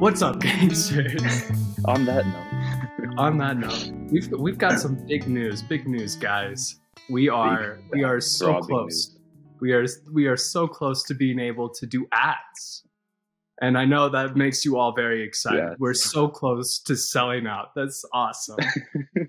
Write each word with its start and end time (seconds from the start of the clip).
What's 0.00 0.22
up, 0.22 0.40
gangsters? 0.40 1.50
On 1.84 2.06
that 2.06 2.24
note, 2.26 3.14
On 3.18 3.36
that 3.36 3.58
note, 3.58 3.92
we've 4.10 4.30
we've 4.32 4.56
got 4.56 4.80
some 4.80 4.94
big 5.06 5.28
news. 5.28 5.60
Big 5.60 5.86
news, 5.86 6.16
guys. 6.16 6.76
We 7.10 7.28
are 7.28 7.80
we 7.92 8.02
are 8.02 8.18
so 8.18 8.60
close. 8.60 9.18
We 9.60 9.72
are 9.74 9.84
we 10.10 10.26
are 10.26 10.38
so 10.38 10.66
close 10.66 11.02
to 11.02 11.12
being 11.12 11.38
able 11.38 11.68
to 11.68 11.84
do 11.84 12.06
ads. 12.12 12.84
And 13.60 13.76
I 13.76 13.84
know 13.84 14.08
that 14.08 14.36
makes 14.36 14.64
you 14.64 14.78
all 14.78 14.94
very 14.94 15.22
excited. 15.22 15.58
Yeah. 15.58 15.74
We're 15.78 15.92
so 15.92 16.28
close 16.28 16.78
to 16.78 16.96
selling 16.96 17.46
out. 17.46 17.74
That's 17.76 18.02
awesome. 18.14 18.56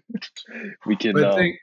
we 0.85 0.95
can. 0.95 1.21
Uh, 1.21 1.35
think, 1.35 1.57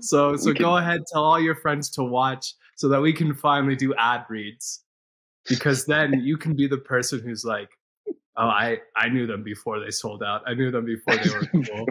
so 0.00 0.34
so 0.36 0.46
we 0.46 0.54
go 0.54 0.76
can- 0.76 0.82
ahead, 0.82 1.00
tell 1.12 1.24
all 1.24 1.38
your 1.38 1.56
friends 1.56 1.90
to 1.90 2.02
watch 2.02 2.54
so 2.76 2.88
that 2.88 3.02
we 3.02 3.12
can 3.12 3.34
finally 3.34 3.76
do 3.76 3.94
ad 3.96 4.24
reads. 4.30 4.82
Because 5.46 5.84
then 5.84 6.20
you 6.22 6.38
can 6.38 6.56
be 6.56 6.66
the 6.66 6.78
person 6.78 7.20
who's 7.20 7.44
like, 7.44 7.68
Oh, 8.40 8.46
I, 8.46 8.78
I 8.96 9.10
knew 9.10 9.26
them 9.26 9.42
before 9.42 9.80
they 9.80 9.90
sold 9.90 10.22
out. 10.22 10.42
I 10.46 10.54
knew 10.54 10.70
them 10.70 10.86
before 10.86 11.14
they 11.16 11.30
were 11.30 11.46
cool. 11.52 11.86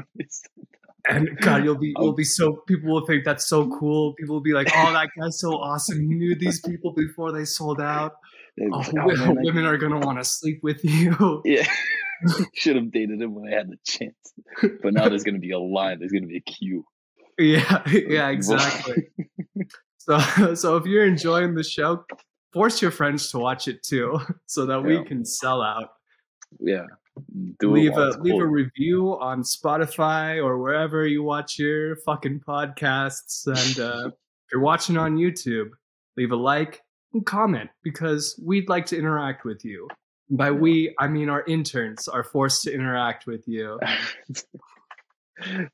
And 1.07 1.29
God, 1.41 1.63
you'll 1.63 1.77
be 1.77 1.93
oh. 1.97 2.05
you'll 2.05 2.13
be 2.13 2.23
so 2.23 2.63
people 2.67 2.91
will 2.91 3.05
think 3.05 3.23
that's 3.23 3.45
so 3.45 3.69
cool. 3.77 4.13
People 4.15 4.35
will 4.35 4.41
be 4.41 4.53
like, 4.53 4.67
"Oh, 4.75 4.91
that 4.91 5.09
guy's 5.17 5.39
so 5.39 5.53
awesome. 5.53 6.01
You 6.01 6.17
knew 6.17 6.35
these 6.35 6.59
people 6.61 6.91
before 6.93 7.31
they 7.31 7.45
sold 7.45 7.79
out. 7.79 8.13
Oh, 8.59 8.77
like, 8.77 8.93
oh, 8.95 9.07
man, 9.07 9.37
I- 9.37 9.41
women 9.41 9.65
are 9.65 9.77
gonna 9.77 9.99
want 9.99 10.17
to 10.17 10.25
sleep 10.25 10.59
with 10.63 10.83
you." 10.83 11.41
yeah, 11.45 11.67
should 12.55 12.75
have 12.75 12.91
dated 12.91 13.21
him 13.21 13.35
when 13.35 13.51
I 13.51 13.55
had 13.55 13.69
the 13.69 13.77
chance. 13.85 14.15
But 14.81 14.93
now 14.93 15.07
there's 15.07 15.23
gonna 15.23 15.39
be 15.39 15.51
a 15.51 15.59
line. 15.59 15.99
There's 15.99 16.11
gonna 16.11 16.27
be 16.27 16.37
a 16.37 16.41
queue. 16.41 16.83
Yeah, 17.37 17.83
yeah, 17.87 18.29
exactly. 18.29 19.09
So, 19.99 20.55
so 20.55 20.75
if 20.77 20.85
you're 20.85 21.05
enjoying 21.05 21.53
the 21.53 21.63
show, 21.63 22.03
force 22.51 22.81
your 22.81 22.91
friends 22.91 23.31
to 23.31 23.37
watch 23.37 23.67
it 23.67 23.83
too, 23.83 24.19
so 24.47 24.65
that 24.65 24.83
we 24.83 25.03
can 25.05 25.23
sell 25.23 25.61
out. 25.61 25.89
Yeah, 26.59 26.85
do 27.59 27.71
leave 27.71 27.97
a 27.97 28.09
it's 28.09 28.17
leave 28.17 28.41
a 28.41 28.47
review 28.47 29.17
on 29.19 29.43
Spotify 29.43 30.43
or 30.43 30.57
wherever 30.57 31.05
you 31.05 31.23
watch 31.23 31.59
your 31.59 31.97
fucking 31.97 32.41
podcasts. 32.47 33.45
And 33.47 33.79
uh, 33.79 34.07
if 34.07 34.13
you're 34.51 34.61
watching 34.61 34.97
on 34.97 35.17
YouTube, 35.17 35.69
leave 36.17 36.31
a 36.31 36.35
like 36.35 36.81
and 37.13 37.25
comment 37.25 37.69
because 37.83 38.39
we'd 38.45 38.69
like 38.69 38.85
to 38.87 38.97
interact 38.97 39.45
with 39.45 39.63
you. 39.65 39.87
By 40.29 40.51
we, 40.51 40.93
I 40.99 41.07
mean 41.07 41.29
our 41.29 41.43
interns 41.45 42.07
are 42.07 42.23
forced 42.23 42.63
to 42.63 42.73
interact 42.73 43.25
with 43.25 43.47
you. 43.47 43.79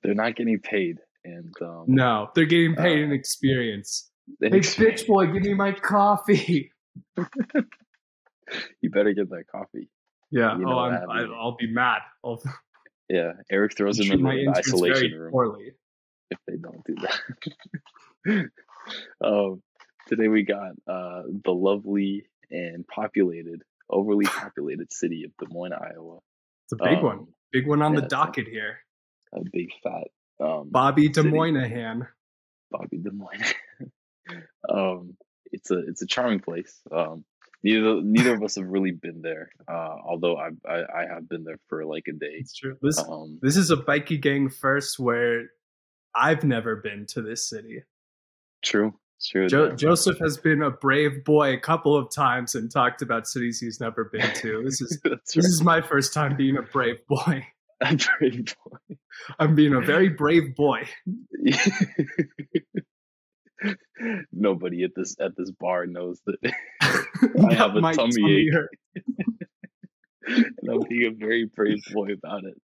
They're 0.04 0.14
not 0.14 0.36
getting 0.36 0.60
paid, 0.60 0.98
and 1.24 1.54
um, 1.62 1.86
No, 1.88 2.30
they're 2.36 2.46
getting 2.46 2.76
paid 2.76 3.00
Uh, 3.00 3.06
in 3.06 3.12
experience. 3.12 4.12
Hey, 4.40 4.50
bitch 4.50 5.08
boy, 5.08 5.26
give 5.28 5.42
me 5.42 5.56
my 5.56 5.72
coffee. 5.72 6.72
you 8.82 8.90
better 8.92 9.14
get 9.14 9.30
that 9.32 9.46
coffee. 9.52 9.90
Yeah. 10.36 10.58
You 10.58 10.66
know 10.66 10.74
oh, 10.74 10.80
I'm, 10.80 11.10
I, 11.10 11.22
I'll 11.34 11.56
be 11.56 11.72
mad. 11.72 12.02
I'll 12.24 12.42
Yeah, 13.10 13.34
Eric 13.52 13.78
throws 13.78 13.98
them 13.98 14.08
treat 14.08 14.20
in 14.20 14.26
the 14.26 14.54
isolation 14.58 15.14
room 15.18 15.32
poorly. 15.32 15.74
if 16.32 16.40
they 16.48 16.56
don't 16.58 16.84
do 16.86 16.96
that. 18.26 18.50
um, 19.24 19.62
today 20.08 20.28
we 20.28 20.42
got 20.44 20.72
uh, 20.88 21.22
the 21.44 21.52
lovely 21.52 22.26
and 22.50 22.86
populated, 22.88 23.62
overly 23.90 24.26
populated 24.26 24.92
city 24.92 25.24
of 25.24 25.32
Des 25.38 25.54
Moines, 25.54 25.74
Iowa. 25.74 26.18
It's 26.66 26.74
a 26.74 26.84
big 26.84 26.98
Um, 26.98 27.04
one. 27.04 27.28
Big 27.52 27.68
one 27.68 27.82
on 27.84 27.94
yeah, 27.94 28.00
the 28.00 28.06
it's 28.06 28.14
a- 28.14 28.18
docket 28.18 28.48
here. 28.48 28.80
A 29.34 29.42
big 29.54 29.70
fat 29.84 30.08
um, 30.40 30.70
Bobby 30.70 31.08
Des. 31.10 31.24
Moynihan. 31.24 32.08
Bobby 32.72 32.98
Des 32.98 33.12
Moines. 33.12 33.54
um, 34.70 35.16
it's 35.52 35.70
a 35.72 35.78
it's 35.88 36.02
a 36.02 36.08
charming 36.08 36.40
place. 36.40 36.82
Um, 36.92 37.24
neither 37.66 38.02
neither 38.02 38.36
of 38.36 38.44
us 38.44 38.56
have 38.56 38.68
really 38.68 38.92
been 38.92 39.22
there. 39.22 39.50
Uh, 39.68 39.96
although 40.08 40.38
I, 40.38 40.50
I 40.70 40.84
I 41.02 41.06
have 41.14 41.28
been 41.28 41.44
there 41.44 41.60
for 41.68 41.84
like 41.86 42.06
a 42.08 42.14
day. 42.14 42.38
It's 42.40 42.56
true. 42.56 42.78
This 42.82 42.98
Um, 43.00 43.40
this 43.42 43.58
is 43.58 43.72
a 43.72 43.78
Bikey 43.78 44.18
gang 44.20 44.50
first 44.50 45.00
where 45.00 45.48
I've 46.16 46.44
never 46.44 46.78
been 46.78 47.06
to 47.08 47.22
this 47.22 47.50
city. 47.50 47.84
true, 48.64 48.94
true. 49.22 49.48
Jo- 49.48 49.76
Joseph 49.76 50.18
has 50.20 50.38
been 50.38 50.62
a 50.62 50.72
brave 50.72 51.24
boy 51.26 51.54
a 51.54 51.60
couple 51.60 51.98
of 51.98 52.10
times 52.14 52.56
and 52.56 52.72
talked 52.72 53.02
about 53.02 53.28
cities 53.28 53.60
he's 53.60 53.80
never 53.82 54.06
been 54.06 54.32
to. 54.36 54.64
This 54.64 54.80
is 54.82 55.00
this 55.04 55.46
is 55.46 55.64
my 55.64 55.82
first 55.82 56.14
time 56.14 56.38
being 56.38 56.58
a 56.58 56.62
brave 56.62 57.06
boy. 57.08 57.46
right. 57.82 57.82
I'm 57.82 57.98
very 57.98 58.46
I'm 59.40 59.56
being 59.56 59.74
a 59.74 59.82
very 59.82 60.10
brave 60.10 60.56
boy. 60.56 60.88
Nobody 64.32 64.84
at 64.84 64.92
this 64.96 65.16
at 65.20 65.36
this 65.38 65.52
bar 65.52 65.86
knows 65.86 66.22
that 66.26 66.38
I 67.50 67.54
have 67.54 67.76
a 67.76 67.82
my 67.82 67.94
tummy 67.94 68.32
ache. 68.32 68.50
and 70.28 70.70
I'm 70.70 70.82
being 70.90 71.12
a 71.12 71.16
very 71.16 71.50
brave 71.54 71.84
boy 71.94 72.14
about 72.14 72.44
it. 72.44 72.58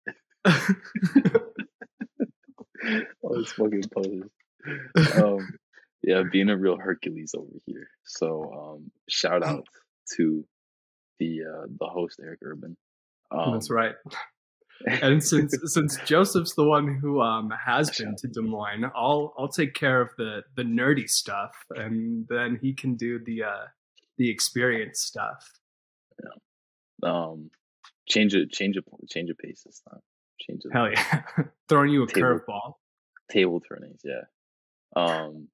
All 3.22 3.38
these 3.38 3.52
fucking 3.52 3.84
poses. 3.94 4.30
Um, 5.16 5.50
yeah, 6.02 6.24
being 6.32 6.50
a 6.50 6.58
real 6.58 6.78
Hercules 6.78 7.34
over 7.38 7.52
here. 7.66 7.90
So 8.06 8.52
um, 8.54 8.92
shout 9.10 9.44
out 9.44 9.66
to 10.16 10.46
the 11.20 11.42
uh, 11.44 11.66
the 11.80 11.88
host 11.88 12.20
Eric 12.24 12.40
Urban. 12.44 12.78
Um, 13.32 13.54
That's 13.54 13.70
right. 13.70 13.96
And 14.86 15.22
since 15.22 15.54
since 15.66 15.98
Joseph's 16.06 16.56
the 16.56 16.64
one 16.64 17.00
who 17.02 17.22
um 17.22 17.52
has 17.66 17.90
been 17.98 18.16
to 18.18 18.28
Des 18.28 18.42
Moines, 18.42 18.86
I'll 18.96 19.34
I'll 19.38 19.50
take 19.50 19.74
care 19.74 20.02
of 20.02 20.10
the 20.18 20.44
the 20.56 20.64
nerdy 20.64 21.10
stuff, 21.10 21.52
and 21.72 22.26
then 22.30 22.60
he 22.62 22.74
can 22.74 22.96
do 22.96 23.20
the 23.20 23.44
uh 23.44 23.66
the 24.20 24.30
experience 24.30 25.00
stuff. 25.00 25.50
um, 27.04 27.50
change 28.08 28.36
it, 28.36 28.52
change 28.52 28.76
it, 28.78 28.84
change 29.10 29.30
of 29.32 29.38
pace 29.38 29.64
this 29.66 29.82
time. 29.90 30.02
Change 30.42 30.62
it. 30.66 30.72
Hell 30.74 30.90
yeah, 30.92 31.22
throwing 31.70 31.92
you 31.92 32.04
a 32.04 32.08
Table. 32.08 32.28
curveball. 32.48 32.74
table 33.32 33.60
turnings 33.62 34.02
yeah 34.04 34.24
um 34.96 35.48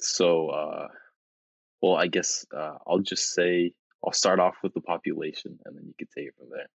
so 0.00 0.48
uh 0.48 0.88
well 1.82 1.94
i 1.96 2.06
guess 2.06 2.46
uh 2.56 2.76
i'll 2.86 3.00
just 3.00 3.32
say 3.34 3.72
i'll 4.04 4.12
start 4.12 4.40
off 4.40 4.54
with 4.62 4.72
the 4.72 4.80
population 4.80 5.58
and 5.66 5.76
then 5.76 5.84
you 5.86 5.92
can 5.98 6.08
take 6.16 6.28
it 6.28 6.34
from 6.38 6.48
there 6.50 6.68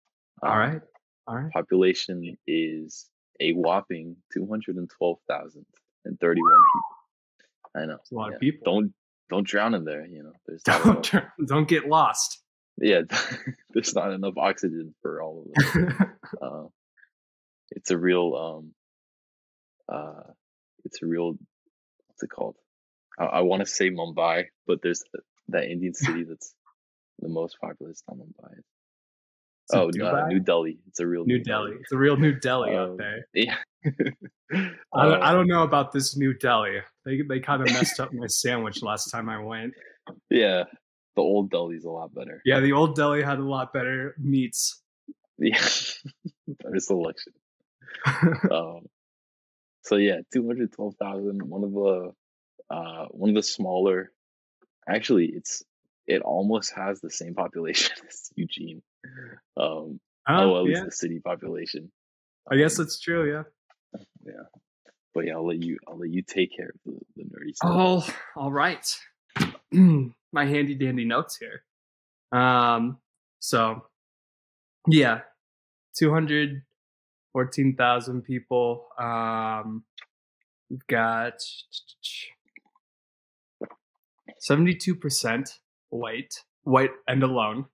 All 0.43 0.51
Um, 0.51 0.59
right, 0.59 0.81
all 1.27 1.35
right. 1.37 1.51
population 1.51 2.37
is 2.45 3.09
a 3.39 3.53
whopping 3.53 4.17
212,031 4.33 5.65
people 6.19 6.95
i 7.75 7.85
know 7.85 7.95
It's 8.01 8.11
a 8.11 8.15
lot 8.15 8.29
yeah. 8.29 8.35
of 8.35 8.41
people. 8.41 8.63
don't 8.71 8.93
don't 9.29 9.47
drown 9.47 9.73
in 9.75 9.83
there 9.85 10.05
you 10.05 10.23
know 10.23 10.33
there's 10.47 10.61
not 10.67 10.85
enough, 10.85 11.11
Don't 11.11 11.47
don't 11.47 11.67
get 11.67 11.87
lost. 11.87 12.41
yeah 12.81 13.01
there's 13.73 13.93
not 13.95 14.11
enough 14.11 14.37
oxygen 14.37 14.93
for 15.01 15.21
all 15.21 15.45
of 15.55 15.73
them 15.73 16.13
uh, 16.41 16.63
it's 17.71 17.91
a 17.91 17.97
real 17.97 18.35
um 18.35 18.71
uh 19.95 20.23
it's 20.85 21.01
a 21.01 21.05
real 21.05 21.33
what's 22.07 22.23
it 22.23 22.29
called? 22.29 22.55
I, 23.19 23.25
I 23.25 23.41
want 23.41 23.61
to 23.61 23.65
say 23.65 23.89
mumbai 23.89 24.45
but 24.67 24.81
there's 24.81 25.03
that 25.49 25.65
indian 25.69 25.93
city 25.93 26.23
that's 26.23 26.53
the 27.19 27.29
most 27.29 27.57
populous 27.61 28.01
not 28.07 28.17
mumbai 28.17 28.53
oh 29.73 29.87
uh, 29.87 30.27
new 30.27 30.39
delhi 30.39 30.79
it's 30.87 30.99
a 30.99 31.07
real 31.07 31.25
New 31.25 31.39
Delhi. 31.43 31.73
It's 31.79 31.91
a 31.91 31.97
real 31.97 32.17
New 32.17 32.33
Delhi 32.39 32.75
out 32.75 32.91
Um, 32.91 32.97
there. 32.97 33.27
yeah 33.33 33.55
I 34.93 35.05
don't, 35.05 35.21
I 35.21 35.31
don't 35.31 35.47
know 35.47 35.63
about 35.63 35.91
this 35.91 36.17
New 36.17 36.33
Delhi. 36.33 36.79
They 37.05 37.21
they 37.21 37.39
kind 37.39 37.61
of 37.61 37.67
messed 37.73 37.99
up 37.99 38.11
my 38.13 38.27
sandwich 38.27 38.81
last 38.81 39.09
time 39.11 39.29
I 39.29 39.39
went. 39.39 39.73
yeah 40.29 40.63
the 41.15 41.21
old 41.21 41.49
delhi's 41.51 41.83
a 41.85 41.89
lot 41.89 42.13
better 42.13 42.41
Yeah, 42.45 42.59
the 42.61 42.71
old 42.73 42.95
Delhi 42.95 43.21
had 43.21 43.39
a 43.39 43.43
lot 43.43 43.73
better 43.73 44.15
meats. 44.17 44.81
yeah 45.37 45.61
better 46.47 46.79
selection 46.79 47.33
um, 48.51 48.85
so 49.83 49.95
yeah, 49.95 50.17
two 50.31 50.45
hundred 50.45 50.71
twelve 50.71 50.95
thousand. 50.95 51.41
One 51.41 51.63
of 51.63 51.71
the 51.73 52.11
uh, 52.69 53.05
one 53.11 53.29
of 53.29 53.35
the 53.35 53.43
smaller. 53.43 54.11
Actually, 54.87 55.25
it's 55.27 55.63
it 56.05 56.21
almost 56.21 56.73
has 56.75 57.01
the 57.01 57.09
same 57.09 57.33
population 57.33 57.91
as 58.07 58.29
Eugene. 58.35 58.81
Um, 59.57 59.99
Oh, 60.31 60.53
oh, 60.53 60.57
at 60.59 60.63
least 60.65 60.77
yeah. 60.79 60.85
the 60.85 60.91
city 60.91 61.19
population. 61.19 61.91
I 62.51 62.55
guess 62.57 62.77
that's 62.77 62.99
true. 62.99 63.31
Yeah. 63.31 63.43
Yeah, 64.23 64.33
but 65.15 65.25
yeah, 65.25 65.33
I'll 65.33 65.47
let 65.47 65.63
you. 65.63 65.79
I'll 65.87 65.97
let 65.97 66.11
you 66.11 66.21
take 66.21 66.55
care 66.55 66.67
of 66.69 66.75
the, 66.85 66.99
the 67.15 67.23
nerdy 67.23 67.55
stuff. 67.55 67.71
Oh, 67.73 68.15
all 68.35 68.51
right. 68.51 68.85
My 69.71 70.45
handy 70.45 70.75
dandy 70.75 71.05
notes 71.05 71.37
here. 71.37 71.63
Um, 72.31 72.99
so 73.39 73.85
yeah, 74.87 75.21
two 75.97 76.13
hundred 76.13 76.61
fourteen 77.33 77.75
thousand 77.75 78.21
people. 78.23 78.87
Um, 78.99 79.83
we've 80.69 80.85
got 80.85 81.41
seventy-two 84.39 84.95
percent 84.95 85.49
white, 85.89 86.35
white 86.63 86.91
and 87.07 87.23
alone, 87.23 87.65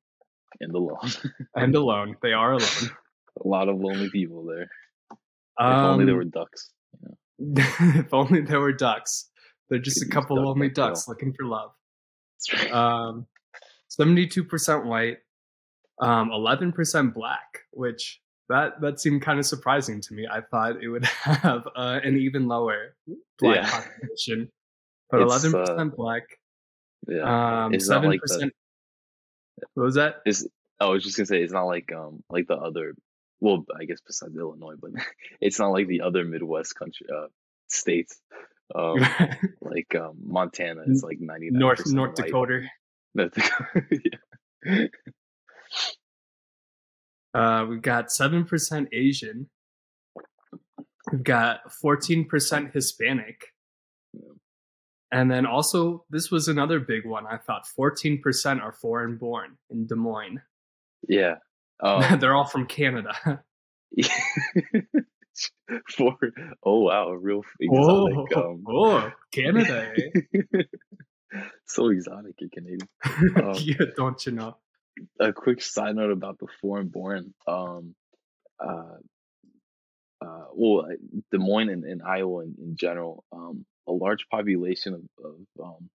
and 0.60 0.74
the 0.74 0.80
lawn. 0.80 1.10
and 1.56 1.76
alone. 1.76 2.16
They 2.22 2.34
are 2.34 2.54
alone. 2.54 2.90
a 3.44 3.48
lot 3.48 3.70
of 3.70 3.78
lonely 3.80 4.10
people 4.10 4.46
there. 4.46 4.70
If 5.12 5.18
only 5.60 6.06
there 6.06 6.14
Um, 6.16 6.18
were 6.20 6.24
ducks. 6.26 6.72
You 7.02 7.10
know? 7.48 7.64
if 8.00 8.14
only 8.14 8.42
there 8.42 8.60
were 8.60 8.74
ducks. 8.74 9.30
They're 9.70 9.80
just 9.80 9.98
a 9.98 10.06
Could 10.06 10.08
use 10.08 10.14
couple 10.14 10.36
duck 10.38 10.46
lonely 10.46 10.70
ducks 10.70 11.08
looking 11.08 11.34
for 11.34 11.46
love. 11.46 11.72
Right. 12.54 12.72
Um, 12.72 13.26
seventy-two 13.88 14.44
percent 14.44 14.86
white, 14.86 15.18
Um, 16.02 16.30
11% 16.30 17.14
black, 17.14 17.62
which 17.72 18.22
that 18.50 18.80
that 18.82 19.00
seemed 19.00 19.22
kind 19.24 19.40
of 19.40 19.46
surprising 19.46 20.02
to 20.02 20.14
me. 20.14 20.28
I 20.32 20.42
thought 20.42 20.84
it 20.84 20.88
would 20.90 21.06
have 21.24 21.68
uh, 21.76 22.00
an 22.04 22.18
even 22.18 22.48
lower 22.48 22.96
black 23.40 23.64
Yeah. 23.64 23.70
population, 23.72 24.52
but 25.10 25.22
It's, 25.22 25.34
11% 25.46 25.80
uh, 25.80 25.96
black. 25.96 26.24
Yeah. 27.08 27.66
Um, 27.66 27.74
It's 27.74 27.88
not 27.90 27.96
seven 27.96 28.10
like 28.12 28.20
percent. 28.22 28.54
What 29.74 29.84
was 29.84 29.96
that? 29.96 30.16
Is 30.26 30.48
I 30.80 30.88
was 30.88 31.04
just 31.04 31.18
gonna 31.18 31.28
say 31.28 31.42
it's 31.42 31.54
not 31.54 31.66
like 31.66 31.92
um 31.94 32.24
like 32.30 32.48
the 32.48 32.56
other 32.56 32.96
well 33.40 33.66
I 33.80 33.86
guess 33.86 34.02
besides 34.06 34.36
Illinois, 34.38 34.76
but 34.80 34.92
it's 35.42 35.60
not 35.60 35.72
like 35.72 35.88
the 35.88 36.02
other 36.02 36.26
Midwest 36.26 36.76
country 36.76 37.08
uh 37.14 37.28
states. 37.68 38.20
Um 38.74 38.98
like 39.62 39.96
um 39.96 40.18
Montana 40.24 40.84
is 40.88 41.04
like 41.04 41.20
ninety 41.20 41.50
nine 41.52 41.60
North 41.60 41.88
North 41.88 42.16
Dakota. 42.16 42.64
North 43.16 43.34
Dakota. 43.34 43.86
yeah. 44.66 44.88
Uh, 47.34 47.66
we've 47.70 47.82
got 47.82 48.12
seven 48.12 48.46
percent 48.46 48.88
Asian. 48.94 49.50
We've 51.12 51.24
got 51.24 51.72
fourteen 51.74 52.26
percent 52.26 52.74
Hispanic, 52.74 53.54
and 55.12 55.30
then 55.30 55.46
also 55.46 56.06
this 56.10 56.32
was 56.32 56.48
another 56.48 56.80
big 56.80 57.06
one. 57.06 57.26
I 57.28 57.38
thought 57.38 57.68
fourteen 57.68 58.22
percent 58.22 58.62
are 58.62 58.72
foreign 58.72 59.18
born 59.18 59.58
in 59.70 59.88
Des 59.88 59.96
Moines. 59.96 60.42
Yeah. 61.08 61.36
Um, 61.82 62.20
They're 62.20 62.36
all 62.36 62.46
from 62.46 62.66
Canada. 62.68 63.14
for 65.98 66.18
oh 66.64 66.80
wow, 66.82 67.10
a 67.10 67.18
real 67.18 67.42
oh, 67.72 68.08
exotic. 68.08 68.38
Um, 68.38 68.64
oh, 68.68 69.12
Canada! 69.32 69.94
Eh? 70.54 70.64
so 71.66 71.90
exotic, 71.90 72.36
you're 72.40 72.50
Canadian. 72.54 72.88
Um, 73.36 73.56
yeah, 73.60 73.86
don't 73.96 74.26
you 74.26 74.32
know? 74.34 74.58
a 75.20 75.34
quick 75.34 75.62
side 75.62 75.96
note 75.96 76.12
about 76.12 76.40
the 76.40 76.48
foreign 76.62 76.88
born. 76.88 77.34
Um, 77.48 77.96
uh, 78.60 78.98
uh, 80.22 80.46
well, 80.54 80.88
Des 81.32 81.38
Moines 81.38 81.70
and, 81.70 81.84
and 81.84 82.02
Iowa 82.02 82.44
in, 82.44 82.56
in 82.60 82.76
general, 82.78 83.24
um, 83.32 83.66
a 83.88 83.92
large 83.92 84.28
population 84.30 84.94
of 84.94 85.04
of, 85.24 85.64
um, 85.64 85.90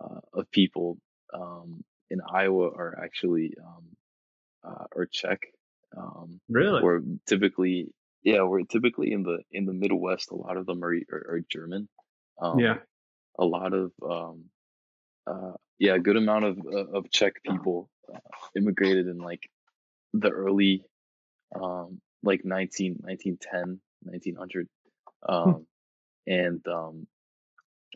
uh, 0.00 0.20
of 0.40 0.50
people 0.50 0.98
um, 1.34 1.84
in 2.10 2.20
Iowa 2.20 2.68
are 2.68 2.98
actually 3.02 3.54
um, 3.64 3.84
uh, 4.64 4.84
are 4.96 5.06
Czech. 5.06 5.40
Um, 5.96 6.40
Really? 6.48 6.82
or 6.82 7.02
typically, 7.26 7.88
yeah, 8.22 8.42
we're 8.42 8.62
typically 8.64 9.12
in 9.12 9.22
the 9.22 9.38
in 9.50 9.64
the 9.66 9.72
Midwest. 9.72 10.30
A 10.30 10.36
lot 10.36 10.56
of 10.56 10.66
them 10.66 10.84
are 10.84 10.94
are, 11.12 11.26
are 11.36 11.40
German. 11.48 11.88
Um, 12.40 12.58
yeah. 12.58 12.78
a 13.38 13.44
lot 13.44 13.72
of 13.72 13.92
um 14.02 14.44
uh 15.26 15.52
yeah 15.78 15.94
a 15.94 15.98
good 15.98 16.16
amount 16.16 16.44
of 16.44 16.58
uh, 16.58 16.98
of 16.98 17.10
czech 17.10 17.34
people 17.42 17.88
uh, 18.12 18.18
immigrated 18.54 19.06
in 19.06 19.18
like 19.18 19.48
the 20.12 20.30
early 20.30 20.84
um 21.54 22.00
like 22.22 22.44
19 22.44 22.96
1910 23.00 23.80
1900 24.02 24.68
um 25.28 25.66
and 26.26 26.60
um 26.68 27.06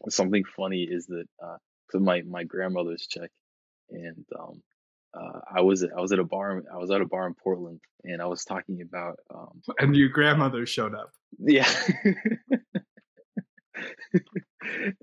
something 0.09 0.44
funny 0.56 0.82
is 0.91 1.06
that 1.06 1.27
uh 1.43 1.56
so 1.91 1.99
my 1.99 2.23
my 2.23 2.44
grandmother's 2.44 3.06
czech 3.06 3.31
and 3.91 4.25
um 4.38 4.62
uh, 5.12 5.41
I 5.56 5.62
was 5.62 5.82
I 5.85 6.00
was 6.00 6.12
at 6.12 6.21
a 6.21 6.25
bar 6.25 6.62
I 6.73 6.77
was 6.79 6.91
at 6.93 7.00
a 7.00 7.05
bar 7.06 7.27
in 7.27 7.35
Portland 7.35 7.81
and 8.05 8.23
I 8.23 8.27
was 8.27 8.44
talking 8.44 8.81
about 8.82 9.19
um 9.35 9.61
And 9.79 9.97
your 9.97 10.09
grandmother 10.09 10.67
showed 10.67 10.94
up. 10.94 11.11
yeah. 11.38 11.69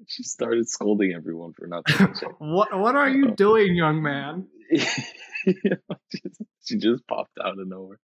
she 0.07 0.23
started 0.23 0.67
scolding 0.69 1.13
everyone 1.13 1.53
for 1.53 1.67
not. 1.67 1.83
What 2.39 2.77
What 2.77 2.95
are 2.95 3.09
you 3.09 3.31
doing, 3.31 3.75
young 3.75 4.01
man? 4.01 4.47
Just- 4.73 5.13
she 6.63 6.77
just 6.77 7.05
popped 7.07 7.37
out 7.43 7.59
of 7.59 7.67
nowhere. 7.67 7.99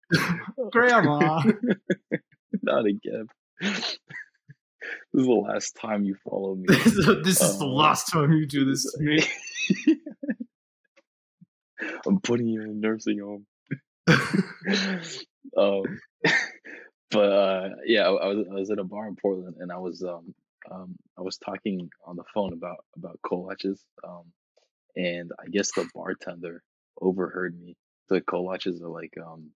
Grandma. 0.72 1.42
not 2.62 2.86
again. 2.86 3.28
This 5.14 5.22
is 5.22 5.28
the 5.28 5.34
last 5.34 5.76
time 5.76 6.04
you 6.04 6.16
follow 6.16 6.56
me. 6.56 6.66
this 6.68 6.88
is 6.88 7.42
is 7.42 7.60
the 7.60 7.66
last 7.66 8.12
time 8.12 8.32
you 8.32 8.46
do 8.46 8.66
this 8.66 8.92
to 8.92 9.04
me. 9.04 9.24
I'm 12.06 12.20
putting 12.22 12.48
you 12.48 12.62
in 12.62 12.70
a 12.70 12.74
nursing 12.74 13.20
home. 13.20 13.46
um, 15.58 15.84
but 17.12 17.32
uh, 17.32 17.70
yeah, 17.86 18.08
I, 18.08 18.12
I 18.12 18.28
was 18.28 18.48
I 18.50 18.54
was 18.56 18.72
at 18.72 18.80
a 18.80 18.84
bar 18.84 19.08
in 19.08 19.16
Portland, 19.16 19.56
and 19.60 19.72
I 19.72 19.78
was 19.78 20.04
um, 20.04 20.34
um 20.72 20.96
I 21.18 21.22
was 21.22 21.38
talking 21.38 21.90
on 22.06 22.16
the 22.16 22.24
phone 22.34 22.54
about 22.54 22.86
about 22.98 23.20
kolaches, 23.26 23.80
um, 24.04 24.24
and 24.96 25.32
I 25.40 25.48
guess 25.50 25.72
the 25.74 25.88
bartender 25.94 26.64
overheard 27.02 27.60
me. 27.60 27.76
The 28.10 28.22
kolaches 28.22 28.82
are 28.82 28.90
like 28.90 29.14
um, 29.26 29.52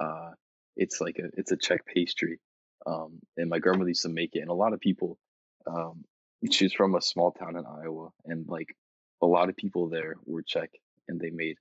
uh, 0.00 0.32
it's 0.76 1.00
like 1.00 1.18
a 1.18 1.28
it's 1.34 1.52
a 1.52 1.56
Czech 1.56 1.86
pastry, 1.86 2.40
um, 2.84 3.20
and 3.36 3.48
my 3.50 3.58
grandmother 3.58 3.88
used 3.90 4.02
to 4.02 4.08
make 4.08 4.34
it, 4.34 4.40
and 4.40 4.50
a 4.50 4.54
lot 4.54 4.72
of 4.72 4.80
people, 4.80 5.18
um, 5.66 6.04
she's 6.50 6.72
from 6.72 6.94
a 6.94 7.00
small 7.02 7.32
town 7.32 7.56
in 7.56 7.64
Iowa, 7.66 8.10
and 8.26 8.46
like 8.48 8.74
a 9.22 9.26
lot 9.26 9.48
of 9.48 9.56
people 9.56 9.88
there 9.88 10.16
were 10.26 10.42
Czech, 10.42 10.70
and 11.08 11.20
they 11.20 11.30
made 11.30 11.56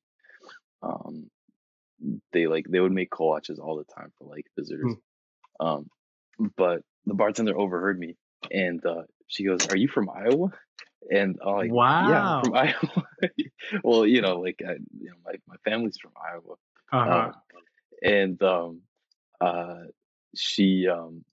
um 0.81 1.29
they 2.33 2.47
like 2.47 2.65
they 2.69 2.79
would 2.79 2.91
make 2.91 3.09
kolaches 3.09 3.59
all 3.59 3.77
the 3.77 3.85
time 3.95 4.11
for 4.17 4.25
like 4.27 4.45
visitors 4.57 4.93
um 5.59 5.89
but 6.57 6.81
the 7.05 7.13
bartender 7.13 7.57
overheard 7.57 7.97
me 7.97 8.15
and 8.51 8.85
uh 8.85 9.03
she 9.27 9.45
goes 9.45 9.65
are 9.69 9.77
you 9.77 9.87
from 9.87 10.09
iowa? 10.09 10.49
And 11.09 11.37
i'm 11.45 11.55
like 11.55 11.71
yeah 11.99 12.21
I'm 12.21 12.39
from 12.43 12.53
iowa. 12.55 13.03
Well 13.83 14.05
you 14.05 14.21
know 14.21 14.39
like 14.41 14.61
I, 14.67 14.73
you 14.99 15.09
know 15.09 15.15
my, 15.25 15.33
my 15.47 15.55
family's 15.63 15.97
from 15.97 16.11
iowa 16.21 16.55
Uh-huh. 16.91 17.11
um, 17.29 17.33
and 18.03 18.41
um 18.43 18.81
uh 19.41 19.83
she 20.35 20.87
um 20.87 21.23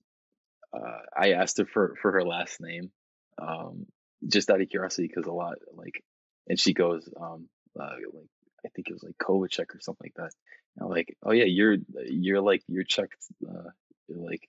uh 0.72 0.98
i 1.16 1.32
asked 1.32 1.58
her 1.58 1.66
for 1.66 1.94
for 2.00 2.12
her 2.12 2.24
last 2.24 2.60
name 2.60 2.90
um 3.38 3.86
just 4.26 4.50
out 4.50 4.60
of 4.60 4.68
curiosity 4.68 5.06
because 5.08 5.26
a 5.26 5.32
lot 5.32 5.58
like 5.74 6.02
and 6.48 6.58
she 6.58 6.72
goes 6.74 7.08
um 7.20 7.48
uh, 7.78 7.90
like 8.12 8.28
i 8.64 8.68
think 8.74 8.88
it 8.88 8.92
was 8.92 9.02
like 9.02 9.16
Kovacek 9.18 9.74
or 9.74 9.80
something 9.80 10.06
like 10.06 10.14
that 10.14 10.32
and 10.76 10.84
I'm 10.84 10.90
like 10.90 11.16
oh 11.22 11.32
yeah 11.32 11.44
you're 11.44 11.76
you're 12.06 12.40
like 12.40 12.62
you're 12.68 12.84
czech 12.84 13.10
uh 13.48 13.70
you're 14.08 14.18
like 14.24 14.48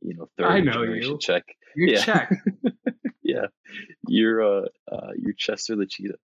you 0.00 0.14
know 0.14 0.28
third 0.36 0.46
I 0.46 0.60
know 0.60 0.72
generation 0.72 1.12
you. 1.12 1.18
czech 1.18 1.44
You're 1.74 1.88
yeah. 1.90 2.04
Czech. 2.04 2.30
yeah 3.22 3.46
you're 4.06 4.42
uh 4.42 4.66
uh 4.90 5.10
you're 5.16 5.34
chester 5.34 5.76
the 5.76 5.86
cheetah 5.86 6.18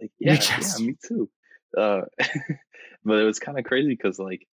like 0.00 0.10
yeah 0.18 0.34
yeah 0.34 0.78
me 0.86 0.96
too 1.06 1.28
uh 1.76 2.02
but 3.04 3.18
it 3.18 3.24
was 3.24 3.38
kind 3.38 3.58
of 3.58 3.64
crazy 3.64 3.88
because 3.88 4.18
like 4.18 4.46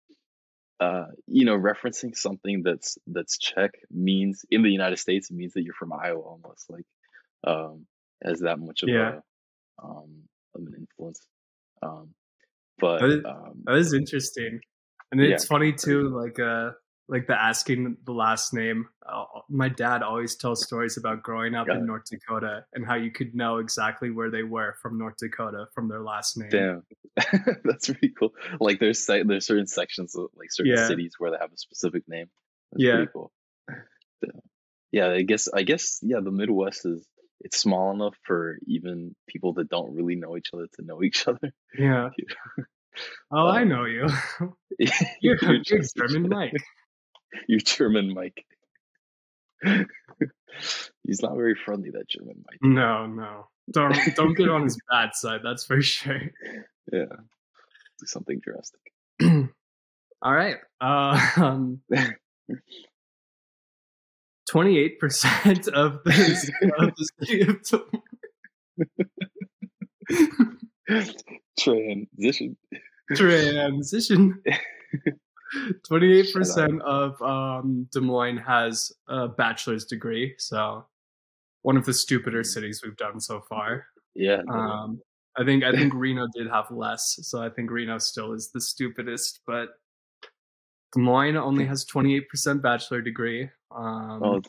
uh 0.79 1.05
you 1.27 1.45
know 1.45 1.57
referencing 1.57 2.15
something 2.15 2.63
that's 2.63 2.97
that's 3.07 3.37
czech 3.37 3.71
means 3.91 4.43
in 4.49 4.63
the 4.63 4.69
united 4.69 4.97
states 4.97 5.29
it 5.29 5.35
means 5.35 5.53
that 5.53 5.63
you're 5.63 5.73
from 5.75 5.93
iowa 5.93 6.21
almost 6.21 6.69
like 6.69 6.85
um 7.45 7.85
has 8.23 8.39
that 8.39 8.59
much 8.59 8.83
of 8.83 8.89
Yeah. 8.89 9.19
a 9.81 9.85
um 9.85 10.23
of 10.55 10.61
an 10.65 10.73
influence 10.77 11.21
um 11.81 12.09
but 12.79 12.99
That 13.01 13.09
is- 13.09 13.25
um 13.25 13.61
That 13.65 13.75
is 13.77 13.93
interesting, 13.93 14.59
and 15.11 15.21
Yeah. 15.21 15.27
it's 15.35 15.45
funny 15.45 15.73
too. 15.73 16.09
Like 16.09 16.39
uh, 16.39 16.71
like 17.09 17.27
the 17.27 17.39
asking 17.39 17.97
the 18.05 18.13
last 18.13 18.53
name. 18.53 18.87
Uh, 19.07 19.25
my 19.49 19.67
dad 19.69 20.01
always 20.01 20.35
tells 20.35 20.63
stories 20.65 20.97
about 20.97 21.21
growing 21.21 21.53
up 21.53 21.67
in 21.69 21.85
North 21.85 22.05
Dakota 22.09 22.65
and 22.73 22.85
how 22.85 22.95
you 22.95 23.11
could 23.11 23.35
know 23.35 23.57
exactly 23.57 24.09
where 24.09 24.31
they 24.31 24.43
were 24.43 24.75
from 24.81 24.97
North 24.97 25.17
Dakota 25.19 25.67
from 25.75 25.89
their 25.89 26.01
last 26.01 26.37
name. 26.37 26.49
Damn, 26.49 26.83
that's 27.65 27.87
pretty 27.89 28.09
cool. 28.17 28.33
Like 28.59 28.79
there's 28.79 29.05
there's 29.05 29.45
certain 29.45 29.67
sections 29.67 30.15
of 30.15 30.27
like 30.35 30.51
certain 30.51 30.73
Yeah. 30.77 30.87
cities 30.87 31.15
where 31.17 31.31
they 31.31 31.37
have 31.39 31.51
a 31.51 31.57
specific 31.57 32.03
name. 32.07 32.27
That's 32.71 32.83
Yeah. 32.83 32.95
pretty 32.95 33.11
cool. 33.13 33.31
Damn. 33.67 34.41
Yeah, 34.91 35.09
I 35.09 35.23
guess 35.23 35.49
I 35.53 35.63
guess 35.63 35.99
yeah, 36.01 36.19
the 36.23 36.31
Midwest 36.31 36.85
is 36.85 37.05
it's 37.41 37.59
small 37.59 37.91
enough 37.91 38.15
for 38.23 38.57
even 38.67 39.13
people 39.27 39.53
that 39.55 39.67
don't 39.69 39.93
really 39.93 40.15
know 40.15 40.37
each 40.37 40.51
other 40.53 40.67
to 40.75 40.85
know 40.85 41.03
each 41.03 41.27
other. 41.27 41.51
Yeah. 41.77 42.09
Oh, 43.31 43.47
I 43.47 43.63
Um, 43.63 43.69
know 43.69 43.85
you. 43.85 44.05
you're, 44.77 44.91
You're, 45.19 45.37
you're 45.65 45.81
German 46.07 46.29
Mike. 46.29 46.53
You're 47.47 47.59
German 47.59 48.13
Mike. 48.13 48.45
He's 51.03 51.21
not 51.21 51.35
very 51.35 51.55
friendly, 51.55 51.89
that 51.91 52.07
German 52.07 52.43
Mike. 52.47 52.59
No, 52.61 53.05
no. 53.07 53.47
Don't 53.71 53.95
don't 54.15 54.33
get 54.35 54.49
on 54.49 54.63
his 54.63 54.77
bad 54.89 55.15
side. 55.15 55.39
That's 55.43 55.65
for 55.65 55.81
sure. 55.81 56.19
Yeah, 56.91 57.05
do 57.05 58.05
something 58.05 58.41
drastic. 58.43 58.81
All 60.21 60.33
right. 60.33 60.57
Uh, 60.81 61.19
um, 61.37 61.81
28% 64.49 65.67
of 65.69 66.03
the, 66.03 66.71
of 66.77 66.93
the 66.95 67.09
city 67.19 67.41
of 67.41 67.61
Transition. 71.57 72.57
transition. 73.09 74.41
28% 75.89 76.81
of 76.81 77.21
um, 77.21 77.87
Des 77.91 77.99
Moines 78.01 78.37
has 78.37 78.91
a 79.07 79.27
bachelor's 79.27 79.85
degree. 79.85 80.33
So, 80.37 80.85
one 81.61 81.77
of 81.77 81.85
the 81.85 81.93
stupider 81.93 82.43
cities 82.43 82.81
we've 82.83 82.97
done 82.97 83.19
so 83.19 83.41
far. 83.49 83.85
Yeah. 84.15 84.41
Um, 84.51 85.01
I 85.37 85.43
think 85.43 85.63
I 85.63 85.71
think 85.71 85.93
Reno 85.95 86.27
did 86.35 86.47
have 86.49 86.69
less, 86.71 87.17
so 87.21 87.41
I 87.41 87.49
think 87.49 87.71
Reno 87.71 87.97
still 87.97 88.33
is 88.33 88.51
the 88.53 88.61
stupidest. 88.61 89.41
But 89.47 89.69
Des 90.93 90.99
Moines 91.01 91.37
only 91.37 91.65
has 91.65 91.85
twenty 91.85 92.15
eight 92.15 92.29
percent 92.29 92.61
bachelor 92.61 93.01
degree. 93.01 93.49
Um, 93.75 94.21
Oh. 94.23 94.41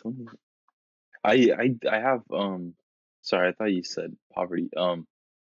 I 1.24 1.50
I 1.58 1.74
I 1.90 2.00
have 2.00 2.20
um. 2.32 2.74
Sorry, 3.22 3.48
I 3.48 3.52
thought 3.52 3.72
you 3.72 3.82
said 3.82 4.14
poverty. 4.34 4.68
Um, 4.76 5.06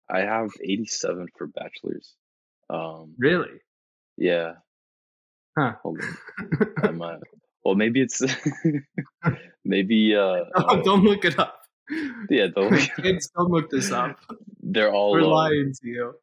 I 0.10 0.22
have 0.22 0.50
eighty-seven 0.64 1.28
for 1.38 1.46
bachelor's. 1.48 2.16
Um, 2.72 3.14
really? 3.20 3.60
yeah. 4.18 4.54
Huh. 5.58 5.74
Hold 5.84 6.00
on. 6.02 6.74
I'm 6.84 7.02
uh. 7.02 7.16
Well, 7.66 7.76
maybe 7.76 8.02
it's 8.02 8.22
maybe 9.66 10.16
uh. 10.16 10.46
Oh, 10.56 10.82
don't 10.82 11.04
look 11.04 11.26
it 11.26 11.38
up. 11.40 11.60
yeah. 12.30 12.48
Don't, 12.56 12.76
Kids, 12.98 13.30
don't 13.36 13.52
look 13.52 13.70
this 13.70 13.92
up. 13.92 14.18
they're 14.62 14.92
all. 14.94 15.12
We're 15.12 15.22
uh, 15.24 15.28
lying 15.28 15.74
to 15.82 15.88
you. 15.88 16.14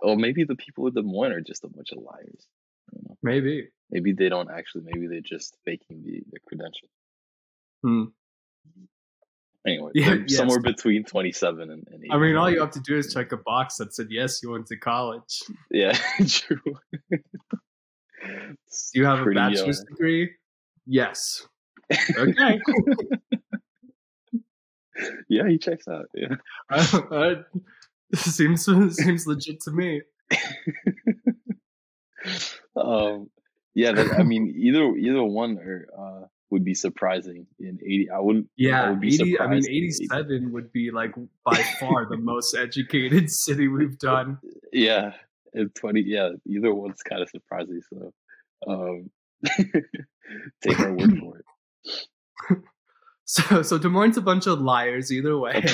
Or 0.00 0.16
maybe 0.16 0.44
the 0.44 0.56
people 0.56 0.84
with 0.84 0.94
the 0.94 1.02
Moines 1.02 1.32
are 1.32 1.40
just 1.40 1.64
a 1.64 1.68
bunch 1.68 1.90
of 1.92 1.98
liars. 1.98 2.46
I 2.90 2.94
don't 2.96 3.08
know. 3.08 3.16
Maybe. 3.22 3.68
Maybe 3.90 4.12
they 4.12 4.28
don't 4.28 4.50
actually. 4.50 4.84
Maybe 4.84 5.06
they're 5.06 5.20
just 5.20 5.56
faking 5.64 6.02
the 6.04 6.22
the 6.30 6.38
credentials. 6.46 6.90
Hmm. 7.82 8.04
Anyway, 9.66 9.90
Yeah, 9.94 10.14
yes. 10.26 10.36
somewhere 10.36 10.60
between 10.60 11.02
twenty-seven 11.04 11.70
and, 11.70 11.86
and 11.90 12.04
I 12.12 12.18
mean, 12.18 12.36
all 12.36 12.48
you 12.48 12.60
have 12.60 12.70
to 12.72 12.80
do 12.80 12.96
is 12.96 13.12
check 13.12 13.32
a 13.32 13.36
box 13.36 13.76
that 13.78 13.92
said 13.94 14.06
yes, 14.10 14.40
you 14.42 14.50
went 14.50 14.66
to 14.68 14.76
college. 14.76 15.42
Yeah, 15.72 15.98
true. 16.28 16.60
Do 18.26 19.00
you 19.00 19.06
have 19.06 19.22
Pretty, 19.22 19.38
a 19.38 19.42
uh, 19.42 19.48
bachelor's 19.50 19.84
degree? 19.88 20.30
Yes. 20.86 21.46
Okay. 22.16 22.60
yeah, 25.28 25.48
he 25.48 25.58
checks 25.58 25.86
out. 25.88 26.06
Yeah. 26.14 26.36
Uh, 26.70 27.14
uh, 27.14 27.34
seems 28.14 28.64
seems 28.64 29.26
legit 29.26 29.60
to 29.62 29.70
me. 29.70 30.02
Um. 32.76 33.30
Yeah. 33.74 33.92
That, 33.92 34.18
I 34.18 34.22
mean, 34.22 34.54
either 34.58 34.96
either 34.96 35.22
one 35.22 35.58
or 35.58 35.86
uh 35.96 36.26
would 36.50 36.64
be 36.64 36.74
surprising 36.74 37.46
in 37.58 37.78
eighty. 37.82 38.08
I 38.10 38.18
wouldn't. 38.18 38.46
I 38.46 38.48
Yeah, 38.56 38.90
would 38.90 39.00
be 39.00 39.14
eighty. 39.14 39.38
I 39.38 39.46
mean, 39.46 39.58
in 39.58 39.64
80. 39.64 39.76
eighty-seven 39.76 40.52
would 40.52 40.72
be 40.72 40.90
like 40.90 41.14
by 41.44 41.56
far 41.80 42.08
the 42.08 42.16
most 42.16 42.54
educated 42.54 43.30
city 43.30 43.68
we've 43.68 43.98
done. 43.98 44.38
Yeah, 44.72 45.12
and 45.54 45.74
twenty. 45.74 46.02
Yeah, 46.02 46.30
either 46.46 46.74
one's 46.74 47.02
kind 47.02 47.22
of 47.22 47.28
surprising. 47.30 47.80
So, 47.92 48.12
um, 48.68 49.10
take 50.62 50.78
our 50.80 50.92
word 50.94 51.18
for 51.18 51.38
it. 51.38 52.58
So, 53.28 53.62
so 53.62 53.76
Des 53.76 53.88
Moines' 53.88 54.16
a 54.16 54.20
bunch 54.20 54.46
of 54.46 54.60
liars. 54.60 55.10
Either 55.12 55.36
way, 55.36 55.54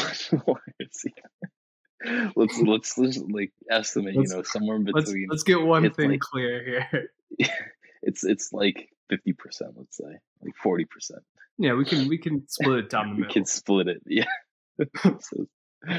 let's 2.35 2.59
let's 2.63 2.97
let's 2.99 3.19
like 3.31 3.53
estimate. 3.71 4.17
Let's- 4.17 4.31
you 4.31 4.37
know, 4.39 4.43
somewhere 4.43 4.77
in 4.77 4.85
let's 4.85 5.11
between. 5.11 5.27
let's 5.31 5.43
get 5.43 5.61
one 5.61 5.91
thing 5.93 6.13
like- 6.13 6.21
clear 6.21 6.65
here. 6.65 7.11
it's 8.03 8.25
it's 8.25 8.53
like 8.55 8.89
fifty 9.11 9.35
percent. 9.35 9.73
Let's 9.77 9.99
say 9.99 10.19
like 10.43 10.55
forty 10.63 10.87
percent. 10.87 11.21
Yeah, 11.59 11.75
we 11.75 11.85
can 11.85 12.09
we 12.09 12.17
can 12.19 12.49
split 12.49 12.79
it 12.79 12.91
down 12.91 13.11
the 13.17 13.23
We 13.27 13.29
can 13.31 13.45
split 13.45 13.87
it. 13.89 14.03
Yeah. 14.07 14.25
so, 15.21 15.47
uh, 15.87 15.99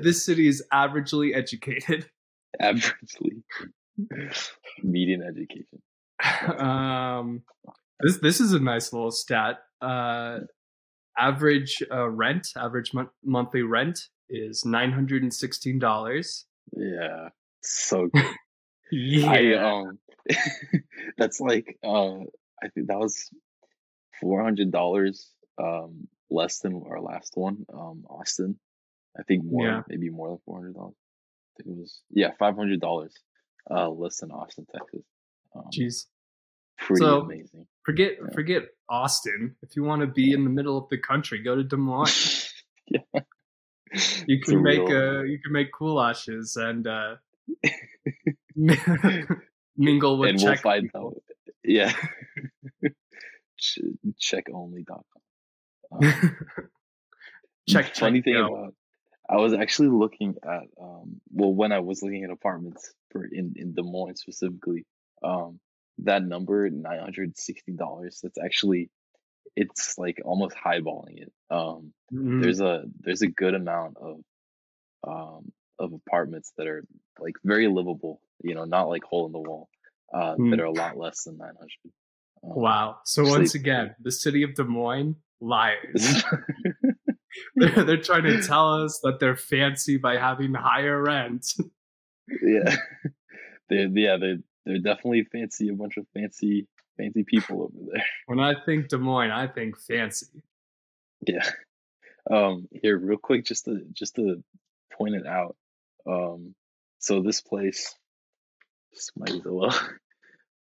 this 0.00 0.24
city 0.24 0.46
is 0.46 0.64
averagely 0.72 1.34
educated. 1.34 2.08
averagely, 2.62 3.42
median 4.82 5.22
education. 5.22 5.82
um, 6.58 7.42
this 8.00 8.18
this 8.18 8.40
is 8.40 8.52
a 8.52 8.60
nice 8.60 8.92
little 8.92 9.10
stat. 9.10 9.58
Uh, 9.80 10.40
average 11.18 11.82
uh, 11.92 12.08
rent, 12.08 12.48
average 12.56 12.92
mon- 12.94 13.10
monthly 13.24 13.62
rent 13.62 14.00
is 14.28 14.64
nine 14.64 14.92
hundred 14.92 15.22
and 15.22 15.32
sixteen 15.32 15.78
dollars. 15.78 16.46
Yeah, 16.76 17.28
so 17.62 18.06
good. 18.14 18.24
Yeah, 18.90 19.30
I 19.30 19.80
um, 19.82 19.98
that's 21.18 21.40
like 21.40 21.78
uh, 21.84 22.18
I 22.62 22.68
think 22.74 22.88
that 22.88 22.98
was 22.98 23.30
four 24.20 24.42
hundred 24.42 24.70
dollars 24.72 25.30
um 25.62 26.08
less 26.30 26.58
than 26.58 26.82
our 26.88 27.00
last 27.00 27.32
one, 27.36 27.64
um, 27.72 28.04
Austin. 28.10 28.58
I 29.18 29.22
think 29.22 29.44
more, 29.44 29.66
Yeah. 29.66 29.82
maybe 29.88 30.10
more 30.10 30.28
than 30.28 30.38
four 30.44 30.58
hundred 30.58 30.74
dollars. 30.74 30.94
It 31.58 31.66
was 31.66 32.00
yeah, 32.10 32.30
five 32.38 32.56
hundred 32.56 32.80
dollars 32.80 33.14
uh 33.70 33.88
less 33.88 34.20
than 34.20 34.30
Austin, 34.30 34.66
Texas. 34.72 35.02
Um, 35.54 35.64
jeez. 35.72 36.06
pretty 36.78 37.00
So- 37.00 37.20
amazing. 37.22 37.66
Forget 37.84 38.12
Yeah. 38.20 38.30
forget 38.34 38.62
Austin. 38.88 39.56
If 39.62 39.76
you 39.76 39.82
want 39.82 40.00
to 40.02 40.06
be 40.06 40.32
in 40.32 40.44
the 40.44 40.50
middle 40.50 40.76
of 40.78 40.88
the 40.90 40.98
country, 40.98 41.42
go 41.42 41.56
to 41.56 41.64
Des 41.64 41.76
Moines. 41.76 42.52
yeah, 42.86 43.00
You 44.26 44.40
can 44.40 44.62
make 44.62 44.80
real- 44.86 45.18
uh, 45.20 45.22
you 45.22 45.38
can 45.42 45.52
make 45.52 45.68
goulashes 45.72 46.56
and 46.56 46.86
uh, 46.86 47.16
mingle 49.76 50.18
with 50.18 50.30
and 50.30 50.40
we'll 50.42 50.56
find 50.56 50.84
people. 50.84 51.14
out. 51.16 51.34
Yeah. 51.64 51.92
Ch- 53.58 53.80
Checkonly.com. 54.20 55.02
Um, 55.90 56.36
Check, 57.68 57.94
funny 57.96 58.18
check, 58.20 58.24
thing 58.24 58.34
yo. 58.34 58.46
about 58.46 58.74
I 59.28 59.36
was 59.36 59.52
actually 59.54 59.88
looking 59.88 60.36
at 60.42 60.64
um 60.80 61.20
well 61.32 61.52
when 61.52 61.72
I 61.72 61.80
was 61.80 62.02
looking 62.02 62.24
at 62.24 62.30
apartments 62.30 62.92
for 63.10 63.24
in, 63.24 63.54
in 63.56 63.74
Des 63.74 63.82
Moines 63.82 64.20
specifically, 64.20 64.86
um 65.22 65.60
that 65.98 66.22
number 66.22 66.68
nine 66.70 67.00
hundred 67.00 67.36
sixty 67.36 67.72
dollars, 67.72 68.20
that's 68.22 68.38
actually 68.38 68.90
it's 69.56 69.96
like 69.98 70.20
almost 70.24 70.56
highballing 70.56 71.18
it. 71.22 71.32
Um 71.50 71.92
Mhm. 72.12 72.40
there's 72.42 72.60
a 72.60 72.84
there's 73.00 73.22
a 73.22 73.28
good 73.28 73.54
amount 73.54 73.96
of 73.98 74.20
um 75.06 75.52
of 75.78 75.92
apartments 75.92 76.52
that 76.56 76.66
are 76.66 76.84
like 77.20 77.34
very 77.44 77.68
livable, 77.68 78.20
you 78.42 78.54
know, 78.54 78.64
not 78.64 78.88
like 78.88 79.04
hole 79.04 79.26
in 79.26 79.32
the 79.32 79.38
wall, 79.38 79.68
uh 80.14 80.34
Hmm. 80.36 80.50
that 80.50 80.60
are 80.60 80.64
a 80.66 80.72
lot 80.72 80.96
less 80.96 81.24
than 81.24 81.36
nine 81.38 81.54
hundred. 81.58 81.92
Um, 82.44 82.52
Wow. 82.54 82.98
So 83.04 83.26
once 83.26 83.54
again, 83.54 83.94
the 84.00 84.12
city 84.12 84.42
of 84.44 84.54
Des 84.54 84.64
Moines 84.64 85.16
liars. 85.40 86.22
they're, 87.56 87.84
they're 87.84 88.02
trying 88.02 88.24
to 88.24 88.42
tell 88.42 88.82
us 88.82 89.00
that 89.02 89.20
they're 89.20 89.36
fancy 89.36 89.96
by 89.96 90.16
having 90.16 90.54
higher 90.54 91.02
rent. 91.02 91.46
yeah, 92.42 92.76
they 93.70 93.86
yeah 93.94 94.16
they 94.16 94.38
they're 94.66 94.78
definitely 94.78 95.26
fancy. 95.30 95.68
A 95.68 95.74
bunch 95.74 95.96
of 95.96 96.06
fancy 96.14 96.66
fancy 96.96 97.24
people 97.24 97.62
over 97.62 97.90
there. 97.92 98.04
When 98.26 98.40
I 98.40 98.54
think 98.64 98.88
Des 98.88 98.98
Moines, 98.98 99.30
I 99.30 99.46
think 99.46 99.78
fancy. 99.78 100.26
Yeah. 101.26 101.48
Um. 102.30 102.68
Here, 102.70 102.98
real 102.98 103.18
quick, 103.18 103.44
just 103.44 103.64
to 103.66 103.80
just 103.92 104.16
to 104.16 104.42
point 104.92 105.14
it 105.14 105.26
out. 105.26 105.56
Um. 106.06 106.54
So 107.00 107.22
this 107.22 107.40
place, 107.40 107.94
just 108.92 109.12
might 109.16 109.30
as 109.30 109.42
well. 109.44 109.74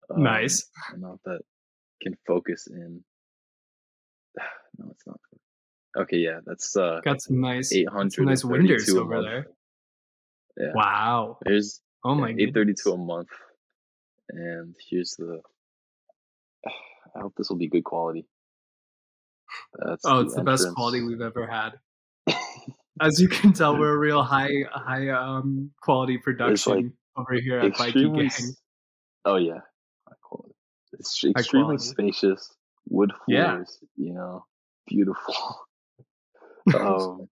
Um, 0.09 0.23
nice. 0.23 0.69
I 0.87 0.91
don't 0.91 1.01
know 1.01 1.13
if 1.13 1.23
that 1.23 1.41
can 2.01 2.17
focus 2.27 2.67
in. 2.67 3.03
No, 4.79 4.87
it's 4.89 5.05
not. 5.05 5.19
Okay, 5.95 6.17
yeah, 6.17 6.39
that's 6.45 6.75
uh 6.75 7.01
Got 7.03 7.21
some 7.21 7.39
nice, 7.39 7.71
eight 7.73 7.87
some 8.09 8.25
nice 8.25 8.43
windows 8.43 8.89
over 8.89 9.21
there. 9.21 9.47
Yeah. 10.57 10.71
Wow. 10.73 11.37
There's 11.43 11.81
Oh 12.05 12.15
my 12.15 12.35
eight 12.37 12.53
thirty 12.53 12.73
two 12.73 12.91
a 12.91 12.97
month, 12.97 13.29
and 14.29 14.75
here's 14.89 15.15
the. 15.17 15.39
I 17.15 17.19
hope 17.21 17.33
this 17.37 17.49
will 17.49 17.57
be 17.57 17.69
good 17.69 17.83
quality. 17.83 18.25
That's 19.77 20.03
Oh, 20.05 20.19
it's 20.21 20.35
the 20.35 20.43
best 20.43 20.67
quality 20.73 21.01
we've 21.01 21.21
ever 21.21 21.47
had. 21.47 21.73
As 23.01 23.19
you 23.19 23.27
can 23.27 23.53
tell, 23.53 23.77
we're 23.77 23.93
a 23.93 23.97
real 23.97 24.23
high 24.35 24.63
high 24.71 25.09
um 25.09 25.71
quality 25.81 26.17
production 26.17 26.93
over 27.15 27.33
here 27.33 27.59
at 27.59 27.67
extremely. 27.67 28.29
Gang. 28.29 28.53
Oh 29.25 29.35
yeah. 29.37 29.59
It's 30.93 31.23
extremely 31.23 31.77
spacious, 31.79 32.53
wood 32.87 33.13
Yeah. 33.27 33.53
floors. 33.53 33.79
You 33.95 34.13
know, 34.13 34.45
beautiful. 34.87 35.33
Um, 36.77 37.27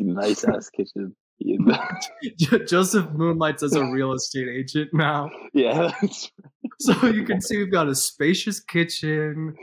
nice 0.00 0.44
ass 0.44 0.70
kitchen. 0.70 1.14
Joseph 2.66 3.10
moonlights 3.12 3.62
as 3.62 3.74
a 3.74 3.84
real 3.84 4.12
estate 4.12 4.48
agent 4.48 4.90
now. 4.92 5.30
yeah, 5.54 5.92
So 6.80 7.06
you 7.06 7.24
can 7.24 7.40
see 7.40 7.58
we've 7.58 7.70
got 7.72 7.88
a 7.88 7.94
spacious 7.94 8.58
kitchen, 8.60 9.54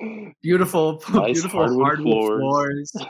beautiful, 0.42 1.04
Nice 1.14 1.34
beautiful 1.34 1.60
hardwood 1.60 1.84
hardwood, 1.86 2.06
floors. 2.06 2.92
floors. 2.92 3.08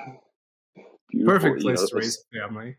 Perfect 1.25 1.57
you 1.57 1.63
place 1.63 1.81
know, 1.81 1.87
to 1.87 1.95
raise 1.95 2.25
a 2.33 2.39
family 2.39 2.77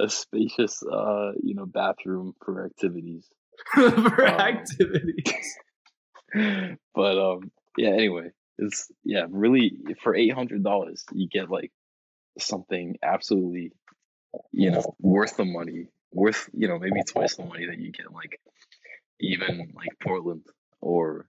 a 0.00 0.08
spacious, 0.08 0.82
uh, 0.90 1.32
you 1.42 1.54
know, 1.54 1.66
bathroom 1.66 2.34
for 2.44 2.64
activities. 2.64 3.26
for 3.74 4.26
Um, 4.26 4.40
activities. 4.40 5.58
but 6.94 7.18
um 7.18 7.50
yeah 7.76 7.90
anyway 7.90 8.30
it's 8.58 8.90
yeah 9.04 9.26
really 9.30 9.72
for 10.02 10.14
eight 10.14 10.32
hundred 10.32 10.64
dollars 10.64 11.04
you 11.12 11.28
get 11.28 11.50
like 11.50 11.70
something 12.38 12.96
absolutely 13.02 13.72
you 14.50 14.70
know 14.70 14.94
worth 14.98 15.36
the 15.36 15.44
money 15.44 15.86
worth 16.12 16.48
you 16.52 16.68
know 16.68 16.78
maybe 16.78 17.02
twice 17.06 17.36
the 17.36 17.44
money 17.44 17.66
that 17.66 17.78
you 17.78 17.92
get 17.92 18.12
like 18.12 18.40
even 19.20 19.72
like 19.74 19.90
portland 20.02 20.42
or 20.80 21.26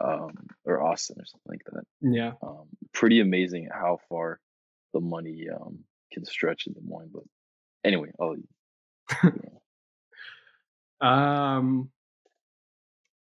um 0.00 0.32
or 0.64 0.82
austin 0.82 1.16
or 1.18 1.24
something 1.26 1.50
like 1.50 1.64
that 1.72 1.84
Yeah. 2.00 2.32
um 2.42 2.66
pretty 2.92 3.20
amazing 3.20 3.68
how 3.72 3.98
far 4.08 4.40
the 4.92 5.00
money 5.00 5.46
um 5.54 5.80
can 6.12 6.24
stretch 6.24 6.66
in 6.66 6.72
des 6.72 6.80
moines 6.82 7.10
but 7.12 7.24
anyway 7.84 8.10
i'll 8.20 8.36
um, 11.08 11.90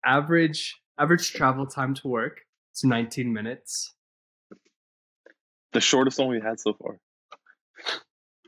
average 0.04 0.76
average 0.98 1.32
travel 1.32 1.66
time 1.66 1.94
to 1.94 2.08
work 2.08 2.42
it's 2.76 2.84
19 2.84 3.32
minutes. 3.32 3.94
The 5.72 5.80
shortest 5.80 6.18
one 6.18 6.28
we 6.28 6.42
had 6.42 6.60
so 6.60 6.74
far. 6.74 6.98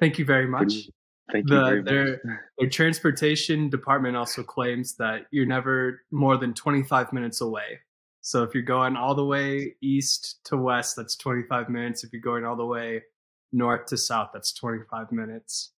Thank 0.01 0.19
you 0.19 0.25
very 0.25 0.47
much. 0.47 0.89
Thank 1.33 1.49
you 1.51 1.57
The- 1.57 1.65
very 1.65 1.83
their- 1.83 2.21
much. 2.25 2.37
Their 2.59 2.69
transportation 2.71 3.69
department 3.69 4.17
also 4.17 4.43
claims 4.43 4.97
that 4.97 5.27
you're 5.31 5.47
never 5.47 6.03
more 6.11 6.37
than 6.37 6.55
25 6.55 7.13
minutes 7.13 7.41
away. 7.41 7.81
So 8.21 8.43
if 8.43 8.55
you're 8.55 8.63
going 8.63 8.97
all 8.97 9.15
the 9.15 9.25
way 9.25 9.77
east 9.81 10.41
to 10.45 10.57
west, 10.57 10.97
that's 10.97 11.17
25 11.17 11.69
minutes. 11.69 12.05
If 12.05 12.13
you're 12.13 12.23
going 12.23 12.45
all 12.45 12.57
the 12.57 12.67
way 12.67 13.03
north 13.53 13.87
to 13.87 13.97
south, 13.97 14.31
that's 14.33 14.53
25 14.53 15.13
minutes. 15.13 15.73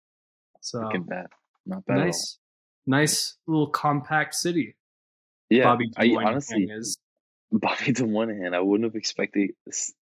So 0.61 0.81
Look 0.83 0.95
at 0.95 1.07
that. 1.09 1.31
Not 1.67 1.85
bad. 1.87 1.99
nice, 1.99 2.39
nice 2.87 3.37
little 3.47 3.69
compact 3.69 4.35
city. 4.35 4.77
Yeah, 5.51 5.65
Bobby 5.65 5.91
I 5.97 6.09
honestly, 6.17 6.65
is. 6.71 6.99
Bobby 7.53 7.93
the 7.93 8.07
one 8.07 8.29
hand, 8.29 8.55
I 8.55 8.61
wouldn't 8.61 8.85
have 8.85 8.97
expected. 8.97 9.51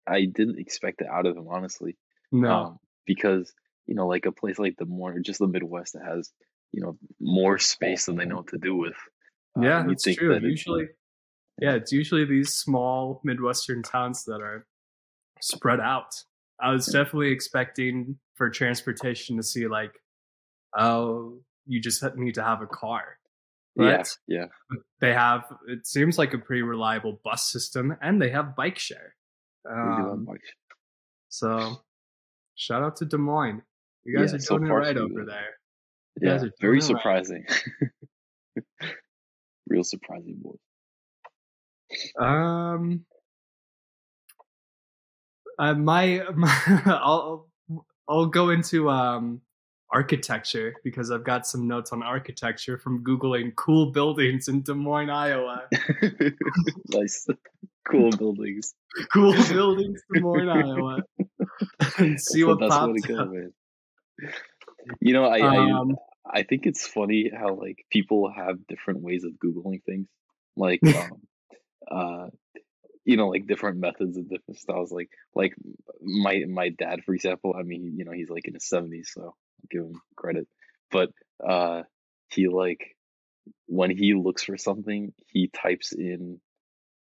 I 0.08 0.25
didn't 0.25 0.60
expect 0.60 1.01
it 1.01 1.08
out 1.08 1.25
of 1.25 1.36
him, 1.36 1.48
honestly. 1.50 1.98
No, 2.32 2.50
um, 2.51 2.79
because 3.05 3.53
you 3.87 3.95
know, 3.95 4.07
like 4.07 4.25
a 4.25 4.31
place 4.31 4.57
like 4.59 4.77
the 4.77 4.85
more 4.85 5.17
just 5.19 5.39
the 5.39 5.47
Midwest 5.47 5.93
that 5.93 6.03
has 6.05 6.31
you 6.71 6.81
know 6.81 6.97
more 7.19 7.57
space 7.59 8.05
than 8.05 8.15
they 8.15 8.25
know 8.25 8.37
what 8.37 8.47
to 8.47 8.57
do 8.57 8.75
with. 8.75 8.95
uh, 9.57 9.61
yeah, 9.61 9.81
you'd 9.81 9.89
that's 9.91 10.15
true. 10.15 10.29
that 10.29 10.37
it's- 10.37 10.49
Usually, 10.51 10.87
yeah, 11.61 11.73
it's 11.73 11.91
usually 11.91 12.25
these 12.25 12.53
small 12.53 13.21
Midwestern 13.23 13.83
towns 13.83 14.23
that 14.25 14.41
are 14.41 14.65
spread 15.41 15.79
out. 15.79 16.23
I 16.59 16.71
was 16.71 16.85
definitely 16.87 17.31
expecting 17.31 18.17
for 18.35 18.49
transportation 18.49 19.37
to 19.37 19.43
see 19.43 19.67
like, 19.67 19.91
oh, 20.77 21.39
you 21.67 21.79
just 21.81 22.03
need 22.15 22.35
to 22.35 22.43
have 22.43 22.61
a 22.61 22.67
car. 22.67 23.03
yeah, 23.75 23.97
But 23.97 24.17
yeah, 24.27 24.45
they 25.01 25.13
have. 25.13 25.43
It 25.67 25.85
seems 25.85 26.17
like 26.17 26.33
a 26.33 26.37
pretty 26.37 26.61
reliable 26.63 27.19
bus 27.23 27.51
system, 27.51 27.95
and 28.01 28.21
they 28.21 28.29
have 28.29 28.55
bike 28.55 28.79
share. 28.79 29.15
we 29.65 29.71
do 29.71 29.77
have 29.77 30.11
Um, 30.13 30.25
bike- 30.25 30.41
so, 31.29 31.81
shout 32.55 32.83
out 32.83 32.95
to 32.97 33.05
Des 33.05 33.17
Moines. 33.17 33.61
You 34.05 34.17
guys 34.17 34.31
Yeah, 34.31 34.38
are 34.38 34.39
so 34.39 34.57
doing 34.57 34.67
it 34.67 34.69
far, 34.72 34.79
right 34.79 34.98
over 34.98 35.25
there. 35.25 35.57
you 36.22 36.29
guys 36.29 36.41
yeah, 36.41 36.48
are 36.48 36.51
very 36.60 36.77
it 36.77 36.81
right. 36.81 36.88
surprising. 36.88 37.45
Real 39.67 39.83
surprising, 39.83 40.41
boy. 40.41 40.55
Um, 42.24 43.05
uh, 45.57 45.74
my, 45.74 46.24
my 46.36 46.62
I'll 46.86 47.48
I'll 48.10 48.25
go 48.27 48.50
into 48.50 48.89
um 48.89 49.41
architecture 49.91 50.74
because 50.83 51.12
I've 51.12 51.24
got 51.24 51.45
some 51.48 51.67
notes 51.67 51.91
on 51.93 52.01
architecture 52.03 52.77
from 52.77 53.03
googling 53.03 53.55
cool 53.55 53.91
buildings 53.91 54.48
in 54.48 54.63
Des 54.63 54.74
Moines, 54.74 55.10
Iowa. 55.12 55.63
nice, 56.89 57.27
cool 57.89 58.10
buildings. 58.12 58.74
cool 59.13 59.33
buildings, 59.50 60.01
Des 60.12 60.19
Moines, 60.19 60.50
Iowa, 60.50 61.03
and 61.98 62.19
see 62.19 62.43
That's 62.43 62.60
what 62.60 62.69
pops 62.69 63.01
go, 63.07 63.17
up. 63.19 63.29
man. 63.31 63.53
You 65.01 65.13
know, 65.13 65.25
I, 65.25 65.39
I 65.39 65.74
Um, 65.80 65.96
I 66.25 66.44
think 66.44 66.65
it's 66.65 66.88
funny 66.88 67.32
how 67.36 67.56
like 67.56 67.86
people 67.92 68.32
have 68.36 68.68
different 68.68 69.01
ways 69.01 69.24
of 69.24 69.34
googling 69.34 69.84
things. 69.84 70.08
Like, 70.56 70.84
um, 70.96 71.22
uh, 71.89 72.27
you 73.06 73.18
know, 73.18 73.30
like 73.30 73.48
different 73.48 73.80
methods 73.80 74.18
and 74.18 74.30
different 74.30 74.60
styles. 74.60 74.92
Like, 74.92 75.10
like 75.36 75.53
my 76.01 76.44
my 76.48 76.70
dad, 76.70 77.01
for 77.06 77.13
example. 77.15 77.56
I 77.58 77.63
mean, 77.63 77.96
you 77.98 78.06
know, 78.06 78.12
he's 78.12 78.30
like 78.30 78.48
in 78.48 78.53
his 78.56 78.68
seventies, 78.68 79.12
so 79.13 79.24
I'll 79.24 79.38
give 79.70 79.84
him 79.84 80.01
credit. 80.15 80.48
But 80.92 81.10
uh, 81.46 81.84
he 82.30 82.48
like 82.48 82.96
when 83.68 83.96
he 83.96 84.13
looks 84.13 84.44
for 84.44 84.58
something, 84.58 85.13
he 85.27 85.50
types 85.50 85.92
in 85.94 86.39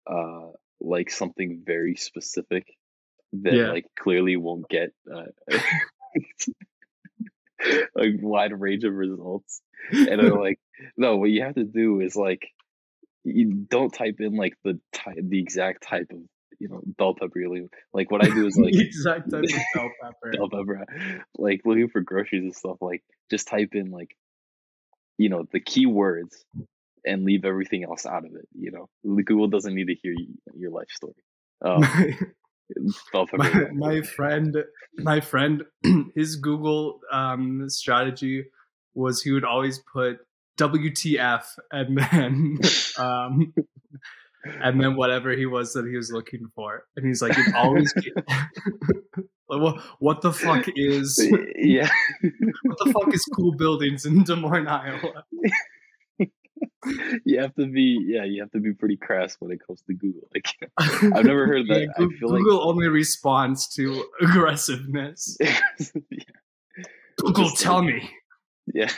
uh 0.10 0.50
like 0.82 1.10
something 1.10 1.64
very 1.66 1.96
specific 1.96 2.68
that 3.34 3.62
Yeah. 3.62 3.68
like 3.68 3.86
clearly 4.00 4.38
won't 4.38 4.70
get 4.70 4.92
uh, 5.14 5.26
a 7.98 8.12
wide 8.22 8.60
range 8.60 8.84
of 8.84 8.94
results. 8.94 9.62
And 9.92 10.22
I'm 10.22 10.40
like 10.40 10.60
no 10.98 11.18
what 11.18 11.30
you 11.30 11.44
have 11.44 11.56
to 11.56 11.64
do 11.64 12.00
is 12.00 12.16
like 12.16 12.48
you 13.24 13.66
don't 13.70 13.94
type 13.94 14.18
in 14.20 14.36
like 14.36 14.56
the 14.64 14.80
type 14.94 15.18
the 15.22 15.40
exact 15.40 15.84
type 15.84 16.08
of 16.12 16.20
you 16.60 16.70
know 16.70 16.82
bell 16.86 17.14
pepper 17.14 17.48
looking 17.48 17.70
like 17.94 18.10
what 18.12 18.24
i 18.24 18.30
do 18.30 18.46
is 18.46 18.58
like 18.62 18.74
exact 18.74 19.30
type 19.30 19.44
of 19.44 19.50
bell 19.74 19.90
pepper. 20.02 20.32
bell 20.32 20.50
pepper. 20.50 20.86
Like 21.38 21.62
looking 21.66 21.90
for 21.90 22.02
groceries 22.02 22.44
and 22.44 22.56
stuff 22.56 22.78
like 22.82 23.04
just 23.30 23.48
type 23.48 23.70
in 23.74 23.92
like 23.92 24.16
you 25.18 25.30
know 25.30 25.46
the 25.52 25.60
keywords 25.60 26.36
and 27.06 27.24
leave 27.24 27.46
everything 27.46 27.84
else 27.84 28.06
out 28.06 28.26
of 28.26 28.36
it 28.36 28.48
you 28.54 28.72
know? 28.72 28.90
Google 29.04 29.48
doesn't 29.48 29.74
need 29.74 29.88
to 29.88 29.96
hear 29.96 30.14
your 30.58 30.72
life 30.72 30.90
story. 30.90 31.14
Um, 31.64 31.84
my, 33.34 33.68
my 33.74 34.02
friend 34.02 34.58
my 34.98 35.20
friend 35.20 35.64
his 36.16 36.36
google 36.36 37.00
um 37.12 37.70
strategy 37.70 38.46
was 38.94 39.22
he 39.22 39.32
would 39.32 39.46
always 39.46 39.80
put 39.94 40.18
wtf 40.58 41.44
and 41.72 41.98
then 41.98 42.58
um 42.98 43.54
and 44.46 44.80
then 44.82 44.96
whatever 44.96 45.32
he 45.32 45.46
was 45.46 45.74
that 45.74 45.86
he 45.86 45.96
was 45.96 46.12
looking 46.12 46.48
for. 46.56 46.86
And 46.96 47.06
he's 47.06 47.22
like 47.22 47.38
it 47.38 47.56
always 47.56 47.94
like, 49.50 49.62
what, 49.62 49.82
what 50.00 50.22
the 50.22 50.34
fuck 50.34 50.66
is 50.76 51.20
yeah. 51.58 51.90
what 52.64 52.78
the 52.84 52.92
fuck 52.92 53.14
is 53.14 53.26
cool 53.36 53.54
buildings 53.56 54.06
in 54.06 54.24
des 54.24 54.36
moines 54.36 54.68
iowa 54.68 55.24
you 57.26 57.40
have 57.40 57.54
to 57.56 57.66
be 57.68 58.04
yeah 58.08 58.24
you 58.24 58.42
have 58.42 58.52
to 58.52 58.60
be 58.60 58.74
pretty 58.74 58.98
crass 58.98 59.36
when 59.40 59.52
it 59.52 59.60
comes 59.66 59.82
to 59.84 59.94
google 59.94 60.28
like 60.34 60.48
i've 60.78 61.26
never 61.26 61.46
heard 61.52 61.68
that. 61.68 61.82
Yeah, 61.82 61.88
i 61.98 62.00
Goo- 62.00 62.12
feel 62.18 62.30
like 62.30 62.40
google 62.44 62.68
only 62.68 62.88
responds 62.88 63.68
to 63.76 64.04
aggressiveness. 64.22 65.38
Yeah. 66.10 66.84
google 67.18 67.46
Just 67.50 67.62
tell 67.62 67.76
like- 67.84 67.86
me. 67.96 68.10
Yeah. 68.74 68.92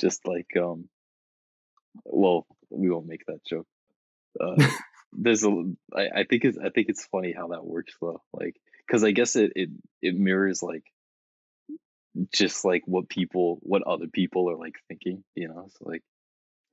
Just 0.00 0.26
like 0.26 0.48
um 0.56 0.88
well 2.04 2.46
we 2.70 2.90
won't 2.90 3.06
make 3.06 3.24
that 3.26 3.44
joke. 3.46 3.66
Uh 4.40 4.56
there's 5.12 5.44
a 5.44 5.50
I, 5.94 6.08
I 6.20 6.24
think 6.28 6.44
it's 6.44 6.58
i 6.58 6.70
think 6.70 6.88
it's 6.88 7.04
funny 7.06 7.32
how 7.32 7.48
that 7.48 7.64
works 7.64 7.94
though 8.00 8.20
like 8.32 8.56
because 8.84 9.04
i 9.04 9.12
guess 9.12 9.36
it, 9.36 9.52
it 9.54 9.68
it 10.02 10.16
mirrors 10.16 10.60
like 10.60 10.82
just 12.32 12.64
like 12.64 12.82
what 12.86 13.08
people 13.08 13.58
what 13.62 13.82
other 13.86 14.08
people 14.08 14.50
are 14.50 14.56
like 14.56 14.74
thinking 14.88 15.22
you 15.36 15.46
know? 15.48 15.68
So 15.78 15.88
like 15.88 16.02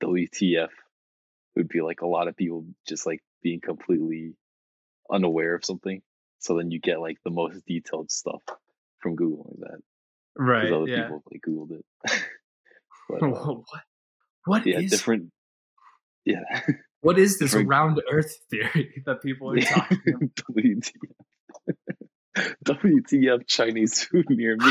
wtf 0.02 0.68
would 1.56 1.68
be 1.68 1.80
like 1.80 2.00
a 2.00 2.06
lot 2.06 2.28
of 2.28 2.36
people 2.36 2.64
just 2.88 3.06
like 3.06 3.20
being 3.42 3.60
completely 3.60 4.34
unaware 5.10 5.54
of 5.54 5.64
something 5.64 6.00
so 6.38 6.56
then 6.56 6.70
you 6.70 6.80
get 6.80 7.00
like 7.00 7.18
the 7.24 7.30
most 7.30 7.64
detailed 7.66 8.10
stuff 8.10 8.42
from 9.00 9.16
googling 9.16 9.58
that 9.60 9.78
Right. 10.36 10.62
because 10.62 10.82
other 10.82 10.88
yeah 10.90 11.02
people 11.02 11.22
like 11.30 11.42
googled 11.46 11.72
it 11.78 11.84
but 13.08 13.22
uh, 13.22 13.28
what 13.28 13.64
what 14.46 14.66
yeah 14.66 14.78
is- 14.80 14.90
different 14.90 15.30
yeah 16.24 16.42
What 17.02 17.18
is 17.18 17.40
this 17.40 17.50
Different- 17.50 17.68
round 17.68 18.00
Earth 18.08 18.32
theory 18.48 19.02
that 19.06 19.22
people 19.22 19.50
are 19.50 19.56
talking 19.60 19.98
about? 20.06 20.22
WTF. 20.54 20.92
WTF 22.64 23.46
Chinese 23.48 24.04
food 24.04 24.26
near 24.30 24.56
me. 24.56 24.70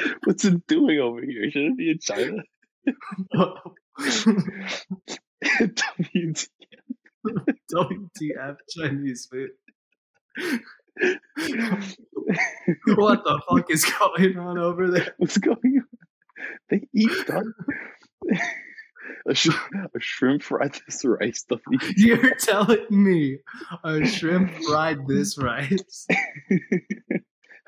What's 0.24 0.44
it 0.44 0.66
doing 0.66 0.98
over 1.00 1.20
here? 1.20 1.50
Should 1.50 1.62
it 1.62 1.76
be 1.76 1.90
in 1.90 1.98
China? 2.00 2.42
WTF. 5.60 6.48
WTF 7.72 8.56
Chinese 8.70 9.28
food? 9.30 9.50
what 12.94 13.24
the 13.24 13.40
fuck 13.48 13.70
is 13.70 13.84
going 13.84 14.38
on 14.38 14.58
over 14.58 14.90
there? 14.90 15.14
What's 15.18 15.38
going 15.38 15.80
on? 15.80 15.98
They 16.70 16.86
eat 16.94 17.10
duck. 17.26 17.44
a, 19.28 19.34
sh- 19.34 19.48
a 19.94 20.00
shrimp 20.00 20.42
fried 20.42 20.78
this 20.86 21.04
rice. 21.04 21.44
You're 21.96 22.34
telling 22.36 22.86
me 22.90 23.38
a 23.84 24.04
shrimp 24.06 24.52
fried 24.64 25.06
this 25.06 25.38
rice? 25.38 26.06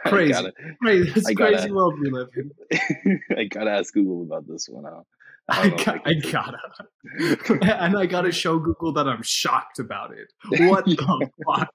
Crazy. 0.06 0.32
gotta, 0.32 0.52
Crazy, 0.82 1.12
it's 1.16 1.30
gotta- 1.32 1.56
crazy 1.56 1.70
world 1.72 1.98
we 2.00 2.10
live 2.10 2.28
in. 2.36 3.20
I 3.36 3.44
gotta 3.44 3.70
ask 3.70 3.92
Google 3.94 4.22
about 4.22 4.46
this 4.46 4.68
one. 4.68 4.86
I, 4.86 5.00
I, 5.48 5.68
don't 5.68 5.70
know 5.70 5.76
if 5.76 5.84
got, 5.84 6.06
I 6.06 6.12
can 6.12 6.20
do 6.20 6.28
it. 6.28 7.38
gotta, 7.60 7.82
and 7.82 7.96
I 7.98 8.06
gotta 8.06 8.30
show 8.32 8.58
Google 8.58 8.92
that 8.92 9.08
I'm 9.08 9.22
shocked 9.22 9.78
about 9.78 10.12
it. 10.12 10.32
What 10.68 10.84
the 10.84 11.30
fuck? 11.46 11.70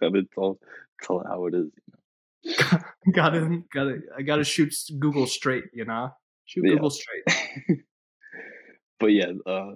gotta 0.00 0.22
tell 0.34 0.58
tell 1.02 1.22
how 1.26 1.46
it 1.46 1.54
is. 1.54 1.70
gotta, 3.12 3.62
gotta, 3.72 4.00
I 4.16 4.22
gotta 4.22 4.42
shoot 4.44 4.74
Google 4.98 5.26
straight, 5.26 5.64
you 5.72 5.84
know? 5.84 6.10
Shoot 6.46 6.64
Yeah. 6.66 6.74
Google 6.74 6.90
straight. 6.90 7.24
But 8.98 9.06
yeah, 9.08 9.32
uh, 9.46 9.72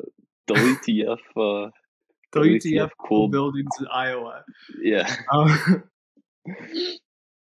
WTF? 0.48 1.18
Uh, 1.36 1.70
WTF 2.34 2.90
cool. 2.98 3.28
buildings 3.28 3.70
in 3.80 3.86
Iowa. 3.92 4.42
Yeah, 4.80 5.14
Um, 5.32 5.84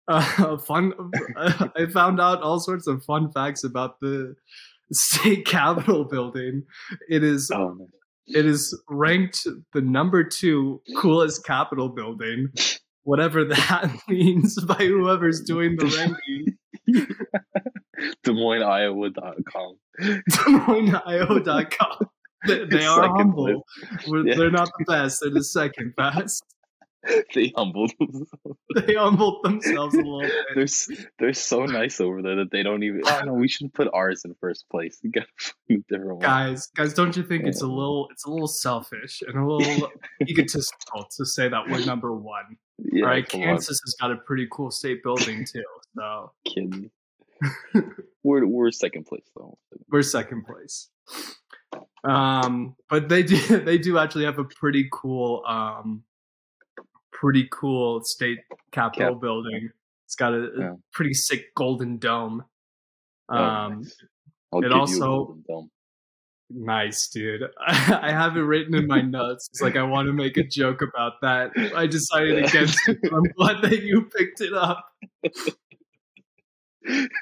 uh, 0.09 0.57
fun. 0.59 0.93
I 1.37 1.87
found 1.93 2.21
out 2.21 2.43
all 2.43 2.61
sorts 2.61 2.87
of 2.87 3.03
fun 3.05 3.31
facts 3.33 3.65
about 3.65 4.01
the 4.01 4.35
state 4.93 5.47
capitol 5.47 6.05
building. 6.05 6.65
It 7.09 7.23
is 7.23 7.51
Oh, 7.53 7.89
it 8.27 8.47
is 8.47 8.79
ranked 8.89 9.47
the 9.73 9.81
number 9.81 10.25
two 10.25 10.83
coolest 10.99 11.45
capitol 11.45 11.89
building, 11.89 12.49
whatever 13.05 13.45
that 13.45 13.91
means 14.09 14.63
by 14.65 14.75
whoever's 14.75 15.41
doing 15.41 15.77
the 15.77 15.87
ranking. 15.87 16.57
Des 18.23 18.33
Moines, 18.33 18.63
Iowa.com. 18.63 19.77
DesMoinesIO.com. 20.01 22.09
They, 22.47 22.65
they 22.67 22.87
are 22.87 23.09
humble. 23.17 23.65
Yeah. 24.07 24.37
They're 24.37 24.51
not 24.51 24.71
the 24.79 24.85
best. 24.87 25.19
They're 25.21 25.33
the 25.33 25.43
second 25.43 25.97
best. 25.97 26.45
they 27.35 27.53
humbled 27.57 27.93
themselves. 27.99 28.59
They 28.87 28.95
humbled 28.95 29.45
themselves 29.45 29.95
a 29.95 29.99
little 29.99 30.21
bit. 30.21 30.33
They're 30.55 30.67
they're 31.19 31.33
so 31.33 31.65
nice 31.65 32.01
over 32.01 32.23
there 32.23 32.37
that 32.37 32.51
they 32.51 32.63
don't 32.63 32.83
even. 32.83 33.03
I 33.07 33.21
oh, 33.21 33.27
know 33.27 33.35
we 33.35 33.49
should 33.49 33.73
put 33.73 33.89
ours 33.93 34.25
in 34.25 34.35
first 34.41 34.69
place. 34.69 34.99
We 35.03 35.11
got 35.11 35.27
different 35.89 36.17
one. 36.17 36.19
guys 36.21 36.67
guys 36.77 36.95
don't 36.95 37.17
you 37.17 37.23
think 37.23 37.47
it's 37.47 37.63
a 37.63 37.67
little 37.67 38.09
it's 38.11 38.25
a 38.25 38.31
little 38.31 38.49
selfish 38.49 39.23
and 39.27 39.37
a 39.37 39.47
little 39.47 39.91
egotistical 40.29 41.07
to 41.17 41.25
say 41.25 41.49
that 41.49 41.69
we're 41.69 41.85
number 41.85 42.15
one 42.15 42.57
Yeah, 42.79 43.05
right 43.07 43.29
kansas 43.29 43.81
has 43.85 43.95
got 44.01 44.11
a 44.11 44.17
pretty 44.17 44.49
cool 44.51 44.71
state 44.71 45.03
building 45.03 45.45
too 45.45 45.63
so 45.97 46.33
kids. 46.47 46.77
we're 48.23 48.47
we're 48.47 48.71
second 48.71 49.05
place 49.07 49.25
though. 49.37 49.59
we're 49.91 50.03
second 50.03 50.45
place 50.47 50.89
um 52.05 52.75
but 52.89 53.09
they 53.09 53.23
do 53.23 53.37
they 53.61 53.79
do 53.79 53.99
actually 53.99 54.25
have 54.25 54.39
a 54.39 54.45
pretty 54.45 54.89
cool 54.93 55.43
um 55.47 56.03
pretty 57.21 57.49
cool 57.51 58.03
state 58.05 58.39
capitol 58.73 59.15
Cap- 59.15 59.21
building 59.21 59.71
it's 60.07 60.15
got 60.15 60.33
a, 60.33 60.51
Yeah. 60.59 60.75
pretty 60.93 61.15
sick 61.15 61.55
golden 61.55 61.99
dome 61.99 62.45
Oh, 63.31 63.37
um 63.37 63.79
nice. 63.83 63.97
I'll 64.53 64.61
it 64.61 64.63
give 64.63 64.71
you 64.73 64.77
a 64.77 64.81
also-. 64.81 65.37
Nice, 66.51 67.09
dude. 67.09 67.43
I 67.67 68.11
have 68.11 68.39
it 68.39 68.41
written 68.41 68.75
in 68.75 68.87
my 68.87 69.03
notes. 69.03 69.49
It's 69.53 69.61
like 69.61 69.77
I 69.77 69.83
want 69.83 70.07
to 70.07 70.15
make 70.15 70.39
a 70.39 70.43
joke 70.43 70.81
about 70.81 71.21
that. 71.21 71.51
I 71.77 71.87
decided 71.87 72.43
against 72.43 72.79
it. 72.89 72.97
I'm 73.13 73.23
glad 73.37 73.61
that 73.61 73.83
you 73.83 74.09
picked 74.17 74.41
it 74.41 74.55
up. 74.55 74.83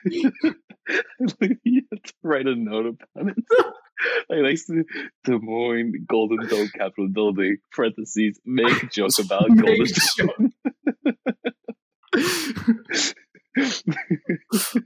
You 0.05 1.83
have 1.93 2.03
to 2.03 2.13
write 2.23 2.47
a 2.47 2.55
note 2.55 2.87
about 2.87 3.29
it. 3.31 3.37
I 4.31 4.35
Like 4.37 4.59
Des 5.25 5.39
Moines 5.39 6.05
Golden 6.07 6.47
Dome 6.49 6.69
Capitol 6.75 7.09
Building, 7.09 7.57
parentheses, 7.73 8.39
make 8.45 8.91
joke 8.91 9.19
about 9.19 9.49
Golden 9.57 9.87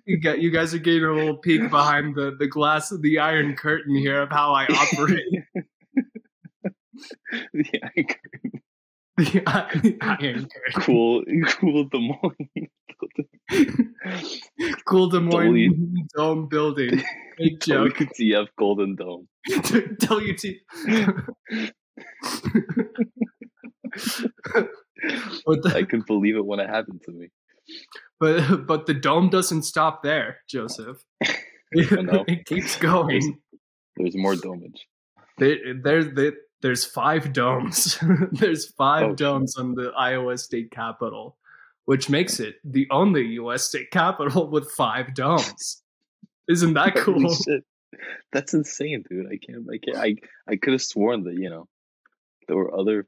you 0.07 0.21
got 0.21 0.41
you 0.41 0.51
guys 0.51 0.73
are 0.75 0.79
getting 0.79 1.05
a 1.05 1.13
little 1.13 1.37
peek 1.39 1.69
behind 1.71 2.15
the, 2.15 2.37
the 2.39 2.47
glass 2.47 2.93
of 2.93 3.03
the 3.03 3.19
iron 3.19 3.57
curtain 3.57 3.97
here 3.97 4.23
of 4.23 4.31
how 4.31 4.53
I 4.55 4.67
operate. 4.67 5.25
the, 7.53 7.81
i- 7.97 8.07
the 9.19 9.43
iron 10.01 10.49
curtain. 10.49 10.49
cool, 10.77 11.25
cool 11.59 11.85
Des 11.85 11.99
Moines. 11.99 12.69
Cool 14.91 15.09
Des 15.11 15.21
Moines 15.21 15.71
W- 15.71 16.05
Dome 16.17 16.49
building. 16.49 17.03
Big 17.39 17.61
joke. 17.63 17.95
WTF 17.97 18.49
Golden 18.59 18.97
Dome. 18.97 19.29
WT. 19.49 20.43
the, 25.47 25.73
I 25.75 25.83
couldn't 25.85 26.07
believe 26.07 26.37
it 26.37 26.45
when 26.45 26.61
it 26.61 26.69
happened 26.69 27.03
to 27.07 27.13
me. 27.13 27.29
But 28.19 28.67
but 28.67 28.87
the 28.87 28.95
dome 28.95 29.31
doesn't 29.31 29.63
stop 29.63 30.03
there, 30.03 30.39
Joseph. 30.49 30.99
it 31.73 32.47
keeps 32.47 32.77
going. 32.77 33.39
There's 33.97 34.17
more 34.17 34.35
domage. 34.35 34.87
There, 35.39 35.57
there, 35.83 36.05
there, 36.05 36.33
there's 36.63 36.85
five 36.85 37.33
domes. 37.33 37.99
there's 38.33 38.73
five 38.75 39.11
Oh, 39.11 39.15
domes 39.15 39.57
on 39.57 39.75
the 39.75 39.93
Iowa 39.97 40.37
state 40.37 40.71
capitol, 40.71 41.37
which 41.87 42.09
makes 42.11 42.41
it 42.41 42.57
the 42.65 42.87
only 42.91 43.27
U.S. 43.43 43.65
state 43.65 43.91
capitol 43.91 44.49
with 44.51 44.71
five 44.71 45.15
domes. 45.15 45.83
Isn't 46.49 46.75
that 46.75 46.95
cool? 46.97 47.35
That's 48.33 48.55
insane, 48.55 49.05
dude. 49.09 49.27
I 49.27 49.37
can't. 49.45 49.67
I 49.73 49.79
can't. 49.79 49.97
I 49.99 50.17
I 50.53 50.57
could 50.57 50.73
have 50.73 50.83
sworn 50.83 51.25
that 51.25 51.35
you 51.35 51.51
know 51.51 51.69
there 52.49 52.57
were 52.57 52.75
other. 52.79 53.07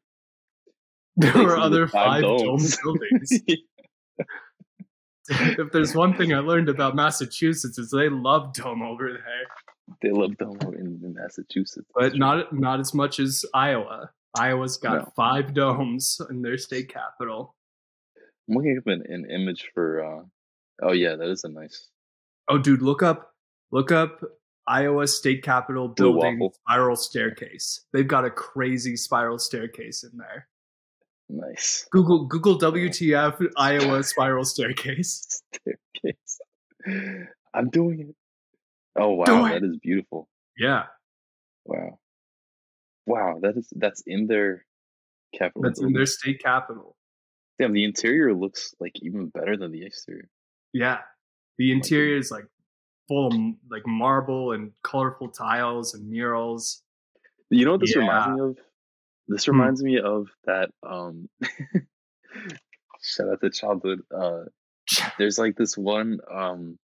There 1.16 1.32
were 1.44 1.58
other 1.58 1.86
five 1.86 2.22
five 2.22 2.22
dome 2.22 2.60
buildings. 2.84 3.42
if 5.28 5.72
there's 5.72 5.94
one 5.94 6.16
thing 6.16 6.32
I 6.34 6.38
learned 6.38 6.68
about 6.68 6.96
Massachusetts 6.96 7.78
is 7.78 7.90
they 7.90 8.08
love 8.08 8.52
dome 8.54 8.82
over 8.82 9.12
there. 9.12 9.96
they 10.02 10.10
love 10.10 10.36
dome 10.38 10.58
in, 10.74 11.00
in 11.04 11.14
Massachusetts, 11.14 11.86
but 11.94 12.16
not 12.16 12.52
not 12.52 12.80
as 12.80 12.92
much 12.94 13.18
as 13.20 13.44
Iowa. 13.54 14.10
Iowa's 14.38 14.78
got 14.78 14.94
No. 15.04 15.12
five 15.14 15.52
domes 15.54 16.20
in 16.30 16.42
their 16.42 16.56
state 16.58 16.88
capital. 16.88 17.54
I'm 18.48 18.56
looking 18.56 18.78
up 18.78 18.86
an, 18.86 19.02
an 19.08 19.30
image 19.30 19.70
for. 19.74 20.04
uh 20.04 20.24
Oh 20.82 20.92
yeah, 20.92 21.16
that 21.16 21.28
is 21.28 21.44
a 21.44 21.48
nice. 21.48 21.88
Oh, 22.48 22.58
dude, 22.58 22.82
look 22.82 23.02
up 23.02 23.32
look 23.70 23.92
up 23.92 24.20
Iowa 24.66 25.06
state 25.06 25.42
capitol 25.42 25.88
building 25.88 26.50
spiral 26.66 26.96
staircase. 26.96 27.84
They've 27.92 28.06
got 28.06 28.24
a 28.24 28.30
crazy 28.30 28.96
spiral 28.96 29.38
staircase 29.38 30.04
in 30.04 30.18
there. 30.18 30.48
Nice 31.28 31.86
Google 31.90 32.26
Google 32.26 32.58
WTF 32.60 33.46
Iowa 33.56 34.02
spiral 34.02 34.44
staircase. 34.44 35.42
staircase. 35.54 36.40
I'm 37.54 37.70
doing 37.70 38.00
it. 38.00 38.16
Oh 39.00 39.10
wow, 39.10 39.24
Do 39.24 39.48
that 39.48 39.62
is 39.64 39.78
beautiful. 39.78 40.28
Yeah, 40.58 40.84
Wow, 41.64 41.98
wow, 43.06 43.38
that 43.40 43.56
is 43.56 43.68
that's 43.76 44.02
in 44.06 44.26
their 44.26 44.64
capital. 45.34 45.62
that's 45.62 45.80
in 45.80 45.92
their 45.92 46.06
state 46.06 46.42
capital. 46.42 46.96
Damn, 47.62 47.72
the 47.72 47.84
interior 47.84 48.34
looks 48.34 48.74
like 48.80 48.92
even 49.02 49.28
better 49.28 49.56
than 49.56 49.70
the 49.70 49.84
exterior. 49.86 50.28
Yeah, 50.72 50.98
the 51.58 51.70
interior 51.70 52.16
is 52.16 52.30
like 52.32 52.46
full 53.08 53.28
of 53.28 53.34
like 53.70 53.86
marble 53.86 54.50
and 54.52 54.72
colorful 54.82 55.28
tiles 55.28 55.94
and 55.94 56.08
murals. 56.10 56.82
You 57.50 57.64
know 57.64 57.72
what 57.72 57.80
this 57.80 57.94
Yeah. 57.94 58.00
reminds 58.02 58.28
me 58.36 58.40
of? 58.48 58.58
This 59.28 59.44
Hmm. 59.44 59.50
reminds 59.52 59.82
me 59.84 59.98
of 60.00 60.28
that. 60.46 60.70
Um, 60.82 61.28
shout 63.02 63.28
out 63.28 63.40
to 63.40 63.50
childhood. 63.50 64.00
Uh, 64.14 64.44
there's 65.18 65.38
like 65.38 65.56
this 65.56 65.76
one 65.76 66.18
um, 66.30 66.78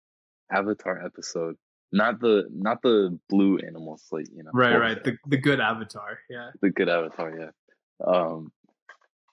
Avatar 0.52 1.04
episode. 1.04 1.56
Not 1.92 2.20
the 2.20 2.48
not 2.52 2.82
the 2.82 3.18
blue 3.30 3.58
animal 3.60 3.98
slate, 3.98 4.30
you 4.36 4.44
know. 4.44 4.52
Right, 4.54 4.76
right. 4.76 5.02
The 5.04 5.18
the 5.28 5.38
good 5.38 5.60
avatar. 5.62 6.20
Yeah. 6.30 6.52
the 6.62 6.70
good 6.70 6.90
Avatar, 6.90 7.34
yeah. 7.40 7.52
Um, 8.06 8.52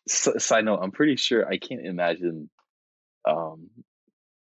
s- 0.08 0.44
side 0.44 0.64
note, 0.64 0.80
I'm 0.82 0.90
pretty 0.92 1.16
sure 1.16 1.46
I 1.46 1.56
can't 1.58 1.84
imagine. 1.86 2.50
Um, 3.26 3.68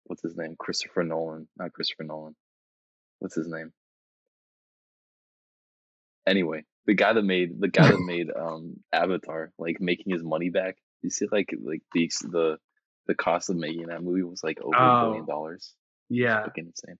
what's 0.06 0.22
his 0.24 0.36
name? 0.38 0.56
Christopher 0.58 1.04
Nolan, 1.04 1.48
not 1.58 1.74
Christopher 1.74 2.04
Nolan. 2.04 2.36
What's 3.20 3.36
his 3.36 3.48
name? 3.48 3.72
Anyway, 6.28 6.64
the 6.86 6.94
guy 6.94 7.14
that 7.14 7.24
made 7.24 7.60
the 7.60 7.68
guy 7.68 7.90
that 7.90 8.00
made 8.06 8.28
um 8.36 8.78
Avatar, 8.94 9.52
like 9.58 9.80
making 9.82 10.14
his 10.14 10.24
money 10.24 10.50
back. 10.50 10.78
You 11.02 11.10
see, 11.10 11.28
like 11.32 11.54
like 11.64 11.82
the 11.94 12.10
the 12.32 12.58
the 13.08 13.16
cost 13.16 13.50
of 13.50 13.56
making 13.56 13.88
that 13.88 14.04
movie 14.04 14.24
was 14.24 14.44
like 14.44 14.60
over 14.62 14.76
a 14.76 15.02
billion 15.04 15.24
Oh. 15.24 15.26
dollars. 15.26 15.74
Yeah. 16.10 16.44
Fucking 16.44 16.66
insane. 16.68 16.98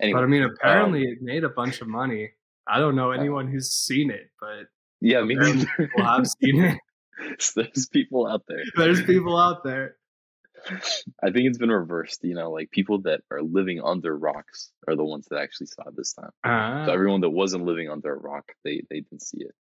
Anyway, 0.00 0.18
But 0.18 0.24
I 0.24 0.26
mean, 0.28 0.42
apparently 0.44 1.00
um, 1.06 1.12
it 1.12 1.18
made 1.22 1.44
a 1.44 1.48
bunch 1.50 1.80
of 1.82 1.88
money. 1.88 2.30
I 2.66 2.78
don't 2.78 2.94
know 2.96 3.10
Uh, 3.12 3.16
anyone 3.18 3.48
who's 3.48 3.70
seen 3.72 4.10
it, 4.10 4.30
but 4.40 4.66
yeah, 5.00 5.22
me 5.22 5.34
neither. 5.34 5.66
people 5.76 6.04
have 6.04 6.26
seen 6.26 6.64
it. 6.64 6.78
There's 7.56 7.88
people 7.92 8.26
out 8.26 8.42
there. 8.48 8.62
There's 8.76 9.02
people 9.02 9.36
out 9.38 9.62
there. 9.64 9.96
I 11.22 11.30
think 11.30 11.46
it's 11.46 11.58
been 11.58 11.70
reversed. 11.70 12.20
You 12.22 12.34
know, 12.34 12.50
like 12.50 12.70
people 12.70 13.02
that 13.02 13.20
are 13.30 13.42
living 13.42 13.80
under 13.82 14.16
rocks 14.16 14.70
are 14.86 14.94
the 14.96 15.04
ones 15.04 15.26
that 15.30 15.40
actually 15.40 15.68
saw 15.68 15.82
it 15.88 15.96
this 15.96 16.12
time. 16.12 16.30
Ah, 16.44 16.84
So 16.86 16.92
everyone 16.92 17.22
that 17.22 17.30
wasn't 17.30 17.64
living 17.64 17.88
under 17.88 18.12
a 18.14 18.18
rock, 18.18 18.44
they 18.64 18.82
they 18.90 19.00
didn't 19.00 19.22
see 19.22 19.38
it. 19.40 19.54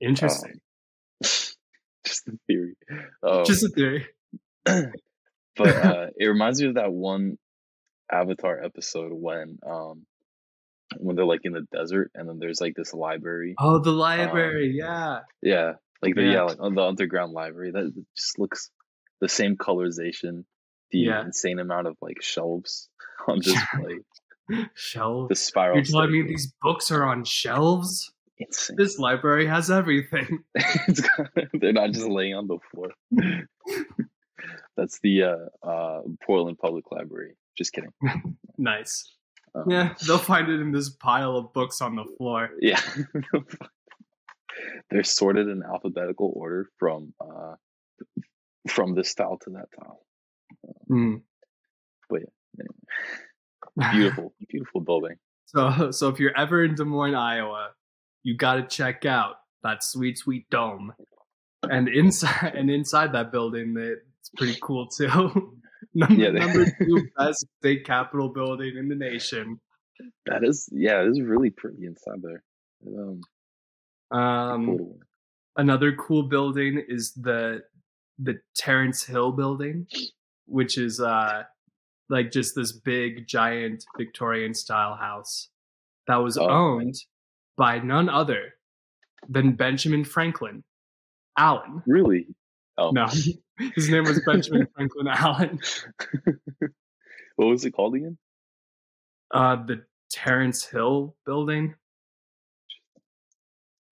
interesting. 0.00 0.60
Just 1.22 2.24
the 2.26 2.38
theory. 2.46 2.74
Um, 3.22 3.44
Just 3.44 3.64
a 3.64 3.68
theory. 3.68 4.06
but 4.64 5.68
uh, 5.76 6.06
it 6.16 6.26
reminds 6.26 6.60
me 6.62 6.68
of 6.68 6.74
that 6.76 6.92
one 6.92 7.36
Avatar 8.10 8.62
episode 8.62 9.12
when 9.12 9.58
um 9.66 10.06
when 10.96 11.14
they're 11.16 11.24
like 11.26 11.42
in 11.44 11.52
the 11.52 11.66
desert 11.72 12.10
and 12.14 12.28
then 12.28 12.38
there's 12.38 12.60
like 12.60 12.74
this 12.74 12.92
library. 12.94 13.54
Oh, 13.58 13.78
the 13.78 13.92
library. 13.92 14.72
yeah. 14.74 15.20
Yeah, 15.42 15.72
like 16.02 16.14
the 16.14 16.22
Yeah. 16.22 16.32
yeah, 16.32 16.42
like 16.42 16.60
on 16.60 16.74
the 16.74 16.82
underground 16.82 17.32
library 17.32 17.70
that 17.72 17.92
just 18.16 18.38
looks 18.38 18.70
the 19.20 19.28
same 19.28 19.56
colorization, 19.56 20.44
the 20.90 20.98
Yeah. 21.00 21.24
insane 21.24 21.58
amount 21.58 21.86
of 21.86 21.96
like 22.00 22.22
shelves 22.22 22.88
on 23.28 23.40
display, 23.40 23.98
Shelves. 24.74 25.28
the 25.28 25.34
spiral. 25.36 25.76
You're 25.76 25.84
telling 25.84 26.12
me 26.12 26.22
these 26.22 26.52
books 26.62 26.90
are 26.90 27.04
on 27.04 27.24
shelves? 27.24 28.12
insane. 28.38 28.76
This 28.78 28.98
library 28.98 29.46
has 29.46 29.70
everything. 29.70 30.42
They're 31.52 31.74
not 31.74 31.92
just 31.92 32.08
laying 32.08 32.34
on 32.34 32.46
the 32.48 32.56
floor. 32.72 32.88
That's 34.76 34.98
the 35.00 35.22
uh, 35.24 35.36
uh, 35.68 36.00
Portland 36.24 36.58
Public 36.58 36.90
Library. 36.90 37.34
Just 37.58 37.72
kidding. 37.74 37.92
nice. 38.56 39.12
Um, 39.54 39.64
Yeah, 39.68 39.94
they'll 40.06 40.16
find 40.18 40.48
it 40.48 40.60
in 40.60 40.72
this 40.72 40.88
pile 40.88 41.36
of 41.36 41.52
books 41.52 41.82
on 41.82 41.96
the 41.96 42.04
floor. 42.16 42.48
Yeah. 42.60 42.80
They're 44.90 45.04
sorted 45.04 45.48
in 45.48 45.62
alphabetical 45.62 46.32
order 46.34 46.68
from 46.78 47.12
uh, 47.20 47.54
from 48.68 48.94
this 48.94 49.14
tile 49.14 49.38
to 49.44 49.50
that 49.50 49.66
tile. 49.78 50.00
Mm. 50.90 51.22
Beautiful, 53.92 54.34
beautiful 54.48 54.80
building. 54.80 55.16
So, 55.46 55.90
so 55.90 56.08
if 56.08 56.18
you're 56.20 56.36
ever 56.36 56.64
in 56.64 56.74
Des 56.74 56.84
Moines, 56.84 57.14
Iowa, 57.14 57.70
you 58.22 58.36
got 58.36 58.54
to 58.56 58.62
check 58.66 59.04
out 59.06 59.36
that 59.62 59.82
sweet, 59.82 60.18
sweet 60.18 60.48
dome. 60.50 60.92
And 61.62 61.88
inside, 61.88 62.52
and 62.54 62.70
inside 62.70 63.12
that 63.12 63.32
building, 63.32 63.74
it's 63.78 64.30
pretty 64.36 64.58
cool 64.62 64.88
too. 64.88 65.08
number, 65.94 66.14
Yeah, 66.14 66.30
they- 66.30 66.38
number 66.40 66.64
two 66.66 67.06
best 67.16 67.46
state 67.60 67.84
capitol 67.86 68.28
building 68.28 68.76
in 68.76 68.88
the 68.88 68.94
nation. 68.94 69.60
That 70.26 70.44
is, 70.44 70.68
yeah, 70.72 71.02
it 71.02 71.08
is 71.08 71.20
really 71.20 71.50
pretty 71.50 71.84
inside 71.84 72.22
there. 72.22 72.42
Um, 72.86 73.20
Um, 74.10 74.66
cool. 74.66 74.98
another 75.56 75.94
cool 75.96 76.24
building 76.24 76.82
is 76.88 77.12
the 77.14 77.62
the 78.18 78.38
Terrace 78.56 79.02
Hill 79.04 79.32
building, 79.32 79.86
which 80.46 80.76
is 80.78 81.00
uh 81.00 81.44
like 82.08 82.30
just 82.32 82.54
this 82.56 82.72
big 82.72 83.26
giant 83.28 83.84
Victorian 83.96 84.52
style 84.54 84.94
house 84.96 85.48
that 86.08 86.16
was 86.16 86.36
Oh. 86.36 86.48
owned 86.48 86.96
by 87.56 87.78
none 87.78 88.08
other 88.08 88.54
than 89.28 89.52
Benjamin 89.52 90.04
Franklin 90.04 90.64
Allen. 91.38 91.82
Really? 91.86 92.26
Oh, 92.76 92.90
No, 92.90 93.06
his 93.76 93.88
name 93.90 94.04
was 94.04 94.20
Benjamin 94.26 94.66
Franklin 94.74 95.06
Allen. 95.08 95.60
what 97.36 97.46
was 97.46 97.64
it 97.64 97.70
called 97.72 97.94
again? 97.94 98.18
Uh, 99.32 99.56
the 99.64 99.84
Terrace 100.10 100.64
Hill 100.64 101.14
building. 101.26 101.74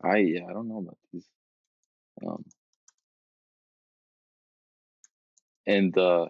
I 0.02 0.16
yeah, 0.18 0.44
I 0.48 0.52
don't 0.52 0.68
know 0.68 0.78
about 0.78 0.98
these. 1.12 1.26
Um, 2.26 2.44
and 5.66 5.96
uh, 5.96 6.26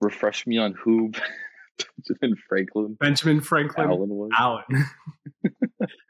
refresh 0.00 0.46
me 0.46 0.58
on 0.58 0.74
who 0.74 1.10
Benjamin 2.08 2.36
Franklin 2.48 2.94
Benjamin 2.98 3.40
Franklin 3.40 3.88
Allen 3.90 4.08
was. 4.10 4.30
Allen. 4.36 4.64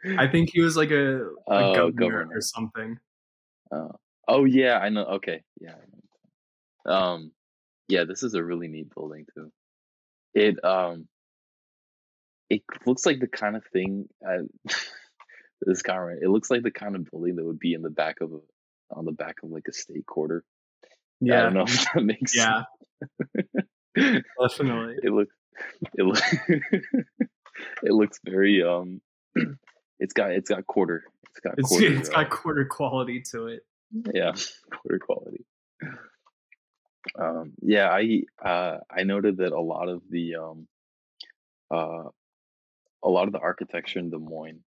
I 0.18 0.26
think 0.32 0.50
he 0.52 0.60
was 0.60 0.76
like 0.76 0.90
a, 0.90 1.24
a 1.26 1.28
Oh, 1.48 1.74
governor, 1.74 1.92
governor. 1.92 2.36
or 2.36 2.40
something. 2.40 2.98
Uh, 3.70 3.88
oh 4.26 4.44
yeah, 4.44 4.78
I 4.78 4.88
know. 4.88 5.04
Okay, 5.04 5.42
yeah. 5.60 5.72
I 5.74 5.80
know. 6.86 6.92
Um, 6.94 7.32
yeah, 7.88 8.04
this 8.04 8.22
is 8.22 8.34
a 8.34 8.42
really 8.42 8.68
neat 8.68 8.94
building 8.94 9.26
too. 9.34 9.50
It 10.34 10.62
um, 10.64 11.06
it 12.50 12.62
looks 12.86 13.04
like 13.06 13.20
the 13.20 13.26
kind 13.28 13.56
of 13.56 13.64
thing. 13.72 14.08
Uh, 14.26 14.44
this 15.68 15.82
of 15.82 16.18
it 16.22 16.28
looks 16.30 16.50
like 16.50 16.62
the 16.62 16.70
kind 16.70 16.96
of 16.96 17.08
building 17.10 17.36
that 17.36 17.44
would 17.44 17.58
be 17.58 17.74
in 17.74 17.82
the 17.82 17.90
back 17.90 18.20
of 18.20 18.32
a 18.32 18.38
on 18.94 19.04
the 19.04 19.12
back 19.12 19.36
of 19.42 19.50
like 19.50 19.66
a 19.68 19.72
state 19.72 20.06
quarter. 20.06 20.44
Yeah, 21.20 21.40
I 21.40 21.42
don't 21.42 21.54
know 21.54 21.62
if 21.68 21.86
that 21.94 22.02
makes 22.02 22.34
yeah, 22.36 22.62
sense. 23.96 24.22
definitely. 24.40 24.96
it 25.02 25.12
looks 25.12 25.34
it 25.96 26.02
look 26.04 26.22
it 27.82 27.92
looks 27.92 28.18
very 28.24 28.62
um 28.62 29.00
it's 29.98 30.12
got 30.12 30.30
it's 30.30 30.48
got 30.48 30.66
quarter 30.66 31.04
it's 31.30 31.40
got 31.40 31.58
It's 31.58 31.68
quarter 31.68 31.86
it's 31.92 32.08
uh, 32.08 32.12
got 32.12 32.30
quarter 32.30 32.64
quality 32.64 33.22
to 33.32 33.46
it. 33.48 33.62
yeah 34.14 34.32
quarter 34.72 34.98
quality 34.98 35.44
um 37.18 37.52
yeah 37.62 37.88
i 37.90 38.22
uh 38.44 38.78
i 38.90 39.02
noted 39.02 39.38
that 39.38 39.52
a 39.52 39.60
lot 39.60 39.88
of 39.88 40.02
the 40.10 40.36
um 40.36 40.68
uh 41.70 42.04
a 43.02 43.08
lot 43.08 43.26
of 43.26 43.32
the 43.32 43.38
architecture 43.40 43.98
in 43.98 44.10
des 44.10 44.18
moines 44.18 44.60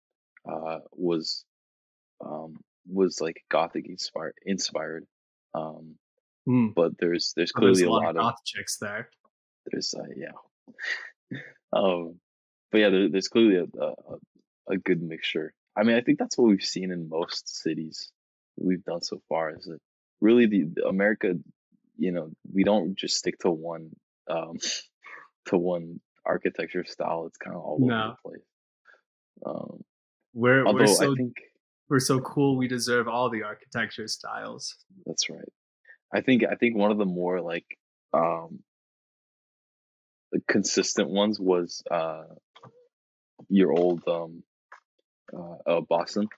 uh 0.50 0.80
was 0.94 1.44
um 2.26 2.58
was 2.88 3.22
like 3.22 3.44
gothic 3.50 3.88
inspired 3.88 4.36
inspired 4.46 5.06
um 5.54 5.96
Mm. 6.48 6.74
but 6.74 6.94
there's 6.98 7.34
there's 7.36 7.52
There's 7.56 7.78
clearly 7.78 7.84
a 7.84 7.88
a 7.88 7.92
lot 7.92 8.02
lot 8.04 8.10
of 8.10 8.16
goth 8.16 8.44
chicks 8.44 8.78
there. 8.80 9.10
there's 9.68 9.94
uh, 9.94 10.02
yeah. 10.16 10.32
Um 11.74 12.20
but 12.72 12.80
yeah 12.80 12.90
there, 12.90 13.10
there's 13.10 13.28
clearly 13.28 13.58
a, 13.58 13.64
a 13.80 13.88
a- 13.88 14.74
a 14.74 14.78
good 14.78 15.02
mixture. 15.02 15.54
I 15.78 15.84
mean 15.84 15.96
i 15.98 16.02
think 16.02 16.18
that's 16.18 16.38
what 16.38 16.48
we've 16.50 16.64
seen 16.64 16.92
in 16.92 17.10
most 17.10 17.48
cities 17.62 18.12
that 18.58 18.66
we've 18.66 18.84
done 18.84 19.02
so 19.02 19.22
far 19.30 19.56
is 19.56 19.66
that 19.66 19.80
really 20.20 20.46
the, 20.48 20.64
the 20.76 20.88
america 20.88 21.34
you 21.98 22.12
know 22.12 22.32
we 22.52 22.64
don't 22.64 22.96
just 22.98 23.18
stick 23.18 23.38
to 23.40 23.52
one 23.52 23.92
um 24.30 24.58
to 25.48 25.58
one 25.58 26.00
architecture 26.26 26.86
style. 26.86 27.26
It's 27.28 27.38
kind 27.38 27.56
of 27.56 27.62
all 27.64 27.80
over 27.82 27.92
the 28.24 28.30
place. 28.30 28.46
Um 29.46 29.82
We're 30.34 30.66
although 30.66 30.80
we're 30.80 30.88
so 30.88 31.12
i 31.12 31.16
think 31.16 31.34
we're 31.92 32.00
so 32.00 32.22
cool. 32.22 32.56
We 32.56 32.70
deserve 32.70 33.10
all 33.10 33.30
the 33.30 33.44
architecture 33.44 34.08
styles. 34.08 34.78
That's 35.06 35.30
right. 35.30 35.52
I 36.14 36.22
think 36.22 36.46
I 36.50 36.56
think 36.56 36.78
one 36.78 36.90
of 36.90 36.98
the 36.98 37.06
more 37.06 37.42
like 37.42 37.66
um 38.14 38.60
consistent 40.48 41.10
ones 41.10 41.38
was 41.38 41.84
uh 41.92 42.24
your 43.50 43.74
old 43.74 44.04
um 44.08 44.42
uh, 45.38 45.70
uh 45.70 45.82
Boston. 45.82 46.30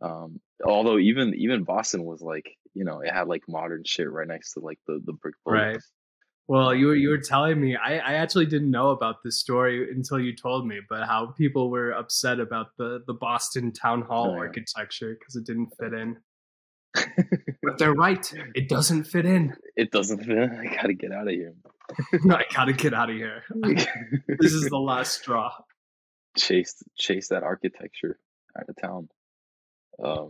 Um 0.00 0.40
although 0.64 0.98
even 0.98 1.34
even 1.34 1.64
Boston 1.64 2.04
was 2.04 2.22
like, 2.22 2.56
you 2.72 2.84
know, 2.84 3.00
it 3.00 3.12
had 3.12 3.26
like 3.26 3.42
modern 3.48 3.82
shit 3.84 4.08
right 4.08 4.28
next 4.28 4.52
to 4.52 4.60
like 4.60 4.78
the 4.86 5.00
the 5.04 5.12
brick 5.12 5.34
Right. 5.44 5.64
buildings. 5.64 5.90
Well, 6.46 6.74
you 6.74 6.86
were 6.88 6.94
you 6.94 7.08
were 7.08 7.18
telling 7.18 7.58
me 7.60 7.74
I, 7.76 7.96
I 7.98 8.12
actually 8.14 8.46
didn't 8.46 8.70
know 8.70 8.90
about 8.90 9.16
this 9.24 9.40
story 9.40 9.90
until 9.90 10.20
you 10.20 10.36
told 10.36 10.66
me, 10.66 10.80
but 10.88 11.06
how 11.06 11.28
people 11.38 11.70
were 11.70 11.92
upset 11.92 12.38
about 12.38 12.66
the 12.76 13.02
the 13.06 13.14
Boston 13.14 13.72
town 13.72 14.02
hall 14.02 14.26
Oh, 14.30 14.32
yeah. 14.34 14.40
architecture 14.40 15.16
because 15.18 15.36
it 15.36 15.46
didn't 15.46 15.70
fit 15.80 15.94
in. 15.94 16.16
But 17.62 17.78
they're 17.78 17.94
right; 17.94 18.30
it 18.54 18.68
doesn't 18.68 19.04
fit 19.04 19.24
in. 19.24 19.54
It 19.74 19.90
doesn't 19.90 20.22
fit. 20.22 20.50
I 20.50 20.66
gotta 20.76 20.92
get 20.92 21.12
out 21.12 21.26
of 21.28 21.32
here. 21.32 21.54
I 22.30 22.44
gotta 22.54 22.74
get 22.74 22.92
out 22.92 23.08
of 23.08 23.16
here. 23.16 23.42
this 24.38 24.52
is 24.52 24.68
the 24.68 24.76
last 24.78 25.14
straw. 25.22 25.50
chase 26.36 26.74
chase 26.94 27.28
that 27.28 27.42
architecture 27.42 28.18
out 28.58 28.68
of 28.68 28.76
town. 28.76 29.08
Um, 30.04 30.28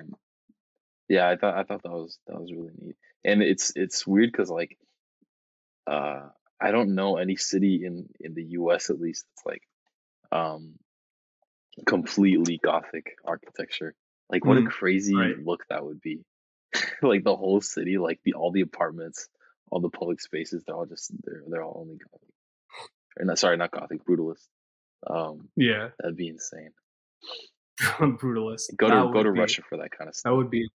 yeah, 1.08 1.28
I 1.28 1.36
thought 1.36 1.56
I 1.58 1.64
thought 1.64 1.82
that 1.82 1.90
was 1.90 2.18
that 2.28 2.40
was 2.40 2.52
really 2.52 2.70
neat, 2.80 2.96
and 3.24 3.42
it's 3.42 3.72
it's 3.74 4.06
weird 4.06 4.30
because 4.30 4.48
like, 4.48 4.78
uh, 5.86 6.28
I 6.60 6.70
don't 6.70 6.94
know 6.94 7.16
any 7.16 7.36
city 7.36 7.82
in 7.84 8.08
in 8.20 8.34
the 8.34 8.44
U.S. 8.60 8.90
at 8.90 9.00
least 9.00 9.24
that's 9.30 9.46
like, 9.46 9.62
um, 10.32 10.74
completely 11.86 12.58
Gothic 12.62 13.16
architecture. 13.24 13.94
Like, 14.30 14.44
what 14.44 14.56
a 14.56 14.60
Mm, 14.62 14.68
crazy 14.70 15.14
right. 15.16 15.38
look 15.38 15.64
that 15.68 15.84
would 15.84 16.00
be. 16.00 16.24
like 17.02 17.22
the 17.24 17.36
whole 17.36 17.60
city, 17.60 17.98
like 17.98 18.20
the 18.24 18.32
all 18.34 18.50
the 18.50 18.62
apartments, 18.62 19.28
all 19.70 19.80
the 19.80 19.90
public 19.90 20.20
spaces, 20.20 20.62
they're 20.66 20.74
all 20.74 20.86
just 20.86 21.12
they're 21.22 21.42
they're 21.48 21.62
all 21.62 21.78
only 21.82 21.96
Gothic. 21.98 22.28
Or 23.20 23.24
not, 23.26 23.38
sorry, 23.38 23.56
not 23.56 23.70
Gothic, 23.70 24.04
brutalist. 24.04 24.46
Um, 25.08 25.48
Yeah, 25.56 25.90
That'd 26.00 26.16
be 26.16 26.28
insane. 26.28 26.70
brutalist. 27.80 28.74
Go 28.76 28.88
That 28.88 29.06
to 29.06 29.12
go 29.12 29.22
to 29.22 29.32
be- 29.32 29.38
Russia 29.40 29.62
for 29.68 29.78
that 29.78 29.90
kind 29.90 30.08
of 30.08 30.14
stuff. 30.16 30.30
That 30.30 30.36
would 30.36 30.50
be. 30.50 30.68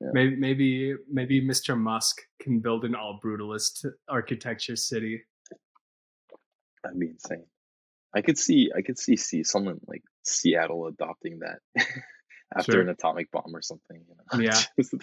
Yeah. 0.00 0.08
Maybe 0.12 0.36
maybe 0.36 0.94
maybe 1.10 1.40
Mr. 1.46 1.78
Musk 1.78 2.20
can 2.40 2.60
build 2.60 2.84
an 2.84 2.94
all 2.94 3.18
brutalist 3.22 3.86
architecture 4.08 4.76
city. 4.76 5.22
That'd 6.82 6.98
be 6.98 7.08
insane. 7.08 7.44
I 8.14 8.22
could 8.22 8.38
see 8.38 8.70
I 8.76 8.82
could 8.82 8.98
see 8.98 9.16
see 9.16 9.42
someone 9.44 9.80
like 9.86 10.02
Seattle 10.24 10.86
adopting 10.86 11.40
that 11.40 11.58
after 12.56 12.72
Sure. 12.72 12.80
an 12.80 12.88
atomic 12.88 13.30
bomb 13.30 13.54
or 13.54 13.62
something. 13.62 14.02
You 14.08 14.14
know? 14.16 14.44
Yeah. 14.44 14.60
Just, 14.78 14.94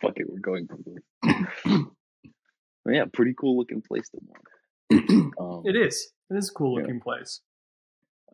fuck 0.00 0.14
it, 0.16 0.26
we're 0.28 0.38
going 0.40 0.66
brutalist. 0.66 1.86
Yeah, 2.86 3.06
pretty 3.10 3.32
cool 3.40 3.56
looking 3.56 3.80
place 3.80 4.10
to 4.10 4.18
one. 4.18 5.32
Um, 5.40 5.62
It 5.64 5.74
is. 5.74 6.12
It 6.30 6.36
is 6.36 6.50
a 6.50 6.52
cool 6.52 6.76
Yeah. 6.78 6.82
looking 6.82 7.00
place. 7.00 7.40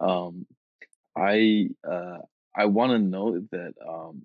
Um, 0.00 0.44
I 1.16 1.68
uh, 1.88 2.18
I 2.56 2.64
want 2.64 2.90
to 2.92 2.98
note 2.98 3.44
that 3.52 3.74
um, 3.88 4.22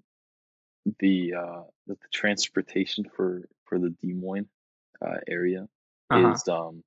the 1.00 1.34
uh, 1.34 1.64
the 1.88 1.98
transportation 2.14 3.06
for 3.16 3.48
for 3.66 3.80
the 3.80 3.90
Des 4.02 4.14
Moines 4.14 4.50
uh, 5.06 5.18
area 5.28 5.68
Uh-huh. 6.10 6.34
is 6.34 6.48
um 6.48 6.84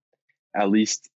at 0.56 0.70
least 0.70 1.10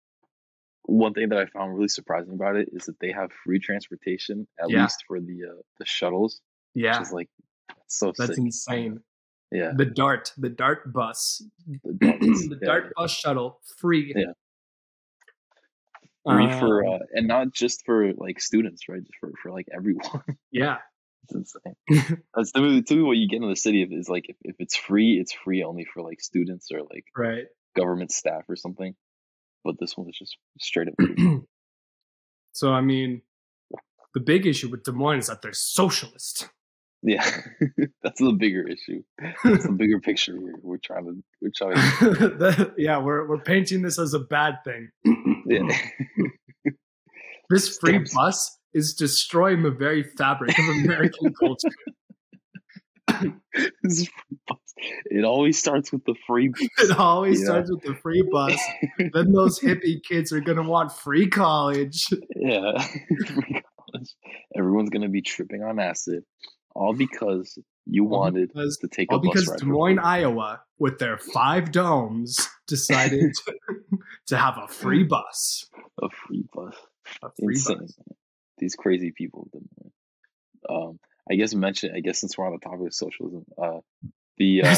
one 0.83 1.13
thing 1.13 1.29
that 1.29 1.37
I 1.39 1.45
found 1.45 1.75
really 1.75 1.87
surprising 1.87 2.33
about 2.33 2.55
it 2.55 2.69
is 2.73 2.85
that 2.85 2.99
they 2.99 3.11
have 3.11 3.31
free 3.45 3.59
transportation 3.59 4.47
at 4.59 4.69
Yeah. 4.69 4.83
least 4.83 5.03
for 5.07 5.19
the 5.19 5.43
uh, 5.51 5.61
the 5.79 5.85
shuttles, 5.85 6.41
Yeah, 6.73 6.99
which 6.99 7.07
is 7.07 7.13
like 7.13 7.29
so 7.87 8.13
that's 8.17 8.37
sick. 8.37 8.37
insane. 8.37 8.99
Yeah, 9.51 9.73
The 9.77 9.85
Dart, 9.85 10.33
the 10.37 10.49
Dart 10.49 10.91
bus, 10.93 11.43
the 11.83 11.93
darts, 11.93 12.47
the 12.47 12.55
yeah. 12.61 12.65
Dart 12.65 12.93
bus 12.95 13.11
shuttle, 13.11 13.59
free. 13.77 14.13
Yeah. 14.15 14.33
free 16.27 16.49
for 16.49 16.85
Um, 16.85 16.85
uh, 16.85 16.99
and 17.13 17.27
not 17.27 17.51
just 17.53 17.83
for 17.85 18.13
like 18.13 18.39
students, 18.39 18.87
right? 18.89 19.01
Just 19.03 19.17
for 19.19 19.31
for 19.41 19.51
like 19.51 19.67
everyone. 19.73 20.23
yeah, 20.51 20.77
It's 21.23 21.33
insane. 21.35 21.75
That's 22.35 22.51
the 22.51 22.59
typically, 22.59 22.81
typically 22.81 23.03
what 23.03 23.17
you 23.17 23.27
get 23.27 23.41
in 23.41 23.49
the 23.49 23.55
city 23.55 23.83
is 23.83 24.09
like 24.09 24.29
if, 24.29 24.35
if 24.43 24.55
it's 24.59 24.75
free, 24.75 25.19
it's 25.19 25.33
free 25.33 25.63
only 25.63 25.85
for 25.85 26.01
like 26.01 26.21
students 26.21 26.69
or 26.71 26.81
like 26.81 27.05
right. 27.15 27.45
government 27.75 28.11
staff 28.11 28.43
or 28.49 28.55
something. 28.55 28.95
But 29.63 29.75
this 29.79 29.95
one 29.95 30.09
is 30.09 30.17
just 30.17 30.37
straight 30.59 30.87
up. 30.87 30.95
so 32.53 32.71
I 32.71 32.81
mean, 32.81 33.21
the 34.13 34.19
big 34.19 34.45
issue 34.47 34.69
with 34.69 34.83
Des 34.83 34.91
Moines 34.91 35.19
is 35.19 35.27
that 35.27 35.41
they're 35.41 35.53
socialist. 35.53 36.49
yeah, 37.03 37.25
that's 38.03 38.19
the 38.19 38.33
bigger 38.33 38.67
issue. 38.67 39.03
That's 39.43 39.65
the 39.65 39.71
bigger 39.71 39.99
picture 39.99 40.39
we're, 40.39 40.59
we're 40.61 40.77
trying 40.77 41.05
to 41.05 41.23
we're 41.41 41.51
trying 41.55 41.75
to 41.75 42.15
The- 42.37 42.73
yeah, 42.77 42.97
we're 42.97 43.27
we're 43.27 43.41
painting 43.41 43.81
this 43.83 43.99
as 43.99 44.13
a 44.13 44.19
bad 44.19 44.55
thing. 44.65 44.89
yeah. 45.45 45.67
This 47.49 47.77
free 47.81 47.91
Stamps. 47.91 48.15
bus 48.15 48.57
is 48.73 48.93
destroying 48.93 49.63
the 49.63 49.71
very 49.71 50.03
fabric 50.03 50.57
of 50.57 50.65
American 50.83 51.33
culture. 51.39 51.69
This 53.83 53.99
is 54.01 54.07
free 54.07 54.37
bus. 54.47 54.57
It 55.05 55.25
always 55.25 55.59
starts 55.59 55.91
with 55.91 56.03
the 56.05 56.15
free 56.25 56.47
bus. 56.77 56.89
It 56.89 56.97
always 56.97 57.39
Yeah. 57.39 57.45
starts 57.45 57.71
with 57.71 57.83
the 57.83 57.95
free 57.95 58.23
bus. 58.31 58.59
then 59.13 59.31
those 59.31 59.59
hippie 59.59 60.01
kids 60.03 60.31
are 60.31 60.39
gonna 60.41 60.63
want 60.67 60.91
free 60.91 61.27
college. 61.27 62.07
Yeah. 62.35 62.81
Free 63.27 63.61
college. 63.91 64.15
Everyone's 64.55 64.89
gonna 64.89 65.09
be 65.09 65.21
tripping 65.21 65.63
on 65.63 65.79
acid. 65.79 66.23
All 66.73 66.93
because 66.93 67.59
you 67.85 68.05
All 68.05 68.21
wanted 68.21 68.47
because- 68.53 68.77
to 68.77 68.87
take 68.87 69.11
All 69.11 69.17
a 69.19 69.21
bus 69.21 69.33
because 69.33 69.47
ride. 69.49 69.59
Des 69.59 69.65
Moines. 69.65 69.99
Iowa, 69.99 70.61
with 70.79 70.97
their 70.99 71.17
five 71.17 71.71
domes, 71.71 72.47
decided 72.67 73.33
to, 73.45 73.53
to 74.27 74.37
have 74.37 74.57
a 74.57 74.67
free 74.67 75.03
bus. 75.03 75.65
a 76.01 76.07
free 76.09 76.45
bus. 76.53 76.73
A 77.21 77.29
free 77.39 77.55
Insane. 77.55 77.79
bus. 77.79 77.93
These 78.61 78.75
crazy 78.75 79.11
people. 79.11 79.49
in 79.53 79.59
Des 79.59 79.65
Moines. 79.77 80.89
Um 80.89 80.99
I 81.29 81.35
guess 81.35 81.53
mention 81.53 81.93
I 81.95 81.99
guess 81.99 82.19
since 82.19 82.37
we're 82.37 82.45
on 82.45 82.53
the 82.53 82.59
topic 82.59 82.87
of 82.87 82.93
socialism, 82.93 83.45
uh 83.61 83.79
the 84.37 84.61
um 84.63 84.77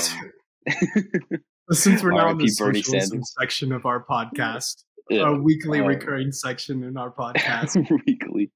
Since 1.71 2.03
we're 2.03 2.11
now 2.11 2.29
in 2.31 2.37
the 2.37 2.47
socialism 2.49 3.23
section 3.23 3.71
of 3.71 3.85
our 3.85 4.03
podcast, 4.09 4.83
yeah, 5.09 5.21
our 5.21 5.39
weekly 5.39 5.79
recurring 5.81 6.31
section 6.31 6.83
in 6.83 6.97
our 6.97 7.11
podcast. 7.11 7.89
weekly. 8.05 8.51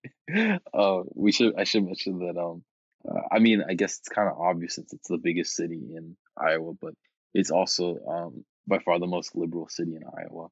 Uh, 0.73 1.03
we 1.15 1.31
should. 1.31 1.53
I 1.57 1.63
should 1.63 1.85
mention 1.85 2.19
that. 2.19 2.37
Um, 2.37 2.63
uh, 3.09 3.21
I 3.31 3.39
mean, 3.39 3.63
I 3.67 3.75
guess 3.75 3.99
it's 3.99 4.09
kind 4.09 4.29
of 4.29 4.37
obvious 4.37 4.75
since 4.75 4.91
it's 4.91 5.07
the 5.07 5.17
biggest 5.17 5.55
city 5.55 5.79
in 5.95 6.17
Iowa, 6.37 6.73
but 6.81 6.93
it's 7.33 7.51
also 7.51 7.97
um, 8.09 8.43
by 8.67 8.79
far 8.79 8.99
the 8.99 9.07
most 9.07 9.35
liberal 9.35 9.69
city 9.69 9.95
in 9.95 10.03
Iowa. 10.03 10.47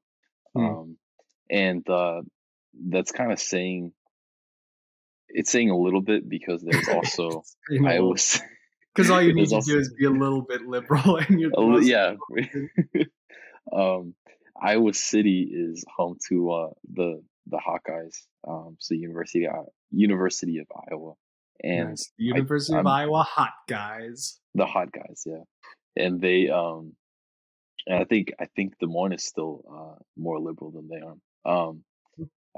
Hmm. 0.54 0.64
Um, 0.64 0.96
and 1.50 1.88
uh, 1.88 2.22
that's 2.88 3.12
kind 3.12 3.32
of 3.32 3.38
saying. 3.38 3.92
It's 5.28 5.50
saying 5.50 5.70
a 5.70 5.76
little 5.76 6.00
bit 6.02 6.28
because 6.28 6.62
there's 6.62 6.88
also 6.94 7.42
Iowa. 7.84 8.16
c- 8.18 8.40
Because 8.94 9.10
all 9.10 9.20
you 9.22 9.34
need 9.34 9.48
to 9.50 9.56
also- 9.56 9.72
do 9.72 9.78
is 9.78 9.92
be 9.98 10.06
a 10.06 10.10
little 10.10 10.42
bit 10.42 10.62
liberal, 10.62 11.16
and 11.28 11.40
you're 11.40 11.50
li- 11.56 11.90
yeah. 11.90 12.14
um, 13.72 14.14
Iowa 14.60 14.92
City 14.94 15.42
is 15.52 15.84
home 15.94 16.16
to 16.28 16.50
uh, 16.50 16.68
the 16.92 17.22
the 17.48 17.58
Hawkeyes, 17.58 18.16
um, 18.48 18.76
so 18.80 18.94
University 18.94 19.46
of, 19.46 19.66
University 19.90 20.58
of 20.58 20.66
Iowa, 20.90 21.12
and 21.62 21.90
Nice. 21.90 22.10
University 22.16 22.72
of 22.74 22.86
I'm- 22.86 22.86
Iowa 22.86 23.22
hot 23.22 23.52
guys. 23.68 24.40
the 24.54 24.66
hot 24.66 24.90
guys, 24.92 25.22
yeah. 25.26 25.42
And 25.98 26.20
they, 26.20 26.48
um, 26.50 26.92
and 27.86 27.98
I 28.00 28.04
think 28.04 28.32
I 28.40 28.46
think 28.56 28.78
Des 28.78 28.86
Moines 28.86 29.12
is 29.12 29.24
still 29.24 29.62
uh, 29.70 29.98
more 30.16 30.40
liberal 30.40 30.70
than 30.72 30.88
they 30.88 31.00
are. 31.00 31.68
Um, 31.68 31.84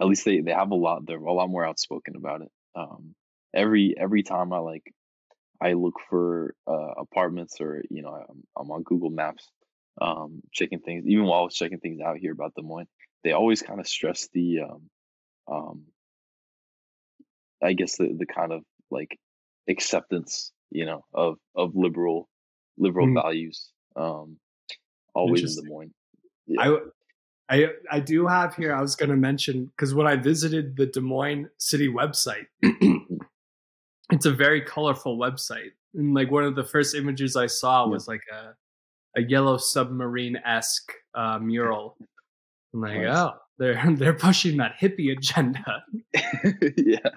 at 0.01 0.07
least 0.07 0.25
they 0.25 0.41
they 0.41 0.53
have 0.53 0.71
a 0.71 0.75
lot. 0.77 1.05
They're 1.07 1.19
a 1.19 1.33
lot 1.33 1.49
more 1.51 1.65
outspoken 1.67 2.15
about 2.17 2.43
it. 2.43 2.51
Um, 2.79 3.15
every 3.55 3.95
every 3.99 4.23
time 4.23 4.53
I 4.53 4.59
like, 4.59 4.95
I 5.61 5.73
look 5.73 5.95
for 6.09 6.55
uh, 6.67 6.93
apartments 6.99 7.61
or 7.61 7.83
you 7.91 8.03
know 8.03 8.11
I'm, 8.11 8.43
I'm 8.57 8.71
on 8.71 8.83
Google 8.83 9.11
Maps, 9.11 9.49
um, 10.01 10.43
checking 10.53 10.81
things. 10.81 11.05
Even 11.07 11.25
while 11.27 11.41
I 11.41 11.45
was 11.45 11.55
checking 11.55 11.81
things 11.81 12.01
out 12.01 12.19
here 12.19 12.33
about 12.33 12.55
Des 12.55 12.63
Moines, 12.63 12.89
they 13.25 13.33
always 13.33 13.63
kind 13.63 13.81
of 13.81 13.89
stress 13.89 14.29
the, 14.33 14.61
um, 14.61 14.91
um, 15.51 15.83
I 17.63 17.73
guess 17.73 17.97
the 17.97 18.15
the 18.17 18.27
kind 18.27 18.53
of 18.53 18.63
like 18.91 19.19
acceptance, 19.69 20.53
you 20.71 20.87
know, 20.87 21.05
of 21.13 21.39
of 21.57 21.75
liberal 21.75 22.29
liberal 22.77 23.09
Mm. 23.09 23.15
values. 23.23 23.71
Um, 23.97 24.37
always 25.15 25.57
in 25.57 25.65
Des. 25.65 25.69
Moines. 25.69 25.95
I, 26.59 26.79
I, 27.51 27.67
I 27.91 28.01
do 28.01 28.27
have 28.27 28.55
here. 28.55 28.75
I 28.75 28.81
was 28.81 28.95
going 28.95 29.11
to 29.11 29.17
mention 29.17 29.67
because 29.77 29.95
when 29.95 30.07
I 30.07 30.17
visited 30.17 30.77
the 30.77 30.87
Des 30.87 31.01
Moines 31.01 31.49
city 31.59 31.89
website, 31.89 32.47
it's 34.13 34.27
a 34.27 34.33
very 34.33 34.61
colorful 34.61 35.19
website. 35.19 35.71
And 35.95 36.15
like 36.15 36.31
one 36.31 36.45
of 36.45 36.55
the 36.57 36.65
first 36.65 36.95
images 36.95 37.37
I 37.37 37.47
saw 37.47 37.87
was 37.89 38.07
like 38.07 38.23
a 38.33 38.55
a 39.17 39.23
yellow 39.23 39.57
submarine 39.57 40.37
esque 40.45 40.93
uh, 41.15 41.39
mural. 41.39 41.97
I'm 42.75 42.81
like, 42.83 43.01
Nice. 43.01 43.17
oh, 43.17 43.33
they're 43.59 43.83
they're 43.97 44.15
pushing 44.15 44.59
that 44.59 44.75
hippie 44.81 45.13
agenda. 45.17 45.83
yeah, 46.77 47.11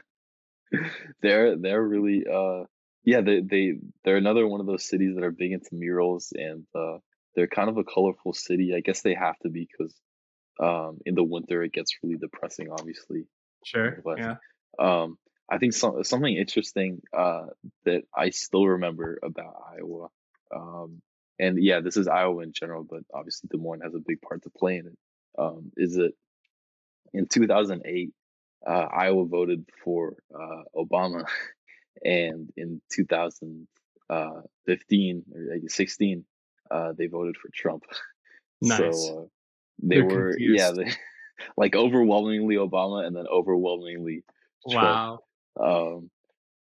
they're 1.22 1.58
they're 1.58 1.84
really 1.84 2.24
uh 2.32 2.64
yeah 3.04 3.22
they 3.22 3.42
they 3.42 3.74
they're 4.06 4.18
another 4.18 4.48
one 4.48 4.62
of 4.62 4.68
those 4.68 4.88
cities 4.88 5.16
that 5.16 5.24
are 5.24 5.32
big 5.32 5.52
into 5.52 5.70
murals 5.74 6.32
and 6.36 6.66
uh 6.74 6.98
they're 7.36 7.48
kind 7.48 7.70
of 7.70 7.78
a 7.78 7.84
colorful 7.84 8.34
city. 8.34 8.74
I 8.76 8.80
guess 8.80 9.02
they 9.02 9.14
have 9.14 9.38
to 9.40 9.50
be 9.50 9.68
because 9.70 9.94
um 10.62 11.00
in 11.06 11.16
the 11.16 11.24
winter 11.24 11.64
it 11.64 11.74
gets 11.74 11.98
really 12.04 12.18
depressing, 12.18 12.70
obviously. 12.72 13.26
Sure. 13.66 14.00
But- 14.04 14.20
Yeah. 14.20 14.36
Um, 14.80 15.18
I 15.50 15.58
think 15.58 15.74
some, 15.74 16.02
something 16.06 16.34
interesting 16.34 17.02
uh, 17.14 17.48
that 17.84 18.04
I 18.16 18.30
still 18.30 18.66
remember 18.66 19.20
about 19.22 19.54
Iowa, 19.76 20.08
um, 20.56 21.02
and 21.40 21.62
yeah, 21.62 21.82
this 21.82 21.98
is 21.98 22.08
Iowa 22.08 22.42
in 22.44 22.54
general, 22.54 22.86
but 22.90 23.02
obviously 23.14 23.50
Des 23.52 23.58
Moines 23.58 23.82
has 23.82 23.94
a 23.94 24.00
big 24.00 24.22
part 24.22 24.44
to 24.44 24.50
play 24.50 24.78
in 24.78 24.88
it. 24.88 24.98
Um, 25.38 25.74
is 25.76 25.96
that 25.96 26.14
in 27.14 27.26
2008, 27.28 28.14
uh, 28.66 28.70
Iowa 28.70 29.26
voted 29.26 29.66
for 29.84 30.16
uh, 30.34 30.64
Obama, 30.74 31.26
and 32.06 32.50
in 32.56 32.82
2015 32.94 35.24
or 35.36 35.54
I 35.54 35.60
16, 35.68 36.26
uh, 36.70 36.94
they 36.98 37.08
voted 37.08 37.36
for 37.38 37.50
Trump. 37.54 37.84
Nice. 38.64 39.08
So 39.08 39.18
uh, 39.18 39.26
they 39.82 39.98
They're 39.98 40.06
were 40.06 40.38
yeah, 40.40 40.72
they, 40.72 40.92
like 41.58 41.76
overwhelmingly 41.76 42.56
Obama, 42.56 43.06
and 43.06 43.16
then 43.16 43.26
overwhelmingly 43.28 44.24
Trump. 44.70 45.22
Wow. 45.58 45.96
Um, 45.96 46.10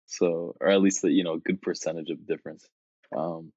so, 0.06 0.56
or 0.60 0.68
at 0.68 0.80
least, 0.80 1.04
you 1.04 1.22
know, 1.22 1.34
a 1.34 1.38
good 1.38 1.62
percentage 1.62 2.10
of 2.10 2.26
difference. 2.26 2.66
Um, 3.16 3.52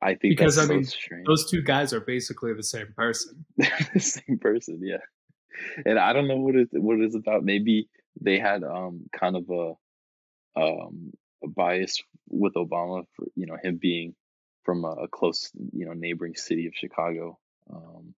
I 0.00 0.14
think 0.14 0.36
Because, 0.36 0.58
I 0.58 0.66
so 0.66 0.74
mean, 0.74 0.84
strange. 0.84 1.26
Those 1.26 1.50
two 1.50 1.62
guys 1.62 1.92
are 1.92 2.00
basically 2.00 2.52
the 2.52 2.62
same 2.62 2.92
person. 2.96 3.44
They're 3.56 3.88
the 3.92 4.00
same 4.00 4.38
person, 4.38 4.80
yeah. 4.82 4.98
And 5.84 5.98
I 5.98 6.12
don't 6.12 6.28
know 6.28 6.36
what 6.36 6.56
it 6.56 6.68
what 6.72 6.98
it 6.98 7.04
is 7.06 7.14
about. 7.14 7.44
Maybe 7.44 7.88
they 8.20 8.38
had 8.38 8.64
um 8.64 9.06
kind 9.16 9.36
of 9.36 9.48
a 9.50 10.60
um 10.60 11.12
a 11.42 11.48
bias 11.48 12.02
with 12.28 12.54
Obama 12.54 13.04
for 13.14 13.26
you 13.36 13.46
know 13.46 13.56
him 13.62 13.78
being 13.80 14.14
from 14.64 14.84
a, 14.84 14.90
a 15.04 15.08
close 15.08 15.50
you 15.72 15.86
know 15.86 15.92
neighboring 15.92 16.34
city 16.34 16.66
of 16.66 16.74
Chicago. 16.74 17.38
Um, 17.72 18.14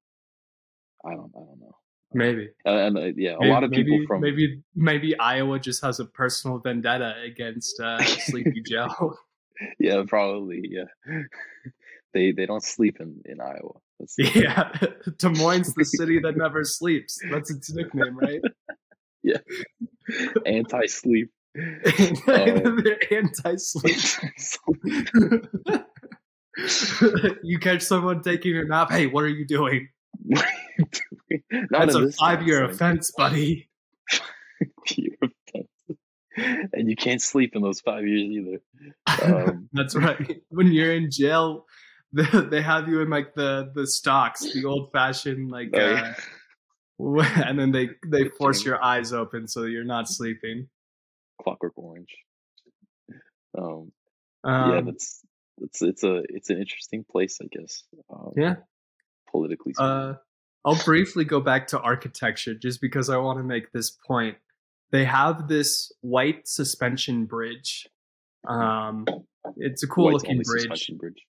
I 1.05 1.11
don't 1.11 1.33
I 1.37 1.41
don't 1.41 1.61
know. 1.61 1.77
Maybe. 2.13 2.49
And, 2.65 2.97
and 2.97 2.99
uh, 2.99 3.13
yeah, 3.17 3.35
a 3.35 3.41
Maybe- 3.41 3.51
lot 3.53 3.65
of 3.65 3.71
people 3.73 3.97
maybe, 3.97 4.07
from 4.07 4.21
maybe 4.23 4.63
maybe 4.75 5.19
Iowa 5.19 5.59
just 5.59 5.83
has 5.85 5.99
a 6.01 6.05
personal 6.05 6.59
vendetta 6.59 7.15
against 7.25 7.79
uh, 7.81 8.03
Sleepy 8.05 8.63
Joe. 8.67 9.17
yeah 9.79 10.03
probably 10.07 10.63
yeah. 10.71 10.85
they 12.15 12.31
they 12.33 12.47
don't 12.47 12.63
sleep 12.63 12.99
in 13.01 13.21
in 13.25 13.41
Iowa. 13.41 13.73
That's 13.99 14.15
yeah, 14.19 14.73
Des 15.19 15.29
Moines, 15.31 15.73
the 15.75 15.85
city 15.85 16.19
that 16.21 16.37
never 16.37 16.65
sleeps. 16.65 17.19
That's 17.31 17.51
its 17.51 17.73
nickname, 17.73 18.17
right? 18.19 18.41
Yeah, 19.23 19.39
anti-sleep. 20.45 21.31
They're 21.55 22.99
anti-sleep. 23.11 23.99
you 27.43 27.59
catch 27.59 27.83
someone 27.83 28.23
taking 28.23 28.57
a 28.57 28.65
nap. 28.65 28.91
Hey, 28.91 29.07
what 29.07 29.25
are 29.25 29.29
you 29.29 29.47
doing? 29.47 29.89
Not 31.51 31.87
That's 31.89 31.95
a 31.95 32.13
five-year 32.13 32.65
offense, 32.65 33.13
buddy. 33.17 33.69
and 36.37 36.89
you 36.89 36.97
can't 36.97 37.23
sleep 37.23 37.57
in 37.57 37.63
those 37.63 37.81
five 37.81 38.07
years 38.07 38.31
either. 38.31 38.61
Um, 39.23 39.69
That's 39.73 39.95
right. 39.97 40.43
When 40.49 40.73
you're 40.73 40.93
in 40.93 41.11
jail, 41.11 41.67
they, 42.13 42.25
they 42.51 42.63
have 42.63 42.89
you 42.89 43.01
in 43.01 43.11
like 43.11 43.35
the 43.35 43.71
the 43.75 43.87
stocks, 43.87 44.41
the 44.53 44.65
old-fashioned 44.65 45.51
like, 45.51 45.71
Oh, 45.75 45.95
uh, 47.21 47.43
and 47.45 47.59
then 47.59 47.73
they 47.73 47.91
they 48.07 48.29
force 48.29 48.65
your 48.65 48.83
eyes 48.83 49.13
open 49.13 49.49
so 49.49 49.63
that 49.63 49.71
you're 49.71 49.85
not 49.85 50.09
sleeping. 50.09 50.69
Clockwork 51.43 51.73
Orange. 51.77 52.15
Um, 53.57 53.93
Um, 54.45 54.71
yeah, 54.71 54.81
that's 54.83 55.23
it's 55.59 55.83
it's 55.83 56.05
a 56.05 56.23
it's 56.29 56.51
an 56.51 56.59
interesting 56.59 57.05
place, 57.11 57.39
I 57.43 57.47
guess. 57.51 57.83
Um, 58.11 58.33
Yeah. 58.37 58.57
politically. 59.31 59.73
speaking. 59.73 59.91
Uh, 59.91 60.15
I'll 60.67 60.83
briefly 60.85 61.25
go 61.25 61.41
back 61.41 61.69
to 61.69 61.81
architecture 61.81 62.53
just 62.53 62.81
because 62.81 63.09
I 63.09 63.17
want 63.17 63.39
to 63.39 63.45
make 63.45 63.73
this 63.73 63.93
point. 64.07 64.37
They 64.91 65.05
have 65.05 65.49
this 65.49 65.93
white 66.01 66.47
suspension 66.49 67.25
bridge 67.25 67.87
Um, 68.49 69.07
it's 69.57 69.83
a 69.83 69.87
cool 69.87 70.07
White's 70.07 70.25
looking 70.25 70.43
bridge. 70.43 70.91
bridge. 70.99 71.27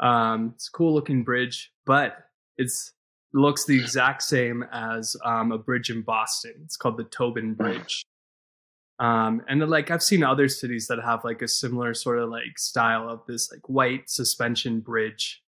Um, 0.00 0.52
it's 0.54 0.68
a 0.68 0.72
cool 0.72 0.94
looking 0.94 1.22
bridge, 1.22 1.72
but 1.86 2.18
it's 2.58 2.92
looks 3.32 3.64
the 3.64 3.78
exact 3.78 4.22
same 4.22 4.64
as 4.72 5.16
um, 5.24 5.52
a 5.52 5.58
bridge 5.58 5.90
in 5.90 6.02
Boston. 6.02 6.54
It's 6.64 6.76
called 6.76 6.96
the 6.96 7.04
Tobin 7.04 7.54
Bridge. 7.54 8.04
Um, 9.00 9.42
and 9.48 9.60
then, 9.60 9.70
like 9.70 9.90
I've 9.90 10.02
seen 10.02 10.22
other 10.22 10.48
cities 10.48 10.86
that 10.86 11.00
have 11.02 11.24
like 11.24 11.42
a 11.42 11.48
similar 11.48 11.94
sort 11.94 12.18
of 12.18 12.30
like 12.30 12.58
style 12.58 13.08
of 13.08 13.22
this 13.26 13.50
like 13.50 13.68
white 13.68 14.08
suspension 14.08 14.80
bridge. 14.80 15.42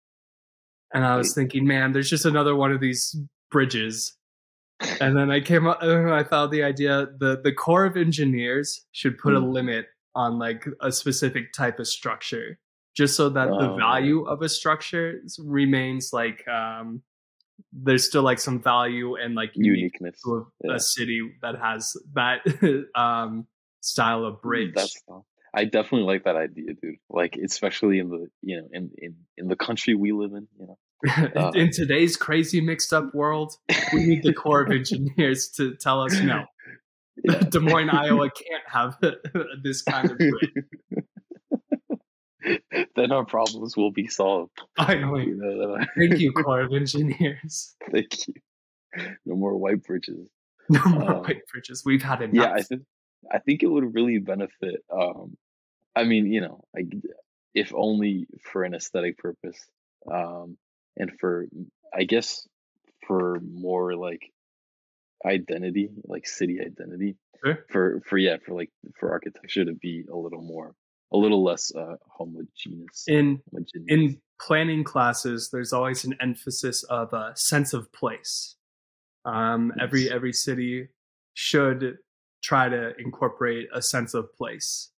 And 0.95 1.05
I 1.05 1.17
was 1.17 1.35
thinking, 1.35 1.67
man, 1.67 1.93
there's 1.93 2.09
just 2.11 2.25
another 2.25 2.55
one 2.57 2.73
of 2.73 2.81
these 2.81 3.17
bridges. 3.51 4.17
And 5.01 5.17
then 5.17 5.31
I 5.31 5.41
came 5.41 5.67
up, 5.67 5.83
I 5.83 6.23
thought 6.23 6.51
the 6.51 6.63
idea 6.63 7.07
the 7.19 7.41
the 7.43 7.53
Corps 7.53 7.87
of 7.87 7.97
Engineers 7.97 8.85
should 8.93 9.17
put 9.19 9.35
a 9.35 9.41
Hmm. 9.41 9.51
limit 9.53 9.87
on 10.15 10.39
like 10.39 10.67
a 10.81 10.93
specific 10.93 11.53
type 11.55 11.79
of 11.81 11.87
structure, 11.89 12.59
just 12.95 13.17
so 13.17 13.29
that 13.31 13.49
the 13.59 13.71
Oh. 13.71 13.77
value 13.77 14.25
of 14.27 14.43
a 14.43 14.49
structure 14.49 15.21
remains 15.39 16.11
like 16.13 16.47
um, 16.49 17.03
there's 17.73 18.07
still 18.07 18.23
like 18.23 18.39
some 18.39 18.63
value 18.63 19.17
and 19.17 19.35
like 19.35 19.53
Uniqueness. 19.55 20.21
to 20.23 20.35
a, 20.37 20.69
Yeah. 20.69 20.75
a 20.77 20.81
city 20.81 21.21
that 21.43 21.57
has 21.59 21.97
that 22.15 22.41
um, 22.95 23.47
style 23.81 24.25
of 24.27 24.41
bridge. 24.43 24.75
That's 24.75 25.03
I 25.57 25.65
definitely 25.65 26.03
like 26.07 26.25
that 26.25 26.37
idea, 26.37 26.75
dude. 26.81 26.97
Like 27.09 27.37
especially 27.43 27.99
in 27.99 28.11
the 28.11 28.27
you 28.43 28.59
know 28.59 28.69
in 28.73 28.91
in 28.99 29.17
in 29.39 29.49
the 29.49 29.57
country 29.57 29.95
we 29.95 30.13
live 30.13 30.33
in, 30.33 30.47
you 30.59 30.67
know. 30.67 30.79
uh, 31.37 31.51
in 31.55 31.71
today's 31.71 32.17
crazy 32.17 32.61
mixed 32.61 32.93
up 32.93 33.15
world, 33.15 33.55
we 33.93 34.05
need 34.07 34.23
the 34.23 34.33
Corps 34.33 34.63
of 34.63 34.71
Engineers 34.71 35.49
to 35.57 35.75
tell 35.77 36.03
us 36.03 36.19
no. 36.21 36.45
Yeah. 37.25 37.39
Des 37.51 37.61
Moines, 37.61 37.89
Iowa 37.89 38.29
can't 38.31 38.63
have 38.67 38.99
this 39.65 39.81
kind 39.81 40.11
of 40.11 40.19
bridge. 40.19 40.53
then 42.95 43.11
our 43.11 43.25
problems 43.25 43.75
will 43.75 43.91
be 43.91 44.07
solved. 44.07 44.53
Finally. 44.77 45.25
You 45.29 45.37
know, 45.37 45.77
that- 45.79 45.89
Thank 45.99 46.21
you, 46.21 46.31
Corps 46.33 46.61
of 46.61 46.73
Engineers. 46.75 47.75
Thank 47.91 48.29
you. 48.29 48.35
No 49.25 49.35
more 49.35 49.57
white 49.57 49.83
bridges. 49.83 50.29
No 50.69 50.83
more 50.85 51.11
Um, 51.11 51.23
white 51.23 51.41
bridges. 51.51 51.83
We've 51.87 52.03
had 52.03 52.21
enough. 52.23 52.35
Yeah, 52.35 52.53
I 52.53 52.63
think 52.63 52.83
I 53.33 53.39
think 53.39 53.63
it 53.63 53.69
would 53.69 53.95
really 53.95 54.19
benefit. 54.19 54.85
Um, 54.93 55.37
I 55.97 56.05
mean, 56.05 56.31
you 56.31 56.43
know, 56.43 56.63
like 56.75 56.87
if 57.55 57.73
only 57.75 58.27
for 58.53 58.65
an 58.65 58.75
aesthetic 58.75 59.17
purpose, 59.17 59.59
um, 60.13 60.59
and 60.97 61.11
for 61.19 61.47
I 61.93 62.05
guess 62.05 62.47
for 63.07 63.41
more 63.41 63.97
like 63.97 64.31
identity, 65.25 65.89
like 66.05 66.27
city 66.27 66.61
identity. 66.61 67.17
Sure. 67.45 67.65
For 67.71 68.03
for 68.07 68.19
yeah, 68.19 68.37
for 68.45 68.55
like 68.55 68.71
for 69.01 69.11
architecture 69.11 69.65
to 69.65 69.73
be 69.73 70.05
a 70.13 70.17
little 70.17 70.43
more, 70.43 70.75
a 71.13 71.17
little 71.17 71.43
less 71.43 71.73
uh, 71.75 71.97
homogeneous. 72.07 73.05
in 73.07 73.41
homogeneous. 73.51 73.89
in 73.89 74.21
planning 74.41 74.85
classes, 74.85 75.51
there's 75.51 75.73
always 75.73 76.05
an 76.05 76.15
emphasis 76.21 76.83
of 76.85 77.13
a 77.13 77.33
sense 77.37 77.73
of 77.73 77.91
place. 77.93 78.57
Um, 79.25 79.73
every 79.81 80.11
every 80.11 80.33
city 80.33 80.89
should 81.35 81.99
try 82.43 82.69
to 82.69 82.93
incorporate 82.99 83.69
a 83.73 83.83
sense 83.83 84.15
of 84.15 84.33
place. 84.35 84.91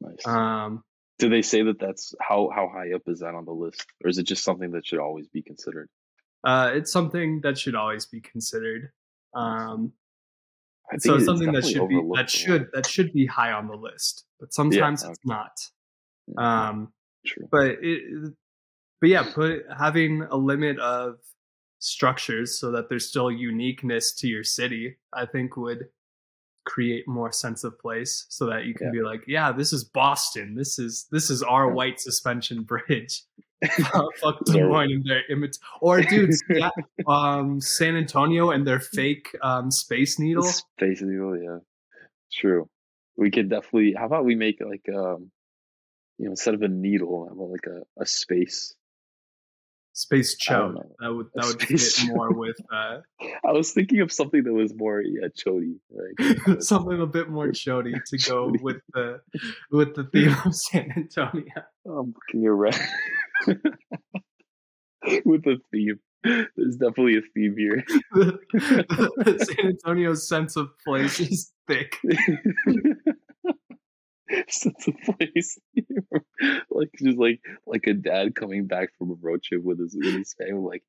Nice. 0.00 0.26
Um, 0.26 0.82
Do 1.18 1.28
they 1.28 1.42
say 1.42 1.62
that 1.62 1.78
that's 1.78 2.14
how 2.20 2.50
how 2.54 2.68
high 2.68 2.92
up 2.94 3.02
is 3.06 3.20
that 3.20 3.34
on 3.34 3.44
the 3.44 3.52
list, 3.52 3.86
or 4.02 4.08
is 4.08 4.18
it 4.18 4.24
just 4.24 4.44
something 4.44 4.70
that 4.72 4.86
should 4.86 4.98
always 5.00 5.28
be 5.28 5.42
considered? 5.42 5.88
uh, 6.44 6.70
it's 6.74 6.92
something 6.92 7.40
that 7.42 7.56
should 7.56 7.74
always 7.74 8.04
be 8.06 8.20
considered. 8.20 8.90
Um, 9.34 9.92
I 10.92 10.98
so 10.98 11.14
it's 11.14 11.24
something 11.24 11.52
that 11.52 11.64
should 11.64 11.88
be 11.88 12.00
that 12.14 12.28
should 12.28 12.68
that 12.74 12.86
should 12.86 13.12
be 13.12 13.24
high 13.26 13.52
on 13.52 13.68
the 13.68 13.76
list, 13.76 14.26
but 14.38 14.52
sometimes 14.52 15.02
it's 15.02 15.10
okay. 15.10 15.18
not. 15.24 15.52
Yeah, 16.26 16.68
Um, 16.68 16.92
true. 17.26 17.48
but 17.50 17.76
it, 17.80 18.32
but 19.00 19.08
yeah, 19.10 19.32
put 19.34 19.64
having 19.76 20.22
a 20.30 20.36
limit 20.36 20.78
of 20.78 21.16
structures 21.78 22.58
so 22.58 22.70
that 22.72 22.88
there's 22.88 23.08
still 23.08 23.30
uniqueness 23.30 24.14
to 24.16 24.26
your 24.28 24.44
city, 24.44 24.96
I 25.12 25.26
think 25.26 25.56
would 25.56 25.88
create 26.64 27.06
more 27.06 27.30
sense 27.32 27.64
of 27.64 27.78
place 27.78 28.26
so 28.28 28.46
that 28.46 28.64
you 28.64 28.74
can 28.74 28.86
Yeah. 28.88 28.92
be 28.92 29.02
like, 29.02 29.24
yeah, 29.26 29.52
this 29.52 29.72
is 29.72 29.84
Boston. 29.84 30.54
This 30.54 30.78
is 30.78 31.06
this 31.10 31.30
is 31.30 31.42
our 31.42 31.70
white 31.70 32.00
suspension 32.00 32.62
bridge. 32.72 33.22
Fuck 33.76 34.12
Sorry. 34.46 34.60
Des 34.60 34.64
Moines 34.66 34.92
and 34.92 35.04
their 35.06 35.22
image, 35.30 35.56
or 35.80 36.02
dude, 36.02 36.30
yeah, 36.50 36.68
um, 37.06 37.60
San 37.60 37.96
Antonio 37.96 38.50
and 38.50 38.66
their 38.66 38.80
fake 38.80 39.34
um, 39.42 39.70
space 39.70 40.18
needle. 40.18 40.42
Space 40.42 41.00
Needle, 41.00 41.38
yeah. 41.40 41.58
True. 42.32 42.68
We 43.16 43.30
could 43.30 43.48
definitely 43.48 43.94
how 43.96 44.06
about 44.06 44.24
we 44.24 44.34
make 44.34 44.60
like 44.60 44.86
um 44.94 45.30
you 46.18 46.26
know, 46.26 46.32
instead 46.32 46.54
of 46.54 46.62
a 46.62 46.68
needle, 46.68 47.26
how 47.28 47.34
about 47.34 47.50
like 47.50 47.66
a, 47.66 48.02
a 48.02 48.06
space. 48.06 48.74
Space 49.96 50.36
chode. 50.36 50.74
That 50.98 51.14
would 51.14 51.28
that 51.34 51.44
would 51.46 51.62
space 51.62 52.00
fit 52.00 52.08
more 52.08 52.32
with 52.32 52.56
uh, 52.72 52.98
I 53.46 53.52
was 53.52 53.70
thinking 53.70 54.00
of 54.00 54.10
something 54.10 54.42
that 54.42 54.52
was 54.52 54.74
more 54.74 55.00
yeah, 55.00 55.28
chody. 55.28 55.76
Like, 55.88 56.60
something 56.62 57.00
a 57.00 57.06
bit 57.06 57.30
more 57.30 57.46
chody 57.48 57.94
to 58.04 58.18
go 58.28 58.48
Chody. 58.48 58.60
with 58.60 58.78
the 58.92 59.20
with 59.70 59.94
the 59.94 60.02
theme 60.12 60.34
of 60.44 60.52
San 60.52 60.92
Antonio. 60.96 61.44
I'm 61.86 62.12
looking 62.12 62.44
around 62.44 62.80
with 65.24 65.44
the 65.44 65.58
theme. 65.70 66.00
There's 66.24 66.76
definitely 66.76 67.18
a 67.18 67.22
theme 67.32 67.54
here. 67.56 67.84
San 69.44 69.66
Antonio's 69.66 70.28
sense 70.28 70.56
of 70.56 70.70
place 70.84 71.20
is 71.20 71.52
thick. 71.68 72.00
Sense 74.48 74.88
of 74.88 74.94
place. 75.16 75.58
like 76.70 76.90
just 76.98 77.18
like 77.18 77.40
like 77.66 77.86
a 77.86 77.94
dad 77.94 78.34
coming 78.34 78.66
back 78.66 78.90
from 78.98 79.10
a 79.10 79.16
road 79.20 79.42
trip 79.42 79.62
with 79.62 79.78
his 79.78 79.96
with 79.96 80.14
his 80.14 80.34
family, 80.34 80.62
like, 80.62 80.82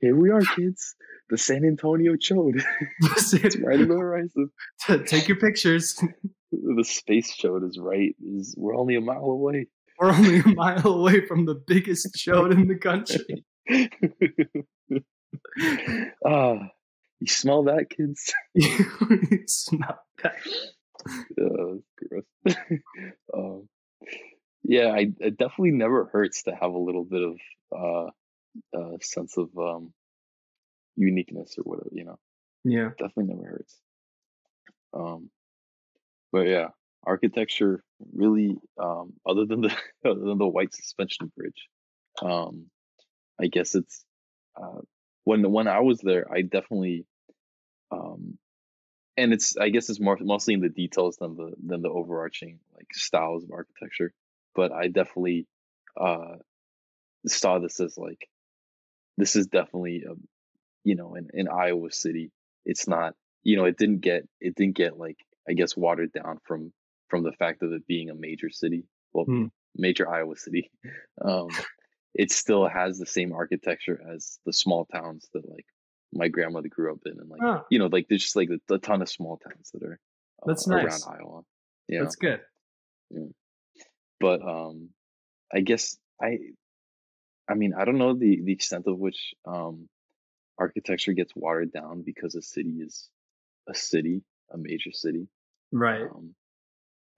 here 0.00 0.16
we 0.16 0.30
are, 0.30 0.40
kids. 0.40 0.94
The 1.28 1.36
San 1.36 1.64
Antonio 1.64 2.14
chode. 2.14 2.64
it's 3.00 3.56
right 3.58 3.80
in 3.80 3.88
the 3.88 3.96
horizon. 3.96 4.50
Take 5.06 5.28
your 5.28 5.38
pictures. 5.38 6.02
The 6.52 6.82
space 6.82 7.36
chode 7.40 7.64
is 7.64 7.78
right. 7.80 8.16
Is 8.20 8.56
we're 8.58 8.74
only 8.74 8.96
a 8.96 9.00
mile 9.00 9.22
away. 9.22 9.68
We're 10.00 10.10
only 10.10 10.40
a 10.40 10.48
mile 10.48 10.84
away 10.84 11.24
from 11.24 11.46
the 11.46 11.54
biggest 11.54 12.12
chode 12.16 12.50
in 12.50 12.66
the 12.66 12.74
country. 12.74 13.44
ah, 16.26 16.58
you 17.20 17.26
smell 17.28 17.62
that, 17.64 17.88
kids? 17.88 18.32
You 18.54 19.44
smell 19.46 20.00
that. 20.24 20.34
gross. 21.36 22.24
um, 23.34 23.68
yeah, 24.62 24.88
I, 24.88 25.12
it 25.20 25.38
definitely 25.38 25.72
never 25.72 26.06
hurts 26.06 26.44
to 26.44 26.54
have 26.54 26.72
a 26.72 26.78
little 26.78 27.04
bit 27.04 27.22
of 27.22 27.38
uh, 27.76 28.78
uh, 28.78 28.96
sense 29.00 29.36
of 29.36 29.50
um, 29.58 29.92
uniqueness 30.96 31.56
or 31.58 31.62
whatever. 31.62 31.90
You 31.92 32.04
know, 32.04 32.18
Yeah. 32.64 32.90
definitely 32.98 33.34
never 33.34 33.48
hurts. 33.48 33.80
Um, 34.92 35.30
but 36.32 36.46
yeah, 36.46 36.68
architecture 37.04 37.82
really, 38.12 38.56
um, 38.78 39.14
other 39.28 39.46
than 39.46 39.62
the 39.62 39.76
other 40.04 40.20
than 40.20 40.38
the 40.38 40.46
white 40.48 40.74
suspension 40.74 41.32
bridge, 41.36 41.68
um, 42.22 42.66
I 43.40 43.46
guess 43.46 43.74
it's 43.74 44.04
uh, 44.60 44.80
when 45.24 45.50
when 45.50 45.68
I 45.68 45.80
was 45.80 46.00
there, 46.00 46.32
I 46.32 46.42
definitely 46.42 47.06
um, 47.90 48.38
and 49.16 49.32
it's 49.32 49.56
I 49.56 49.68
guess 49.70 49.88
it's 49.90 50.00
more 50.00 50.16
mostly 50.20 50.54
in 50.54 50.60
the 50.60 50.68
details 50.68 51.16
than 51.16 51.36
the 51.36 51.52
than 51.64 51.82
the 51.82 51.88
overarching 51.90 52.60
like 52.74 52.88
styles 52.92 53.44
of 53.44 53.50
architecture. 53.52 54.12
But 54.54 54.72
I 54.72 54.88
definitely 54.88 55.46
uh 56.00 56.36
saw 57.26 57.58
this 57.58 57.80
as 57.80 57.98
like 57.98 58.28
this 59.16 59.36
is 59.36 59.46
definitely 59.46 60.04
a 60.08 60.14
you 60.84 60.94
know 60.96 61.14
in, 61.14 61.28
in 61.34 61.48
Iowa 61.48 61.90
City. 61.90 62.30
It's 62.64 62.88
not 62.88 63.14
you 63.42 63.56
know 63.56 63.64
it 63.64 63.76
didn't 63.76 64.00
get 64.00 64.28
it 64.40 64.54
didn't 64.54 64.76
get 64.76 64.98
like 64.98 65.18
I 65.48 65.52
guess 65.52 65.76
watered 65.76 66.12
down 66.12 66.38
from 66.46 66.72
from 67.08 67.22
the 67.22 67.32
fact 67.32 67.62
of 67.62 67.72
it 67.72 67.86
being 67.86 68.10
a 68.10 68.14
major 68.14 68.50
city. 68.50 68.84
Well, 69.12 69.24
Hmm. 69.24 69.46
major 69.76 70.08
Iowa 70.08 70.36
city. 70.36 70.70
Um, 71.22 71.48
it 72.14 72.32
still 72.32 72.66
has 72.66 72.98
the 72.98 73.04
same 73.04 73.34
architecture 73.34 74.00
as 74.14 74.38
the 74.46 74.54
small 74.54 74.86
towns 74.86 75.28
that 75.34 75.46
like 75.48 75.66
my 76.12 76.28
grandmother 76.28 76.68
grew 76.68 76.92
up 76.92 77.00
in, 77.06 77.18
and 77.20 77.28
like 77.30 77.40
Oh, 77.42 77.64
you 77.70 77.78
know, 77.78 77.86
like 77.86 78.06
there's 78.08 78.22
just 78.22 78.36
like 78.36 78.48
a, 78.50 78.74
a 78.74 78.78
ton 78.78 79.02
of 79.02 79.08
small 79.08 79.36
towns 79.38 79.70
that 79.72 79.82
are 79.82 79.98
uh, 80.42 80.46
That's 80.46 80.66
around 80.68 80.84
nice. 80.84 81.06
Iowa. 81.06 81.42
Yeah, 81.88 82.02
that's 82.02 82.16
good. 82.16 82.40
but 84.20 84.42
um, 84.42 84.90
I 85.52 85.60
guess 85.60 85.96
I, 86.20 86.38
I 87.48 87.54
mean, 87.54 87.74
I 87.76 87.84
don't 87.84 87.98
know 87.98 88.14
the 88.14 88.40
the 88.44 88.52
extent 88.52 88.84
of 88.86 88.98
which 88.98 89.34
um, 89.46 89.88
architecture 90.58 91.12
gets 91.12 91.32
watered 91.34 91.72
down 91.72 92.02
because 92.04 92.34
a 92.34 92.42
city 92.42 92.78
is 92.80 93.08
a 93.68 93.74
city, 93.74 94.22
a 94.52 94.58
major 94.58 94.92
city. 94.92 95.26
Right. 95.72 96.02
Um, 96.02 96.34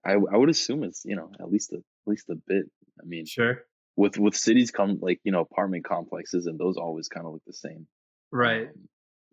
I 0.05 0.12
I 0.12 0.36
would 0.36 0.49
assume 0.51 0.84
it's 0.84 1.03
you 1.05 1.16
know 1.16 1.30
at 1.40 1.51
least 1.51 1.72
a 1.72 1.76
at 1.76 1.82
least 2.07 2.28
a 2.30 2.34
bit. 2.47 2.66
I 3.01 3.05
mean, 3.05 3.26
Sure. 3.26 3.62
with 3.97 4.18
with 4.18 4.36
cities 4.36 4.70
come 4.70 4.99
like 5.01 5.20
you 5.24 5.32
know 5.32 5.40
apartment 5.40 5.84
complexes 5.84 6.47
and 6.47 6.59
those 6.59 6.76
always 6.76 7.09
kind 7.09 7.26
of 7.26 7.32
look 7.32 7.43
the 7.47 7.53
same. 7.53 7.86
Right. 8.33 8.68
um, 8.68 8.89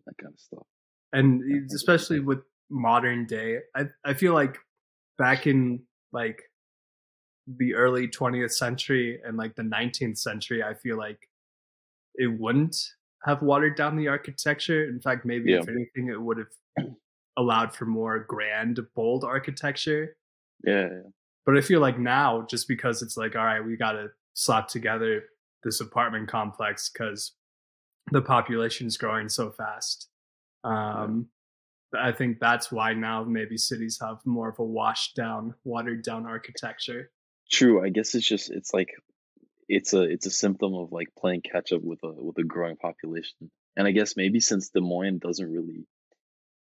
that 0.06 0.16
kind 0.22 0.34
of 0.34 0.40
stuff. 0.40 0.64
and 1.14 1.42
especially 1.72 2.20
with 2.20 2.40
modern 2.72 3.26
day 3.26 3.58
i 3.76 3.86
i 4.06 4.14
feel 4.14 4.34
like 4.34 4.58
back 5.18 5.48
in 5.48 5.82
like 6.14 6.40
the 7.58 7.74
early 7.74 8.08
20th 8.08 8.52
century 8.52 9.20
and 9.26 9.36
like 9.36 9.56
the 9.56 9.64
19th 9.64 10.20
century, 10.20 10.62
I 10.62 10.76
feel 10.76 10.98
like 10.98 11.18
it 12.14 12.28
wouldn't 12.40 12.76
have 13.26 13.42
watered 13.42 13.76
down 13.76 13.98
the 13.98 14.08
architecture. 14.08 14.88
In 14.88 15.00
fact, 15.02 15.26
maybe 15.26 15.52
Yeah. 15.52 15.60
if 15.62 15.68
anything, 15.68 16.10
it 16.10 16.22
would 16.22 16.38
have 16.38 16.88
allowed 17.38 17.74
for 17.74 17.86
more 17.88 18.20
grand, 18.20 18.80
bold 18.96 19.24
architecture. 19.24 20.16
Yeah, 20.64 20.90
yeah. 20.92 21.02
But 21.46 21.58
I 21.58 21.62
feel 21.62 21.80
like 21.80 21.98
now, 21.98 22.46
just 22.48 22.68
because 22.68 23.02
it's 23.02 23.18
like, 23.18 23.36
all 23.36 23.46
right, 23.46 23.62
we 23.66 23.76
got 23.78 23.94
to 23.94 24.10
slap 24.36 24.68
together 24.68 25.24
this 25.64 25.82
apartment 25.82 26.28
complex 26.30 26.90
because 26.92 27.32
the 28.12 28.22
population 28.22 28.88
is 28.88 28.98
growing 28.98 29.30
so 29.30 29.52
fast. 29.52 30.08
Um, 30.64 31.28
I 31.98 32.12
think 32.12 32.40
that's 32.40 32.72
why 32.72 32.94
now 32.94 33.24
maybe 33.24 33.58
cities 33.58 34.00
have 34.02 34.18
more 34.26 34.50
of 34.50 34.60
a 34.60 34.64
washed 34.64 35.16
down, 35.16 35.56
watered 35.64 36.04
down 36.04 36.26
architecture. 36.26 37.12
True. 37.52 37.84
I 37.84 37.90
guess 37.90 38.14
it's 38.14 38.28
just 38.28 38.52
it's 38.52 38.74
like 38.74 38.90
it's 39.68 39.94
a 39.94 40.02
it's 40.04 40.26
a 40.26 40.32
symptom 40.32 40.76
of 40.76 40.92
like 40.92 41.08
playing 41.18 41.42
catch 41.42 41.72
up 41.72 41.82
with 41.82 42.00
a 42.04 42.12
with 42.12 42.38
a 42.38 42.44
growing 42.44 42.78
population. 42.78 43.50
And 43.76 43.88
I 43.88 43.92
guess 43.92 44.16
maybe 44.18 44.40
since 44.40 44.70
Des 44.70 44.82
Moines 44.82 45.20
doesn't 45.20 45.52
really 45.52 45.86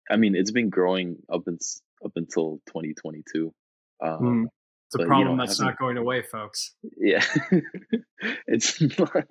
I 0.10 0.18
mean, 0.18 0.36
it's 0.36 0.52
been 0.52 0.70
growing 0.70 1.18
up 1.32 1.44
in, 1.48 1.58
up 2.04 2.12
until 2.16 2.60
2022. 2.68 3.54
Um, 4.02 4.20
Mm. 4.20 4.46
It's 4.88 4.96
a 4.96 4.98
but, 4.98 5.04
you 5.04 5.08
problem 5.08 5.38
know, 5.38 5.46
that's 5.46 5.60
not 5.60 5.80
going 5.80 5.98
away, 5.98 6.22
folks. 6.22 6.76
Yeah, 6.98 7.24
it's 8.48 8.80
not. 9.00 9.28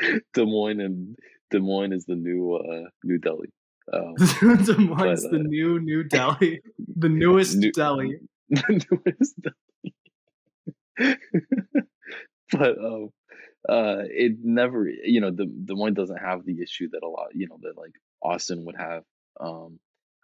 Des 0.34 0.44
Moines 0.44 0.80
and 0.80 1.16
Des 1.50 1.58
Moines 1.60 1.92
is 1.92 2.04
the 2.06 2.14
new 2.14 2.54
uh, 2.54 2.88
New 3.04 3.18
Delhi. 3.18 3.48
Um, 3.92 4.14
Des 4.64 4.76
Moines, 4.78 5.22
But, 5.22 5.30
the 5.30 5.38
uh, 5.40 5.42
new 5.42 5.80
New 5.80 6.04
Delhi, 6.08 6.60
the 6.96 7.08
newest 7.08 7.56
New- 7.56 7.72
Delhi. 7.72 8.18
the 8.48 8.84
newest 8.90 9.34
Delhi. 9.40 11.16
but 12.52 12.78
um, 12.78 13.08
uh, 13.68 14.02
it 14.06 14.32
never, 14.42 14.88
you 14.88 15.20
know, 15.20 15.30
Des, 15.30 15.46
Des 15.46 15.74
Moines 15.74 15.94
doesn't 15.94 16.16
have 16.18 16.44
the 16.44 16.60
issue 16.62 16.88
that 16.92 17.02
a 17.02 17.08
lot, 17.08 17.28
you 17.34 17.48
know, 17.48 17.58
that 17.62 17.76
like 17.76 17.92
Austin 18.22 18.64
would 18.66 18.76
have, 18.76 19.02
um, 19.40 19.78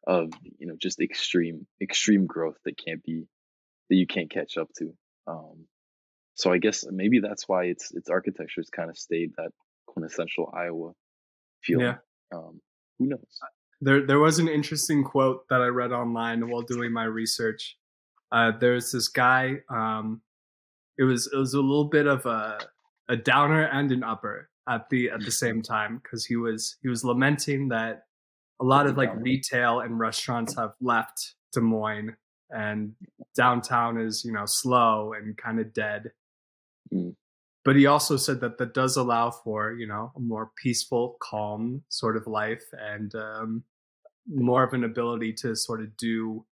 of 0.07 0.31
you 0.59 0.69
know 0.69 0.77
just 0.81 1.01
extreme 1.01 1.67
extreme 1.83 2.27
growth 2.27 2.57
that 2.65 2.77
can't 2.79 3.03
be 3.03 3.25
that 3.91 3.97
you 3.97 4.07
can't 4.07 4.31
catch 4.31 4.57
up 4.57 4.69
to. 4.79 4.93
Um, 5.27 5.67
so 6.35 6.53
I 6.53 6.59
guess 6.59 6.85
maybe 6.89 7.19
that's 7.19 7.49
why 7.49 7.65
its 7.65 7.93
its 7.93 8.09
architecture 8.09 8.61
has 8.61 8.71
kind 8.71 8.89
of 8.91 8.97
stayed 8.97 9.33
that 9.37 9.51
quintessential 9.97 10.53
Iowa 10.55 10.93
feel. 11.63 11.81
Yeah. 11.81 11.97
Um, 12.35 12.61
who 12.99 13.07
knows? 13.07 13.21
There, 13.81 14.07
there 14.07 14.19
was 14.19 14.39
an 14.39 14.49
interesting 14.49 15.05
quote 15.05 15.49
that 15.49 15.61
I 15.61 15.67
read 15.67 15.93
online 15.93 16.49
while 16.49 16.63
doing 16.63 16.93
my 16.93 17.05
research. 17.05 17.77
Uh, 18.33 18.53
there's 18.59 18.93
this 18.93 19.09
guy. 19.09 19.57
Um, 19.69 20.23
it 20.99 21.05
was 21.05 21.29
it 21.33 21.37
was 21.37 21.55
a 21.55 21.61
little 21.61 21.85
bit 21.85 22.07
of 22.07 22.25
a 22.27 22.59
a 23.09 23.17
downer 23.17 23.65
and 23.65 23.93
an 23.93 24.03
upper 24.03 24.49
at 24.69 24.89
the 24.91 25.11
at 25.11 25.21
the 25.21 25.31
same 25.31 25.63
time 25.63 26.01
because 26.03 26.25
he 26.25 26.37
was 26.37 26.77
he 26.83 26.89
was 26.89 27.05
lamenting 27.05 27.69
that 27.69 28.05
a 28.61 28.65
lot 28.65 28.87
of 28.87 28.97
like 28.97 29.15
retail 29.17 29.81
and 29.81 29.99
restaurants 29.99 30.57
have 30.57 30.73
left 30.81 31.35
Des 31.53 31.61
Moines 31.61 32.17
and 32.51 32.93
downtown 33.37 34.01
is 34.01 34.25
you 34.25 34.33
know 34.33 34.45
slow 34.47 35.13
and 35.13 35.37
kind 35.37 35.61
of 35.61 35.73
dead. 35.73 36.13
Mm. 36.93 37.15
But 37.67 37.77
he 37.77 37.87
also 37.87 38.17
said 38.17 38.41
that 38.41 38.59
that 38.59 38.75
does 38.75 38.97
allow 38.97 39.31
for 39.31 39.73
you 39.73 39.87
know 39.87 40.13
a 40.17 40.21
more 40.21 40.53
peaceful, 40.57 41.17
calm 41.21 41.83
sort 41.89 42.17
of 42.17 42.27
life 42.27 42.65
and 42.73 43.13
um, 43.15 43.65
more 44.29 44.63
of 44.63 44.73
an 44.73 44.85
ability 44.85 45.33
to 45.43 45.55
sort 45.57 45.81
of 45.83 45.97
do 45.97 46.47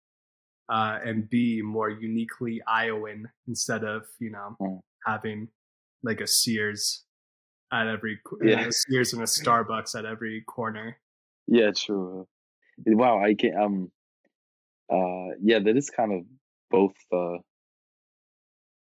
uh, 0.70 1.00
and 1.06 1.30
be 1.30 1.62
more 1.62 1.90
uniquely 1.90 2.62
Iowan 2.68 3.30
instead 3.48 3.84
of 3.84 4.04
you 4.20 4.32
know 4.32 4.58
Mm. 4.60 4.80
having 5.06 5.48
like 6.02 6.20
a 6.20 6.28
Sears 6.28 7.06
at 7.72 7.88
every 7.88 8.20
Yeah. 8.42 8.68
a 8.68 8.72
Sears 8.72 9.14
and 9.14 9.22
a 9.22 9.26
Starbucks 9.26 9.98
at 9.98 10.06
every 10.06 10.42
corner. 10.42 10.98
Yeah, 11.48 11.72
true. 11.76 12.28
Wow, 12.86 13.24
I 13.24 13.36
can 13.36 13.56
um 13.56 13.92
uh 14.90 15.36
yeah, 15.42 15.60
that 15.60 15.78
is 15.78 15.90
kind 15.90 16.12
of 16.14 16.22
both 16.72 16.96
uh 17.12 17.38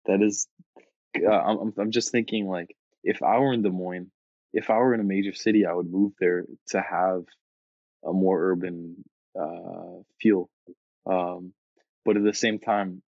that 0.06 0.22
is 0.22 0.46
uh, 1.16 1.30
I'm 1.30 1.72
I'm- 1.78 1.90
just 1.90 2.12
thinking 2.12 2.48
like 2.48 2.76
if 3.04 3.22
I 3.22 3.38
were 3.38 3.52
in 3.52 3.62
Des 3.62 3.70
Moines, 3.70 4.10
if 4.52 4.70
I 4.70 4.78
were 4.78 4.94
in 4.94 5.00
a 5.00 5.04
major 5.04 5.32
city, 5.32 5.66
I 5.66 5.72
would 5.72 5.90
move 5.90 6.12
there 6.20 6.44
to 6.68 6.80
have 6.80 7.24
a 8.04 8.12
more 8.12 8.40
urban 8.52 9.04
uh 9.38 10.02
feel. 10.20 10.50
Um 11.06 11.54
but 12.04 12.16
at 12.16 12.24
the 12.24 12.34
same 12.34 12.58
time, 12.58 13.02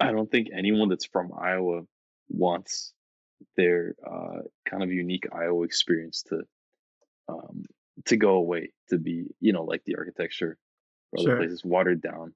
I 0.00 0.12
don't 0.12 0.30
think 0.30 0.48
anyone 0.52 0.88
that's 0.88 1.06
from 1.06 1.32
Iowa 1.38 1.82
wants 2.28 2.92
their 3.56 3.96
uh 4.06 4.42
kind 4.68 4.82
of 4.82 4.92
unique 4.92 5.26
Iowa 5.32 5.64
experience 5.64 6.22
to 6.24 6.42
um 7.28 7.64
to 8.06 8.16
go 8.16 8.34
away 8.36 8.72
to 8.90 8.98
be 8.98 9.26
you 9.40 9.52
know 9.52 9.64
like 9.64 9.84
the 9.84 9.96
architecture 9.96 10.58
or 11.12 11.20
other 11.20 11.30
Sure. 11.30 11.36
places 11.36 11.64
watered 11.64 12.00
down 12.02 12.34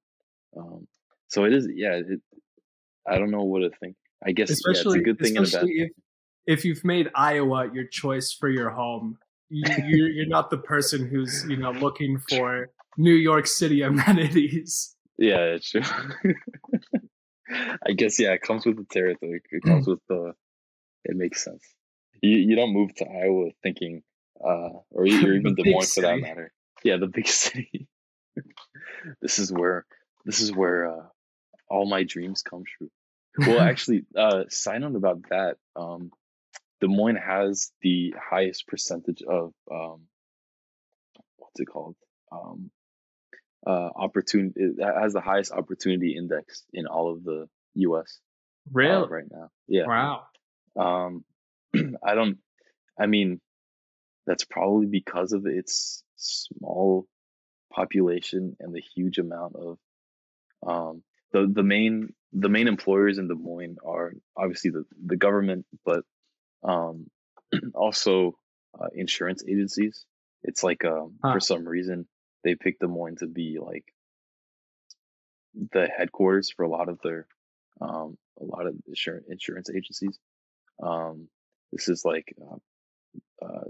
um 0.57 0.87
so 1.29 1.45
it 1.45 1.53
is 1.55 1.69
yeah 1.75 1.95
it, 1.95 2.21
i 3.07 3.19
don't 3.19 3.31
know 3.31 3.45
what 3.45 3.61
to 3.61 3.71
think 3.71 3.97
i 4.27 4.33
guess 4.33 4.51
yeah, 4.51 4.71
it's 4.71 4.87
a 4.87 4.99
good 4.99 5.19
thing 5.19 5.37
and 5.37 5.47
a 5.47 5.51
bad 5.51 5.63
especially 5.63 5.73
if 5.83 5.91
if 6.47 6.65
you've 6.65 6.85
made 6.85 7.09
Iowa 7.15 7.71
your 7.73 7.85
choice 7.85 8.33
for 8.33 8.49
your 8.49 8.71
home, 8.71 9.19
you, 9.49 9.63
you're, 9.87 10.09
you're 10.09 10.27
not 10.27 10.51
the 10.51 10.59
person 10.59 11.07
who's 11.07 11.45
you 11.49 11.57
know 11.57 11.71
looking 11.71 12.19
for 12.29 12.71
New 12.97 13.15
York 13.15 13.47
City 13.47 13.83
amenities. 13.91 14.95
yeah 15.19 15.57
it's 15.57 15.71
true. 15.71 15.83
I 17.87 17.93
guess 17.93 18.19
yeah 18.21 18.33
it 18.33 18.43
comes 18.43 18.65
with 18.65 18.77
the 18.77 18.87
territory 18.91 19.41
it 19.51 19.63
comes 19.65 19.87
with 19.87 20.01
the 20.09 20.35
it 21.05 21.17
makes 21.17 21.45
sense. 21.45 21.63
You 22.23 22.37
you 22.37 22.57
don't 22.57 22.73
move 22.73 22.95
to 22.97 23.07
iowa 23.07 23.51
thinking 23.63 24.03
uh 24.45 24.71
or 24.91 25.07
even 25.07 25.43
The 25.43 25.55
des 25.63 25.71
moines 25.71 25.93
for 25.93 26.03
that 26.03 26.21
matter. 26.21 26.53
Yeah 26.85 26.97
the 26.97 27.09
big 27.09 27.29
city. 27.29 27.89
This 29.21 29.39
is 29.39 29.53
where 29.53 29.85
this 30.25 30.41
is 30.41 30.53
where 30.53 30.91
uh 30.91 31.07
all 31.69 31.87
my 31.87 32.05
dreams 32.05 32.43
come 32.43 32.63
true 32.65 32.91
well 33.47 33.61
actually 33.71 34.05
uh 34.17 34.45
side 34.49 34.81
note 34.81 34.97
about 34.97 35.19
that 35.31 35.57
um 35.77 36.11
des 36.81 36.87
moines 36.89 37.17
has 37.25 37.71
the 37.83 38.15
highest 38.31 38.67
percentage 38.67 39.23
of 39.23 39.53
um 39.71 40.03
what's 41.37 41.59
it 41.61 41.67
called 41.67 41.97
um 42.33 42.71
uh 43.67 43.91
opportunity 43.97 44.53
it 44.57 44.77
has 45.01 45.13
the 45.13 45.21
highest 45.21 45.53
opportunity 45.53 46.17
index 46.17 46.65
in 46.73 46.87
all 46.87 47.13
of 47.13 47.25
the 47.25 47.47
us 47.77 48.19
uh, 48.69 48.73
really? 48.73 49.09
right 49.09 49.25
now 49.31 49.49
yeah 49.69 49.87
Wow. 49.87 50.27
um 50.79 51.25
i 52.05 52.15
don't 52.15 52.39
i 52.99 53.07
mean 53.07 53.41
that's 54.27 54.45
probably 54.45 54.87
because 54.87 55.33
of 55.33 55.47
its 55.47 56.03
small 56.17 57.07
population 57.73 58.57
and 58.61 58.75
the 58.75 58.83
huge 58.95 59.19
amount 59.19 59.55
of 59.57 59.79
um 60.67 61.03
the 61.33 61.51
the 61.53 61.63
main 61.63 62.13
the 62.33 62.49
main 62.49 62.69
employers 62.69 63.19
in 63.19 63.29
Des 63.29 63.35
Moines 63.35 63.79
are 63.85 64.13
obviously 64.37 64.71
the 64.71 64.85
the 65.05 65.17
government 65.17 65.67
but 65.85 66.05
um 66.63 67.07
also 67.75 68.37
uh, 68.81 68.87
insurance 68.95 69.43
agencies 69.49 70.05
it's 70.43 70.63
like 70.63 70.85
um 70.85 71.15
Huh. 71.23 71.33
for 71.35 71.41
some 71.41 71.67
reason 71.67 72.07
they 72.45 72.55
picked 72.55 72.81
Des 72.81 72.87
Moines 72.87 73.17
to 73.19 73.27
be 73.27 73.59
like 73.61 73.85
the 75.73 75.89
headquarters 75.89 76.51
for 76.55 76.63
a 76.65 76.69
lot 76.69 76.89
of 76.89 76.99
their 77.03 77.27
um 77.81 78.17
a 78.41 78.45
lot 78.45 78.67
of 78.67 78.75
insurance 78.87 79.27
insurance 79.29 79.71
agencies 79.71 80.19
um 80.83 81.29
this 81.73 81.89
is 81.89 82.05
like 82.05 82.33
uh, 82.41 83.45
uh 83.45 83.65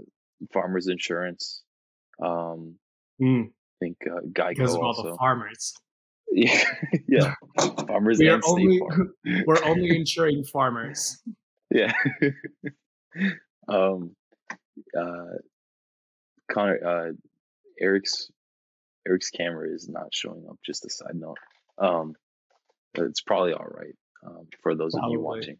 farmers 0.53 0.87
insurance 0.87 1.63
um 2.21 2.75
Mm, 3.21 3.49
I 3.49 3.51
think 3.79 3.97
uh, 4.07 4.21
Geico 4.21 4.49
because 4.49 4.73
of 4.73 4.79
all 4.81 4.87
also 4.87 5.11
the 5.11 5.15
farmers. 5.15 5.75
Yeah. 6.31 6.63
Yeah. 7.07 7.33
Farmers 7.87 8.19
We 8.19 8.29
are 8.29 8.39
only 8.45 8.79
Farm. 8.79 9.13
we're 9.45 9.63
only 9.65 9.95
insuring 9.97 10.43
farmers. 10.43 11.21
yeah. 11.73 11.93
Um 13.67 14.15
uh 14.97 15.37
Connor 16.51 16.79
uh 16.85 17.11
Eric's 17.79 18.29
Eric's 19.07 19.29
camera 19.29 19.69
is 19.69 19.89
not 19.89 20.13
showing 20.13 20.45
up 20.49 20.57
just 20.65 20.85
a 20.85 20.89
side 20.89 21.15
note. 21.15 21.37
Um 21.77 22.15
but 22.93 23.05
it's 23.05 23.21
probably 23.21 23.53
all 23.53 23.65
right 23.67 23.95
um 24.25 24.47
for 24.61 24.75
those 24.75 24.93
of 24.95 25.01
you 25.09 25.19
watching. 25.19 25.57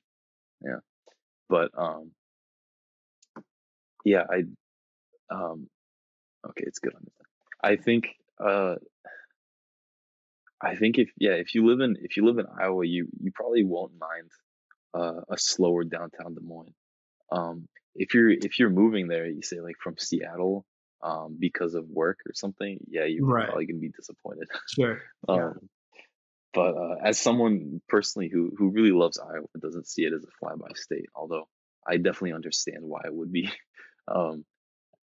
Yeah. 0.63 0.80
But 1.49 1.72
um 1.78 2.11
yeah 4.05 4.24
I 4.30 4.43
um 5.34 5.67
okay 6.47 6.63
it's 6.65 6.80
good 6.80 6.95
on 6.95 7.01
this 7.03 7.13
I 7.63 7.76
think 7.76 8.07
uh 8.43 8.76
I 10.64 10.76
think 10.76 10.97
if 10.99 11.09
yeah 11.18 11.32
if 11.34 11.53
you 11.55 11.66
live 11.68 11.80
in 11.80 11.95
if 12.01 12.18
you 12.18 12.26
live 12.26 12.38
in 12.38 12.45
Iowa 12.59 12.86
you 12.86 13.07
you 13.20 13.32
probably 13.34 13.64
won't 13.64 13.93
mind 13.99 14.30
uh, 14.93 15.22
a 15.30 15.38
slower 15.38 15.84
downtown 15.84 16.34
Des 16.36 16.41
Moines 16.41 16.74
um 17.32 17.68
if 17.95 18.14
you're 18.14 18.30
if 18.30 18.59
you're 18.59 18.70
moving 18.70 19.07
there 19.07 19.26
you 19.26 19.41
say 19.41 19.59
like 19.59 19.76
from 19.84 19.95
Seattle 19.97 20.66
um 21.01 21.38
because 21.39 21.74
of 21.76 21.86
work 21.89 22.20
or 22.28 22.34
something 22.34 22.78
yeah 22.89 23.05
you're 23.05 23.26
Right. 23.26 23.47
probably 23.47 23.66
gonna 23.66 23.80
be 23.80 23.89
disappointed 23.89 24.47
Sure. 24.68 25.01
Yeah. 25.30 25.36
um 25.47 25.70
but 26.53 26.76
uh, 26.76 26.95
as 27.01 27.18
someone 27.18 27.82
personally 27.88 28.28
who 28.28 28.51
who 28.57 28.72
really 28.72 28.91
loves 28.91 29.18
Iowa, 29.18 29.45
doesn't 29.57 29.88
see 29.88 30.03
it 30.03 30.12
as 30.12 30.26
a 30.26 30.45
flyby 30.45 30.76
state. 30.76 31.05
Although 31.16 31.45
I 31.88 31.95
definitely 31.95 32.34
understand 32.34 32.80
why 32.82 33.01
it 33.05 33.14
would 33.14 33.32
be. 33.32 33.49
Um, 34.07 34.43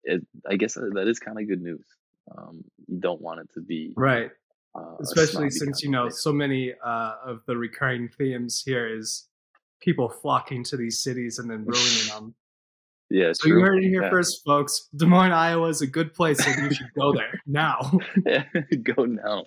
it, 0.04 0.20
I 0.48 0.54
guess 0.56 0.74
that 0.74 1.08
is 1.08 1.18
kind 1.18 1.40
of 1.40 1.48
good 1.48 1.62
news. 1.62 1.84
Um, 2.30 2.62
you 2.86 3.00
don't 3.00 3.20
want 3.20 3.40
it 3.40 3.48
to 3.54 3.60
be 3.60 3.92
right, 3.96 4.30
uh, 4.74 4.96
especially 5.00 5.50
since 5.50 5.82
you 5.82 5.90
know 5.90 6.04
place. 6.04 6.22
so 6.22 6.32
many 6.32 6.72
uh, 6.84 7.14
of 7.24 7.40
the 7.46 7.56
recurring 7.56 8.08
themes 8.18 8.62
here 8.64 8.86
is 8.86 9.28
people 9.80 10.08
flocking 10.08 10.62
to 10.64 10.76
these 10.76 11.02
cities 11.02 11.38
and 11.38 11.50
then 11.50 11.64
ruining 11.66 12.08
them. 12.08 12.34
Yeah, 13.10 13.32
So 13.34 13.48
you 13.48 13.60
heard 13.60 13.82
it 13.82 13.88
here 13.88 14.02
Yeah. 14.04 14.10
first, 14.10 14.42
folks. 14.46 14.88
Des 14.96 15.04
Moines, 15.04 15.32
Iowa 15.32 15.68
is 15.68 15.82
a 15.82 15.86
good 15.86 16.14
place, 16.14 16.38
and 16.46 16.64
you 16.64 16.74
should 16.74 16.92
go 16.98 17.12
there 17.12 17.40
now. 17.46 17.78
Go 18.96 19.04
now. 19.04 19.44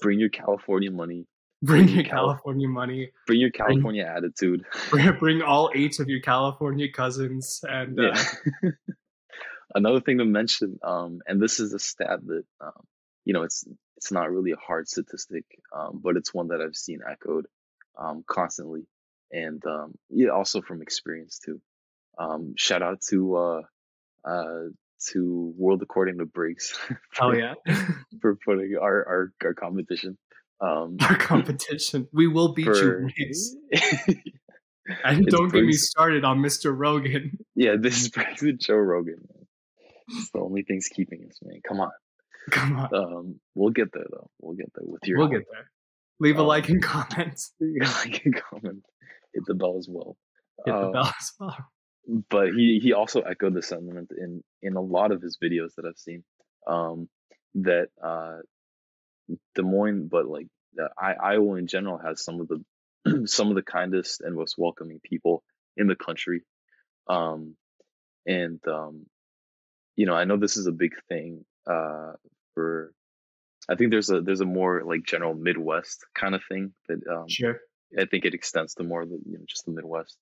Bring 0.00 0.20
your 0.20 0.28
California 0.28 0.90
money. 0.92 1.26
Bring 1.62 1.86
Bring 1.86 1.94
your 1.96 2.04
Cal- 2.04 2.26
California 2.28 2.68
money. 2.68 3.10
Bring 3.26 3.40
your 3.40 3.50
California 3.50 4.04
attitude. 4.04 4.64
Bring, 4.90 5.12
bring 5.18 5.42
all 5.42 5.70
eight 5.74 5.98
of 5.98 6.08
your 6.08 6.20
California 6.20 6.86
cousins, 6.92 7.60
and 7.68 7.98
uh, 7.98 8.14
Another 9.74 10.00
thing 10.00 10.18
to 10.18 10.24
mention, 10.24 10.78
um, 10.82 11.20
and 11.26 11.40
this 11.40 11.60
is 11.60 11.72
a 11.74 11.78
stat 11.78 12.20
that 12.26 12.44
um, 12.60 12.82
you 13.24 13.32
know 13.32 13.42
it's 13.42 13.64
it's 14.00 14.10
not 14.10 14.30
really 14.30 14.52
a 14.52 14.56
hard 14.56 14.88
statistic, 14.88 15.44
um, 15.76 16.00
but 16.02 16.16
it's 16.16 16.32
one 16.32 16.48
that 16.48 16.62
I've 16.62 16.74
seen 16.74 17.00
echoed 17.06 17.44
um, 17.98 18.24
constantly, 18.26 18.86
and 19.30 19.62
um, 19.66 19.94
yeah, 20.08 20.30
also 20.30 20.62
from 20.62 20.80
experience 20.80 21.38
too. 21.38 21.60
Um, 22.18 22.54
shout 22.56 22.82
out 22.82 23.02
to 23.10 23.36
uh, 23.36 23.60
uh, 24.24 24.62
to 25.10 25.52
World 25.54 25.82
According 25.82 26.16
to 26.18 26.24
Briggs 26.24 26.78
hell 27.12 27.32
for, 27.32 27.38
yeah, 27.38 27.54
for 28.22 28.38
putting 28.42 28.74
our 28.80 29.06
our, 29.06 29.32
our 29.44 29.52
competition. 29.54 30.16
Um, 30.62 30.96
our 31.02 31.16
competition. 31.18 32.08
We 32.10 32.26
will 32.26 32.54
beat 32.54 32.64
for 32.64 32.74
you, 32.74 33.10
Reese. 33.18 33.54
And 35.04 35.26
It's 35.26 35.36
don't 35.36 35.52
get 35.52 35.62
me 35.62 35.74
started 35.74 36.24
on 36.24 36.38
Mr. 36.38 36.76
Rogan. 36.76 37.38
yeah, 37.54 37.76
this 37.78 38.00
is 38.00 38.08
Briggs 38.08 38.42
and 38.42 38.58
Joe 38.58 38.74
Rogan. 38.76 39.18
Man. 39.28 39.46
It's 40.08 40.30
the 40.30 40.40
only 40.40 40.62
thing's 40.62 40.88
keeping 40.88 41.26
us, 41.28 41.38
man. 41.42 41.60
Come 41.68 41.80
on. 41.80 41.90
Come 42.50 42.76
on, 42.78 42.94
Um, 42.94 43.40
we'll 43.54 43.70
get 43.70 43.92
there 43.92 44.06
though. 44.10 44.30
We'll 44.40 44.56
get 44.56 44.70
there 44.74 44.84
with 44.86 45.02
your 45.06 45.18
we'll 45.18 45.28
help. 45.30 45.40
get 45.42 45.48
there. 45.52 45.70
Leave 46.20 46.38
a 46.38 46.40
Um, 46.42 46.46
like 46.46 46.68
and 46.68 46.82
comment. 46.94 47.40
like 47.60 48.24
and 48.24 48.34
comment, 48.34 48.84
hit 49.34 49.44
the 49.46 49.54
bell 49.54 49.76
as 49.78 49.88
well. 49.88 50.16
Hit 50.64 50.72
the 50.72 50.78
Uh, 50.88 50.92
bell 50.92 51.12
as 51.18 51.32
well. 51.38 51.56
but 52.30 52.48
he 52.54 52.80
he 52.82 52.92
also 52.92 53.20
echoed 53.20 53.54
the 53.54 53.62
sentiment 53.62 54.10
in 54.16 54.42
in 54.62 54.76
a 54.76 54.80
lot 54.80 55.12
of 55.12 55.22
his 55.22 55.38
videos 55.42 55.74
that 55.76 55.84
I've 55.86 55.98
seen. 55.98 56.24
Um, 56.66 57.08
that 57.56 57.88
uh, 58.02 58.38
Des 59.54 59.62
Moines, 59.62 60.08
but 60.08 60.26
like 60.26 60.46
I, 60.98 61.14
Iowa 61.14 61.56
in 61.56 61.66
general 61.66 61.98
has 61.98 62.22
some 62.24 62.40
of 62.40 62.48
the 62.48 63.26
some 63.26 63.48
of 63.48 63.54
the 63.54 63.62
kindest 63.62 64.20
and 64.20 64.34
most 64.36 64.56
welcoming 64.58 65.00
people 65.02 65.42
in 65.76 65.86
the 65.86 65.96
country. 65.96 66.42
Um, 67.08 67.56
and 68.26 68.60
um, 68.68 69.06
you 69.96 70.06
know, 70.06 70.14
I 70.14 70.24
know 70.24 70.36
this 70.36 70.56
is 70.56 70.66
a 70.66 70.72
big 70.72 70.92
thing 71.08 71.44
uh, 71.66 72.12
for. 72.54 72.92
I 73.68 73.76
think 73.76 73.90
there's 73.90 74.10
a 74.10 74.20
there's 74.20 74.40
a 74.40 74.46
more 74.46 74.82
like 74.84 75.04
general 75.06 75.34
Midwest 75.34 76.04
kind 76.14 76.34
of 76.34 76.42
thing 76.48 76.72
that 76.88 77.00
um, 77.08 77.28
Sure. 77.28 77.58
I 77.98 78.06
think 78.06 78.24
it 78.24 78.34
extends 78.34 78.74
to 78.74 78.84
more 78.84 79.04
than 79.04 79.20
you 79.26 79.38
know 79.38 79.44
just 79.48 79.64
the 79.66 79.72
Midwest. 79.72 80.16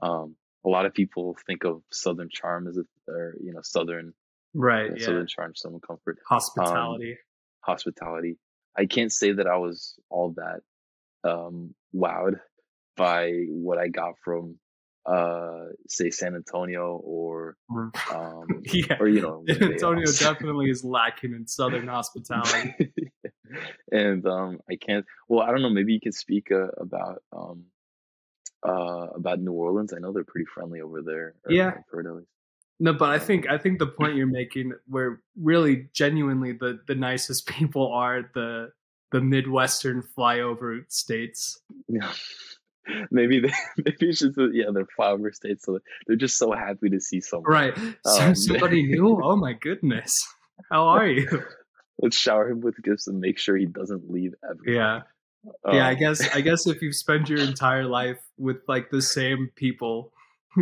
Um, 0.00 0.36
a 0.64 0.68
lot 0.68 0.86
of 0.86 0.94
people 0.94 1.36
think 1.46 1.64
of 1.64 1.82
Southern 1.90 2.28
charm 2.30 2.68
as 2.68 2.76
if 2.76 2.86
they're 3.06 3.34
you 3.42 3.52
know 3.52 3.60
Southern 3.62 4.12
Right. 4.54 4.90
uh, 4.90 4.94
Yeah. 4.96 5.06
Southern 5.06 5.26
charm, 5.26 5.52
Southern 5.54 5.80
comfort, 5.80 6.18
Hospitality. 6.28 7.16
hospitality. 7.60 8.38
I 8.76 8.86
can't 8.86 9.12
say 9.12 9.32
that 9.32 9.46
I 9.46 9.56
was 9.56 9.94
all 10.10 10.34
that 10.36 10.60
um, 11.28 11.74
wowed 11.94 12.40
by 12.96 13.32
what 13.48 13.78
I 13.78 13.88
got 13.88 14.14
from 14.24 14.58
uh, 15.06 15.66
say 15.88 16.10
San 16.10 16.34
Antonio 16.34 17.00
or 17.04 17.56
um, 18.12 18.46
yeah. 18.72 18.96
or 19.00 19.08
you 19.08 19.20
know 19.20 19.44
San 19.48 19.72
Antonio 19.72 20.06
definitely 20.18 20.70
is 20.70 20.84
lacking 20.84 21.32
in 21.32 21.46
Southern 21.46 21.88
hospitality. 21.88 22.92
and 23.92 24.26
um, 24.26 24.60
I 24.70 24.76
can't. 24.76 25.04
Well, 25.28 25.40
I 25.40 25.50
don't 25.50 25.62
know. 25.62 25.70
Maybe 25.70 25.92
you 25.92 26.00
can 26.00 26.12
speak 26.12 26.52
uh, 26.52 26.68
about 26.78 27.22
um, 27.32 27.64
uh, 28.66 29.08
about 29.14 29.40
New 29.40 29.52
Orleans. 29.52 29.92
I 29.92 29.98
know 29.98 30.12
they're 30.12 30.24
pretty 30.24 30.46
friendly 30.46 30.80
over 30.80 31.02
there. 31.02 31.34
Yeah. 31.48 31.68
I've 31.68 31.84
heard 31.90 32.06
at 32.06 32.14
least. 32.14 32.28
No, 32.80 32.92
but 32.92 33.10
I 33.10 33.18
think 33.18 33.48
I 33.48 33.58
think 33.58 33.78
the 33.78 33.86
point 33.86 34.16
you're 34.16 34.26
making, 34.26 34.72
where 34.88 35.20
really 35.40 35.88
genuinely 35.92 36.52
the 36.52 36.80
the 36.86 36.94
nicest 36.94 37.46
people 37.46 37.92
are 37.92 38.30
the 38.34 38.72
the 39.12 39.20
Midwestern 39.20 40.02
flyover 40.16 40.84
states. 40.88 41.60
Yeah. 41.86 42.10
maybe 43.10 43.40
they, 43.40 43.52
maybe 43.84 44.08
it's 44.08 44.20
just 44.20 44.38
yeah 44.52 44.66
they're 44.72 44.86
flyover 44.98 45.34
states, 45.34 45.64
so 45.64 45.78
they're 46.06 46.16
just 46.16 46.36
so 46.36 46.52
happy 46.52 46.88
to 46.90 47.00
see 47.00 47.20
someone. 47.20 47.50
Right. 47.50 47.74
So 48.04 48.22
Um, 48.22 48.34
somebody 48.34 48.86
new? 48.86 49.20
Oh 49.22 49.36
my 49.36 49.52
goodness. 49.52 50.26
How 50.70 50.86
are 50.88 51.06
you? 51.06 51.28
Let's 52.00 52.16
shower 52.16 52.48
him 52.48 52.60
with 52.60 52.82
gifts 52.82 53.06
and 53.06 53.20
make 53.20 53.38
sure 53.38 53.56
he 53.56 53.66
doesn't 53.66 54.10
leave 54.10 54.34
ever. 54.44 54.60
Yeah. 54.66 55.00
yeah, 55.72 55.86
I 55.86 55.92
Um, 55.92 55.98
guess 55.98 56.34
I 56.34 56.40
guess 56.40 56.66
if 56.66 56.82
you've 56.82 56.94
spent 56.94 57.28
your 57.28 57.40
entire 57.40 57.84
life 57.84 58.18
with 58.38 58.58
like 58.68 58.90
the 58.90 59.02
same 59.02 59.50
people 59.56 60.12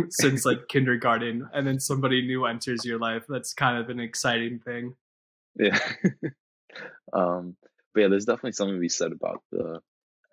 since 0.09 0.45
like 0.45 0.67
kindergarten 0.69 1.47
and 1.53 1.67
then 1.67 1.79
somebody 1.79 2.21
new 2.25 2.45
enters 2.45 2.85
your 2.85 2.97
life, 2.99 3.23
that's 3.27 3.53
kind 3.53 3.77
of 3.77 3.89
an 3.89 3.99
exciting 3.99 4.59
thing. 4.59 4.95
Yeah. 5.59 5.77
um, 7.13 7.55
but 7.93 8.01
yeah, 8.01 8.07
there's 8.07 8.25
definitely 8.25 8.53
something 8.53 8.75
to 8.75 8.79
be 8.79 8.89
said 8.89 9.11
about 9.11 9.43
the, 9.51 9.81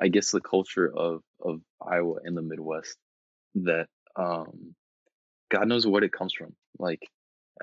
I 0.00 0.08
guess, 0.08 0.30
the 0.30 0.40
culture 0.40 0.90
of 0.94 1.22
of 1.40 1.60
Iowa 1.80 2.16
and 2.24 2.36
the 2.36 2.42
Midwest 2.42 2.96
that, 3.56 3.86
um, 4.16 4.74
God 5.50 5.68
knows 5.68 5.86
what 5.86 6.02
it 6.04 6.12
comes 6.12 6.32
from. 6.32 6.54
Like, 6.78 7.08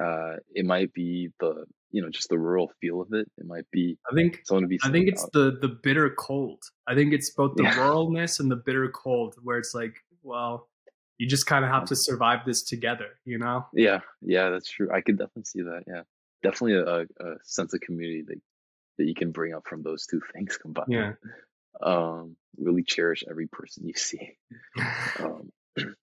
uh, 0.01 0.37
it 0.53 0.65
might 0.65 0.91
be 0.93 1.29
the, 1.39 1.65
you 1.91 2.01
know, 2.01 2.09
just 2.09 2.29
the 2.29 2.39
rural 2.39 2.71
feel 2.81 3.01
of 3.01 3.13
it. 3.13 3.29
It 3.37 3.45
might 3.45 3.69
be 3.71 3.97
I 4.09 4.15
think 4.15 4.41
something 4.45 4.63
to 4.63 4.67
be. 4.67 4.79
I 4.83 4.91
think 4.91 5.07
it's 5.07 5.23
about- 5.23 5.33
the 5.61 5.67
the 5.67 5.75
bitter 5.83 6.09
cold. 6.17 6.63
I 6.87 6.95
think 6.95 7.13
it's 7.13 7.29
both 7.29 7.55
the 7.55 7.63
Yeah. 7.63 7.75
ruralness 7.75 8.39
and 8.39 8.49
the 8.51 8.55
bitter 8.57 8.89
cold 8.89 9.35
where 9.43 9.57
it's 9.57 9.73
like, 9.75 9.95
well, 10.23 10.69
you 11.17 11.27
just 11.27 11.45
kind 11.45 11.63
of 11.63 11.71
have 11.71 11.85
to 11.85 11.95
survive 11.95 12.39
this 12.45 12.63
together, 12.63 13.17
you 13.23 13.37
know? 13.37 13.65
Yeah, 13.71 14.01
yeah, 14.21 14.49
that's 14.49 14.69
true. 14.69 14.89
I 14.91 14.99
could 15.01 15.17
definitely 15.17 15.45
see 15.45 15.61
that. 15.61 15.83
Yeah, 15.87 16.01
definitely 16.43 16.73
a, 16.75 17.01
a 17.25 17.35
sense 17.43 17.73
of 17.73 17.79
community 17.81 18.23
that 18.27 18.41
that 18.97 19.05
you 19.05 19.13
can 19.13 19.31
bring 19.31 19.53
up 19.53 19.65
from 19.67 19.83
those 19.83 20.05
two 20.05 20.19
things 20.33 20.57
combined. 20.57 20.87
Yeah. 20.91 21.13
Um, 21.81 22.35
really 22.57 22.83
cherish 22.83 23.23
every 23.29 23.47
person 23.47 23.87
you 23.87 23.93
see. 23.95 24.37
um, 25.19 25.51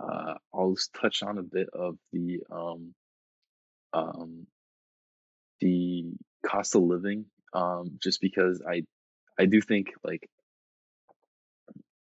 uh, 0.00 0.34
I'll 0.52 0.76
touch 1.00 1.22
on 1.22 1.38
a 1.38 1.42
bit 1.42 1.68
of 1.72 1.96
the 2.12 2.40
um, 2.50 2.94
um, 3.92 4.46
the 5.60 6.12
cost 6.44 6.74
of 6.74 6.82
living, 6.82 7.26
um, 7.52 7.98
just 8.02 8.20
because 8.20 8.62
I 8.68 8.82
I 9.38 9.46
do 9.46 9.60
think 9.60 9.92
like 10.02 10.28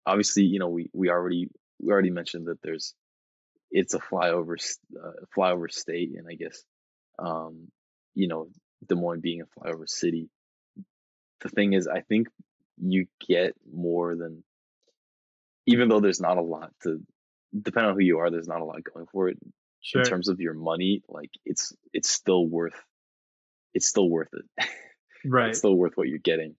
obviously 0.06 0.44
you 0.44 0.60
know 0.60 0.70
we 0.70 0.90
we 0.94 1.10
already 1.10 1.50
we 1.82 1.92
already 1.92 2.10
mentioned 2.10 2.48
that 2.48 2.62
there's 2.62 2.94
it's 3.72 3.94
a 3.94 4.00
flyover 4.00 4.56
uh, 4.98 5.12
flyover 5.36 5.72
state, 5.72 6.12
and 6.18 6.28
I 6.30 6.36
guess 6.36 6.64
um, 7.20 7.68
you 8.14 8.28
know 8.28 8.48
Des 8.88 8.96
Moines 8.96 9.22
being 9.22 9.42
a 9.42 9.60
flyover 9.60 9.88
city. 9.88 10.30
The 11.42 11.50
thing 11.50 11.74
is, 11.74 11.88
I 11.88 12.02
think 12.02 12.28
you 12.82 13.06
get 13.28 13.54
more 13.72 14.16
than 14.16 14.44
even 15.66 15.90
though 15.90 16.00
there's 16.00 16.22
not 16.22 16.38
a 16.38 16.42
lot 16.42 16.72
to 16.84 17.00
depend 17.62 17.86
on 17.88 17.94
who 17.94 18.02
you 18.02 18.20
are 18.20 18.30
there's 18.30 18.48
not 18.48 18.62
a 18.62 18.66
lot 18.66 18.84
going 18.94 19.06
for 19.12 19.30
it 19.30 19.38
Sure. 19.82 20.02
in 20.02 20.10
terms 20.10 20.30
of 20.30 20.40
your 20.40 20.56
money 20.56 21.04
like 21.08 21.30
it's 21.46 21.72
it's 21.94 22.10
still 22.10 22.46
worth 22.48 22.74
it's 23.74 23.88
still 23.88 24.10
worth 24.10 24.30
it 24.34 24.68
Right. 25.26 25.50
it's 25.50 25.60
still 25.60 25.76
worth 25.76 25.94
what 25.96 26.08
you're 26.08 26.18
getting 26.18 26.56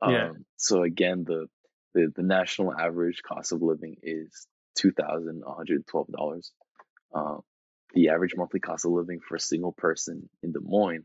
um 0.00 0.12
Yeah. 0.12 0.30
so 0.56 0.82
again 0.84 1.24
the 1.26 1.46
the, 1.94 2.12
the 2.14 2.22
national 2.22 2.72
average 2.72 3.22
cost 3.22 3.52
of 3.52 3.62
living 3.62 3.96
is 4.02 4.46
two 4.76 4.92
thousand 4.92 5.42
one 5.44 5.56
hundred 5.56 5.86
twelve 5.86 6.06
dollars 6.08 6.52
uh, 7.14 7.38
the 7.94 8.10
average 8.10 8.34
monthly 8.36 8.60
cost 8.60 8.84
of 8.84 8.92
living 8.92 9.18
for 9.26 9.34
a 9.34 9.40
single 9.40 9.72
person 9.72 10.28
in 10.42 10.52
Des 10.52 10.60
Moines 10.62 11.04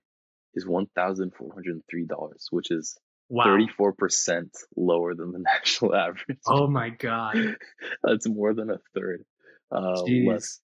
is 0.53 0.67
one 0.67 0.85
thousand 0.95 1.33
four 1.33 1.51
hundred 1.53 1.81
three 1.89 2.05
dollars 2.05 2.47
which 2.51 2.69
is 2.71 2.97
Wow. 3.29 3.43
thirty 3.45 3.67
four 3.67 3.93
percent 3.93 4.51
lower 4.75 5.15
than 5.15 5.31
the 5.31 5.39
national 5.55 5.95
average 5.95 6.27
Oh 6.47 6.67
my 6.67 6.89
god. 6.89 7.55
that's 8.03 8.27
more 8.27 8.53
than 8.53 8.69
a 8.69 8.77
third 8.93 9.23
uh, 9.71 10.03
less 10.03 10.59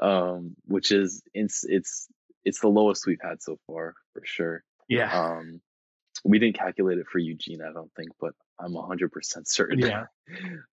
um 0.00 0.54
which 0.66 0.90
is 0.92 1.22
it's 1.34 1.64
it's 1.64 2.08
it's 2.44 2.60
the 2.60 2.68
lowest 2.68 3.06
we've 3.06 3.20
had 3.22 3.42
so 3.42 3.58
far 3.66 3.94
for 4.12 4.22
sure 4.24 4.62
Yeah. 4.88 5.10
um 5.12 5.60
we 6.24 6.38
didn't 6.38 6.56
calculate 6.58 6.98
it 6.98 7.06
for 7.10 7.18
eugene 7.18 7.60
i 7.62 7.72
don't 7.72 7.92
think 7.96 8.10
but 8.20 8.32
i'm 8.58 8.72
100% 8.72 9.10
certain 9.58 9.78
Yeah. 9.80 10.04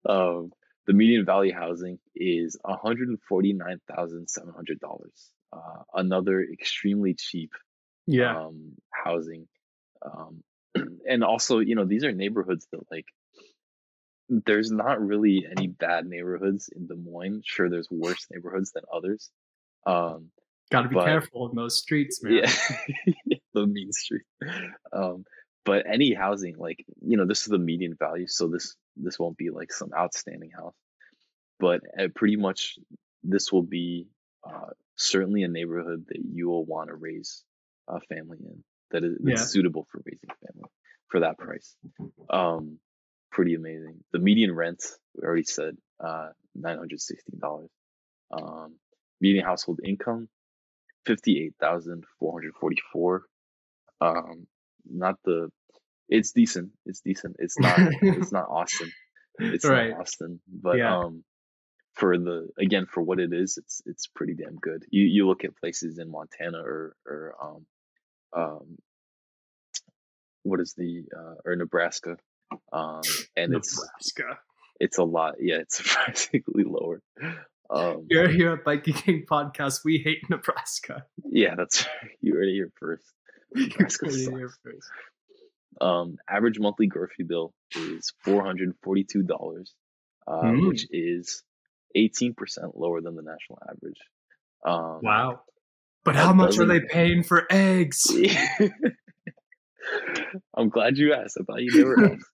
um 0.09 0.51
the 0.87 0.93
median 0.93 1.25
value 1.25 1.53
housing 1.53 1.99
is 2.15 2.57
$149700 2.65 5.31
uh 5.53 5.83
another 5.95 6.43
extremely 6.53 7.15
cheap 7.15 7.51
Yeah. 8.07 8.37
um 8.39 8.73
housing 8.91 9.49
um 10.05 10.43
and 11.09 11.25
also, 11.25 11.59
you 11.59 11.75
know, 11.75 11.85
these 11.85 12.05
are 12.05 12.13
neighborhoods 12.13 12.67
that 12.73 12.81
like 12.91 13.07
there's 14.29 14.71
not 14.71 15.01
really 15.01 15.47
any 15.57 15.69
bad 15.69 16.07
neighborhoods 16.07 16.69
in 16.75 16.87
Des 16.87 16.97
Moines. 16.97 17.43
Sure, 17.45 17.71
there's 17.71 17.89
worse 17.91 18.27
neighborhoods 18.33 18.73
than 18.73 18.83
others. 18.93 19.31
Um, 19.87 20.31
Got 20.71 20.83
to 20.83 20.89
be 20.89 20.95
but- 20.97 21.05
careful 21.05 21.49
in 21.49 21.57
those 21.57 21.79
streets, 21.79 22.23
man. 22.23 22.43
yeah, 22.43 23.37
the 23.55 23.67
mean 23.67 23.93
street. 23.93 24.25
Um, 24.93 25.25
but 25.65 25.85
any 25.91 26.13
housing, 26.15 26.57
like 26.59 26.85
you 27.03 27.17
know, 27.17 27.27
this 27.27 27.43
is 27.43 27.49
the 27.49 27.59
median 27.59 27.95
value, 27.99 28.27
so 28.27 28.49
this 28.49 28.75
this 28.97 29.19
won't 29.19 29.37
be 29.37 29.51
like 29.51 29.73
some 29.73 29.91
outstanding 29.97 30.51
house, 30.57 30.75
but 31.59 31.81
uh, 31.99 32.09
pretty 32.15 32.37
much 32.37 32.79
this 33.23 33.53
will 33.53 33.63
be 33.63 34.09
uh, 34.49 34.71
certainly 34.97 35.43
a 35.43 35.49
neighborhood 35.49 36.07
that 36.09 36.19
you 36.25 36.49
will 36.49 36.65
want 36.65 36.89
to 36.89 36.95
raise 36.95 37.45
a 37.89 38.01
family 38.01 38.39
in 38.41 38.63
that 38.91 39.05
is 39.05 39.17
that's 39.21 39.41
Yeah. 39.43 39.47
suitable 39.47 39.87
for 39.91 40.01
raising 40.05 40.29
a 40.31 40.47
family 40.47 40.71
for 41.09 41.21
that 41.21 41.39
price. 41.39 41.77
Um, 42.31 42.79
pretty 43.33 43.55
amazing. 43.55 44.05
The 44.13 44.19
median 44.19 44.55
rent 44.55 44.83
we 45.15 45.25
already 45.27 45.45
said 45.45 45.77
uh, 46.01 46.29
nine 46.55 46.79
hundred 46.79 47.01
sixteen 47.01 47.39
dollars. 47.41 47.71
Um, 48.31 48.77
median 49.21 49.45
household 49.45 49.81
income 49.85 50.29
fifty-eight 51.07 51.55
thousand 51.61 52.05
four 52.19 52.33
hundred 52.33 52.55
forty-four. 52.55 53.25
Um, 54.01 54.47
not 54.89 55.17
the. 55.25 55.51
It's 56.09 56.33
decent. 56.33 56.71
It's 56.85 57.01
decent. 57.01 57.37
It's 57.41 57.59
not. 57.59 57.79
it's 58.03 58.33
not 58.33 58.47
Austin. 58.49 58.91
It's 59.39 59.65
Right. 59.67 59.91
not 59.91 60.01
Austin, 60.01 60.41
but 60.51 60.79
Yeah. 60.79 60.97
um, 60.97 61.23
for 61.95 62.17
the 62.19 62.49
again 62.59 62.87
for 62.87 63.03
what 63.03 63.21
it 63.21 63.33
is, 63.35 63.59
it's 63.59 63.83
it's 63.85 64.07
pretty 64.07 64.35
damn 64.35 64.57
good. 64.57 64.85
You 64.91 65.05
you 65.05 65.27
look 65.27 65.45
at 65.45 65.57
places 65.57 65.99
in 65.99 66.11
Montana 66.11 66.59
or 66.59 66.97
or 67.07 67.35
um 67.43 67.67
um 68.37 68.79
what 70.43 70.61
is 70.61 70.75
the 70.77 71.05
uh 71.17 71.35
or 71.45 71.57
Nebraska, 71.57 72.17
um 72.73 73.01
and 73.37 73.55
it's 73.55 73.77
Nebraska. 73.79 74.39
it's 74.81 74.99
a 74.99 75.05
lot. 75.05 75.35
Yeah, 75.41 75.57
it's 75.57 75.77
surprisingly 75.83 76.65
lower. 76.65 77.03
Um, 77.69 78.07
Here, 78.09 78.29
here 78.29 78.53
at 78.53 78.65
Bikey 78.65 78.93
Gang 78.93 79.25
Podcast, 79.29 79.81
we 79.85 79.99
hate 79.99 80.19
Nebraska. 80.31 81.05
yeah, 81.29 81.55
that's 81.57 81.85
you 82.21 82.35
heard 82.35 82.49
it 82.49 82.53
here 82.53 82.71
first. 82.79 83.05
Nebraska 83.55 84.07
Heard 84.07 84.15
it 84.15 84.25
sucks. 84.25 84.37
here 84.37 84.51
first. 84.63 84.89
Um, 85.81 86.17
average 86.31 86.59
monthly 86.61 86.87
grocery 86.87 87.25
bill 87.25 87.53
is 87.75 88.13
four 88.23 88.45
hundred 88.45 88.73
forty-two 88.83 89.23
dollars, 89.25 89.75
uh, 90.29 90.43
Mm. 90.43 90.69
which 90.69 90.87
is 90.93 91.43
eighteen 91.95 92.35
percent 92.35 92.77
lower 92.77 93.01
than 93.01 93.17
the 93.17 93.23
national 93.23 93.59
average. 93.69 93.99
Um, 94.65 95.01
Wow. 95.03 95.41
But 96.07 96.15
that 96.15 96.25
how 96.25 96.33
much 96.33 96.57
are 96.59 96.65
they 96.65 96.81
paying 96.81 97.25
for 97.25 97.47
eggs? 97.51 98.07
I'm 100.57 100.69
glad 100.69 100.97
you 100.99 101.13
asked. 101.13 101.37
I 101.41 101.43
thought 101.45 101.61
you 101.63 101.77
never 101.77 102.05
asked. 102.13 102.25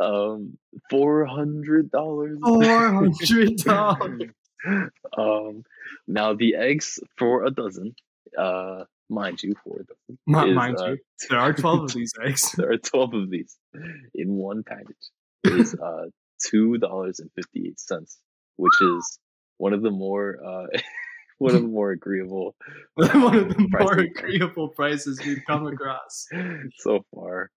Um, 0.00 0.56
four 0.88 1.26
hundred 1.26 1.90
dollars. 1.90 2.38
Four 2.40 2.62
hundred 2.62 3.56
dollars. 3.56 4.22
um, 5.18 5.64
now 6.06 6.34
the 6.34 6.54
eggs 6.54 7.00
for 7.16 7.44
a 7.44 7.50
dozen, 7.50 7.96
uh, 8.38 8.84
mind 9.10 9.42
you, 9.42 9.56
for 9.64 9.80
a 9.80 9.84
dozen. 9.84 10.18
Not 10.28 10.50
is, 10.50 10.54
mind 10.54 10.76
uh, 10.78 10.90
you. 10.90 10.98
There 11.28 11.40
are 11.40 11.52
twelve 11.52 11.82
of 11.82 11.92
these 11.92 12.12
eggs. 12.24 12.52
there 12.52 12.70
are 12.70 12.78
12 12.78 13.14
of 13.14 13.30
these 13.30 13.56
in 14.14 14.34
one 14.34 14.62
package 14.62 14.94
is 15.42 15.74
uh 15.74 16.06
two 16.40 16.78
dollars 16.78 17.18
and 17.18 17.30
58 17.34 17.80
cents 17.80 18.18
which 18.56 18.80
is 18.80 19.18
one 19.56 19.72
of 19.72 19.82
the 19.82 19.90
more 19.90 20.38
uh 20.44 20.66
one 21.46 21.54
of 21.54 21.62
the 21.62 21.68
more 21.68 21.92
agreeable 21.92 22.54
One 22.94 23.36
of 23.36 23.48
the 23.56 23.68
more 23.80 23.92
agreeable 23.98 24.68
prices 24.68 25.20
we've 25.24 25.42
come 25.46 25.66
across. 25.66 26.26
so 26.78 27.04
far 27.14 27.50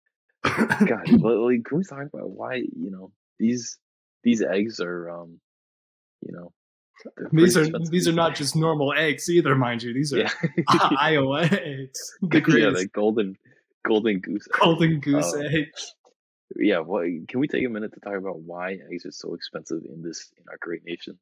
god 0.43 1.05
but 1.21 1.38
like 1.38 1.63
can 1.65 1.77
we 1.77 1.84
talk 1.84 2.05
about 2.11 2.32
why 2.32 2.55
you 2.55 2.89
know 2.89 3.11
these 3.38 3.77
these 4.23 4.41
eggs 4.41 4.79
are 4.79 5.09
um 5.09 5.39
you 6.21 6.32
know 6.32 6.51
These 7.32 7.57
are 7.57 7.67
these 7.89 8.07
are 8.07 8.11
not 8.11 8.36
just 8.36 8.55
normal 8.55 8.93
eggs 8.93 9.29
either, 9.29 9.55
mind 9.55 9.82
you. 9.84 9.93
These 9.93 10.13
are 10.13 10.19
yeah 10.19 10.32
Iowa 10.99 11.41
eggs. 11.45 11.99
The 12.21 12.38
yeah 12.59 12.69
the 12.69 12.88
golden 12.93 13.36
golden 13.86 14.19
goose 14.19 14.47
egg. 14.53 14.59
golden 14.61 14.99
goose 14.99 15.32
Oh. 15.36 15.41
egg. 15.41 15.67
yeah 16.55 16.79
well 16.79 17.03
can 17.27 17.39
we 17.39 17.47
take 17.47 17.65
a 17.65 17.69
minute 17.69 17.93
to 17.93 17.99
talk 17.99 18.15
about 18.17 18.39
why 18.41 18.77
eggs 18.91 19.05
are 19.05 19.11
so 19.11 19.34
expensive 19.34 19.82
in 19.93 20.01
this 20.03 20.32
in 20.38 20.43
our 20.49 20.57
great 20.59 20.84
nation 20.86 21.17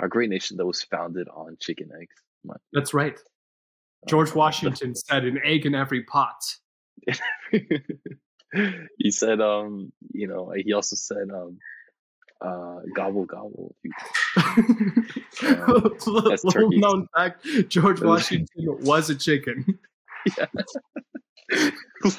our 0.00 0.08
great 0.08 0.28
nation 0.30 0.56
that 0.58 0.66
was 0.66 0.82
founded 0.82 1.28
on 1.28 1.56
chicken 1.60 1.90
eggs 2.00 2.14
That's 2.72 2.92
right. 2.94 3.14
uh, 3.16 4.08
George 4.08 4.34
Washington 4.34 4.94
said 4.94 5.24
an 5.24 5.38
egg 5.44 5.66
in 5.66 5.74
every 5.74 6.02
pot. 6.04 6.36
he 8.98 9.10
said 9.10 9.40
um 9.40 9.92
you 10.12 10.26
know 10.26 10.52
he 10.56 10.72
also 10.72 10.96
said 10.96 11.28
um 11.34 11.58
uh 12.40 12.78
gobble 12.94 13.24
gobble 13.26 13.74
Little 15.42 16.22
that's 16.30 16.44
known 16.44 17.06
fact: 17.16 17.44
George 17.68 18.00
Washington 18.00 18.66
was 18.80 19.10
a 19.10 19.14
chicken. 19.14 19.78
Yeah. 20.38 20.46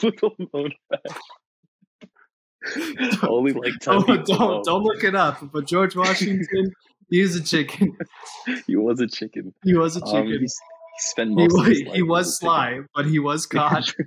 little 0.03 0.35
known 0.53 0.71
fact 0.91 1.19
only 3.23 3.53
like 3.53 3.73
10 3.81 3.93
Don't, 4.01 4.09
Oh, 4.09 4.23
don't, 4.25 4.63
don't 4.65 4.83
look 4.83 5.03
it 5.03 5.15
up. 5.15 5.39
But 5.51 5.65
George 5.67 5.95
Washington, 5.95 6.71
he's 7.09 7.35
a 7.35 7.43
chicken. 7.43 7.97
he 8.67 8.75
was 8.75 8.99
a 8.99 9.07
chicken 9.07 9.53
He 9.63 9.73
was 9.73 9.97
a 9.97 10.03
um, 10.03 10.11
chicken. 10.11 10.39
he, 10.39 10.39
he 10.39 10.47
spent 10.99 11.29
he 11.29 11.35
most 11.35 11.53
of 11.53 11.59
was, 11.59 11.67
his 11.67 11.81
he 11.93 12.01
was 12.01 12.37
sly, 12.37 12.81
but 12.93 13.05
he 13.05 13.19
was 13.19 13.45
caught. 13.45 13.93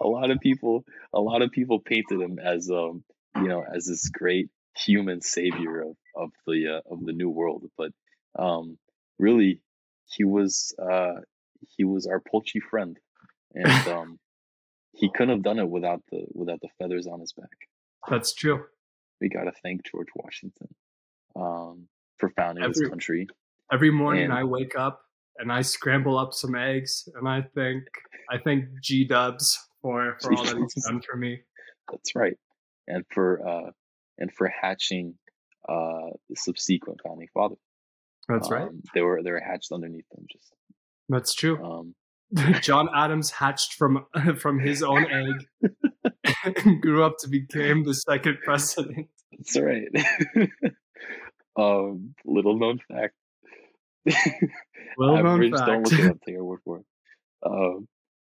a 0.00 0.06
lot 0.06 0.30
of 0.30 0.40
people 0.40 0.84
a 1.12 1.20
lot 1.20 1.42
of 1.42 1.50
people 1.50 1.80
painted 1.80 2.20
him 2.20 2.38
as 2.38 2.70
um 2.70 3.02
you 3.36 3.48
know 3.48 3.64
as 3.74 3.86
this 3.86 4.08
great 4.08 4.48
human 4.76 5.20
savior 5.20 5.82
of 5.82 5.96
of 6.14 6.30
the 6.46 6.76
uh, 6.76 6.80
of 6.90 7.04
the 7.04 7.12
new 7.12 7.28
world 7.28 7.64
but 7.76 7.90
um 8.38 8.78
really 9.18 9.60
he 10.04 10.24
was 10.24 10.74
uh 10.80 11.14
he 11.76 11.84
was 11.84 12.06
our 12.06 12.20
poultry 12.20 12.60
friend 12.60 12.98
and 13.54 13.88
um 13.88 14.18
he 14.92 15.10
couldn't 15.10 15.34
have 15.34 15.42
done 15.42 15.58
it 15.58 15.68
without 15.68 16.02
the 16.10 16.24
without 16.32 16.60
the 16.60 16.68
feathers 16.78 17.06
on 17.06 17.20
his 17.20 17.32
back 17.32 17.68
That's 18.08 18.32
true. 18.32 18.66
We 19.20 19.28
got 19.28 19.44
to 19.44 19.52
thank 19.62 19.84
george 19.84 20.08
washington 20.14 20.68
um 21.34 21.86
for 22.18 22.30
founding 22.30 22.66
this 22.66 22.80
country 22.88 23.26
Every 23.72 23.90
morning 23.90 24.24
And- 24.26 24.32
I 24.32 24.44
wake 24.44 24.76
up 24.78 25.00
and 25.38 25.50
I 25.50 25.62
scramble 25.62 26.16
up 26.16 26.32
some 26.32 26.54
eggs, 26.54 27.08
and 27.16 27.28
I 27.28 27.42
think 27.42 27.82
I 28.30 28.38
thank 28.38 28.66
G 28.80 29.04
Dubs 29.04 29.58
for 29.82 30.16
for 30.22 30.32
all 30.34 30.44
that 30.44 30.70
he's 30.72 30.84
done 30.86 31.02
for 31.02 31.16
me. 31.16 31.40
That's 31.90 32.14
right. 32.14 32.36
And 32.86 33.04
for 33.12 33.46
uh 33.46 33.70
and 34.18 34.32
for 34.32 34.46
hatching 34.48 35.14
uh 35.68 36.10
the 36.30 36.36
subsequent 36.36 37.00
founding 37.04 37.26
fathers. 37.34 37.58
That's 38.28 38.48
right. 38.50 38.68
Um, 38.68 38.82
they 38.94 39.02
were 39.02 39.20
they 39.22 39.32
were 39.32 39.40
hatched 39.40 39.72
underneath 39.72 40.08
them 40.14 40.24
just 40.30 40.54
That's 41.08 41.34
true. 41.34 41.62
um 41.64 41.94
John 42.60 42.88
Adams 42.94 43.30
hatched 43.32 43.74
from 43.74 44.06
from 44.38 44.60
his 44.60 44.82
own 44.84 45.06
egg 45.10 45.72
and 46.64 46.80
grew 46.82 47.02
up 47.04 47.18
to 47.20 47.28
become 47.28 47.84
the 47.84 47.94
second 47.94 48.38
president. 48.44 49.08
that's 49.32 49.58
right. 49.58 49.88
um 51.58 52.14
little 52.24 52.58
known 52.58 52.78
fact. 52.90 53.14
Well 54.98 55.16
known 55.16 55.26
Average, 55.26 55.52
don't 55.52 55.66
fact. 55.88 55.90
look 55.92 56.00
it 56.00 56.10
up, 56.10 56.18
take 56.26 56.36
our 56.36 56.44
word 56.44 56.60
for 56.64 56.78
it. 56.78 56.84
Um 57.44 57.88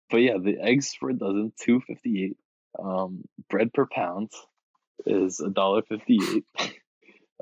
but 0.09 0.18
yeah, 0.18 0.38
the 0.41 0.57
eggs 0.61 0.93
for 0.99 1.09
a 1.09 1.13
dozen, 1.13 1.53
two 1.61 1.80
fifty 1.82 2.26
eight. 2.26 2.38
Um 2.84 3.24
bread 3.49 3.72
per 3.74 3.86
pound 3.86 4.32
is 5.05 5.39
a 5.39 5.49
dollar 5.49 5.82
fifty 5.84 6.20
eight. 6.34 6.45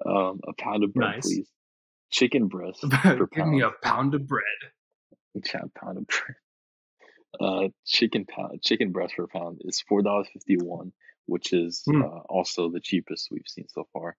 um 0.05 0.41
a 0.47 0.53
pound 0.61 0.83
of 0.83 0.93
bread, 0.93 1.15
Nice. 1.15 1.27
please. 1.27 1.47
Chicken 2.11 2.47
breast 2.47 2.81
per 2.81 2.89
pound. 2.89 3.29
Give 3.33 3.47
me 3.47 3.61
a 3.61 3.71
pound. 3.83 4.13
of 4.13 4.27
bread. 4.27 4.43
Each 5.35 5.51
half 5.51 5.73
pound 5.79 5.97
of 5.97 6.05
bread. 6.07 6.35
Uh, 7.39 7.67
chicken 7.85 8.25
pound, 8.25 8.61
chicken 8.63 8.91
breast 8.91 9.15
per 9.15 9.27
pound 9.27 9.61
is 9.65 9.81
four 9.87 10.01
dollars 10.01 10.27
fifty 10.33 10.57
one, 10.57 10.91
which 11.25 11.53
is 11.53 11.83
Hmm. 11.85 12.01
uh, 12.03 12.19
also 12.29 12.69
the 12.69 12.79
cheapest 12.79 13.29
we've 13.31 13.47
seen 13.47 13.67
so 13.69 13.87
far. 13.93 14.15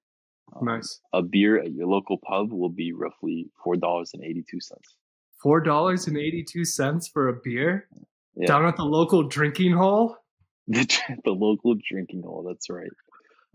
Um, 0.54 0.64
Nice. 0.66 1.00
A 1.12 1.22
beer 1.22 1.58
at 1.58 1.72
your 1.72 1.86
local 1.88 2.18
pub 2.18 2.52
will 2.52 2.68
be 2.70 2.92
roughly 2.92 3.50
four 3.62 3.76
dollars 3.76 4.10
and 4.14 4.22
eighty 4.24 4.44
two 4.48 4.60
cents. 4.60 4.96
Four 5.42 5.60
dollars 5.60 6.06
and 6.06 6.16
eighty 6.16 6.44
two 6.44 6.64
cents 6.64 7.08
for 7.08 7.28
a 7.28 7.34
beer 7.42 7.88
Yeah. 8.36 8.46
down 8.46 8.66
at 8.66 8.76
the 8.76 8.84
local 8.84 9.22
drinking 9.28 9.72
hall. 9.72 10.16
The, 10.68 10.84
the 11.24 11.30
local 11.30 11.76
drinking 11.88 12.22
hall. 12.22 12.42
That's 12.42 12.68
right. 12.70 12.90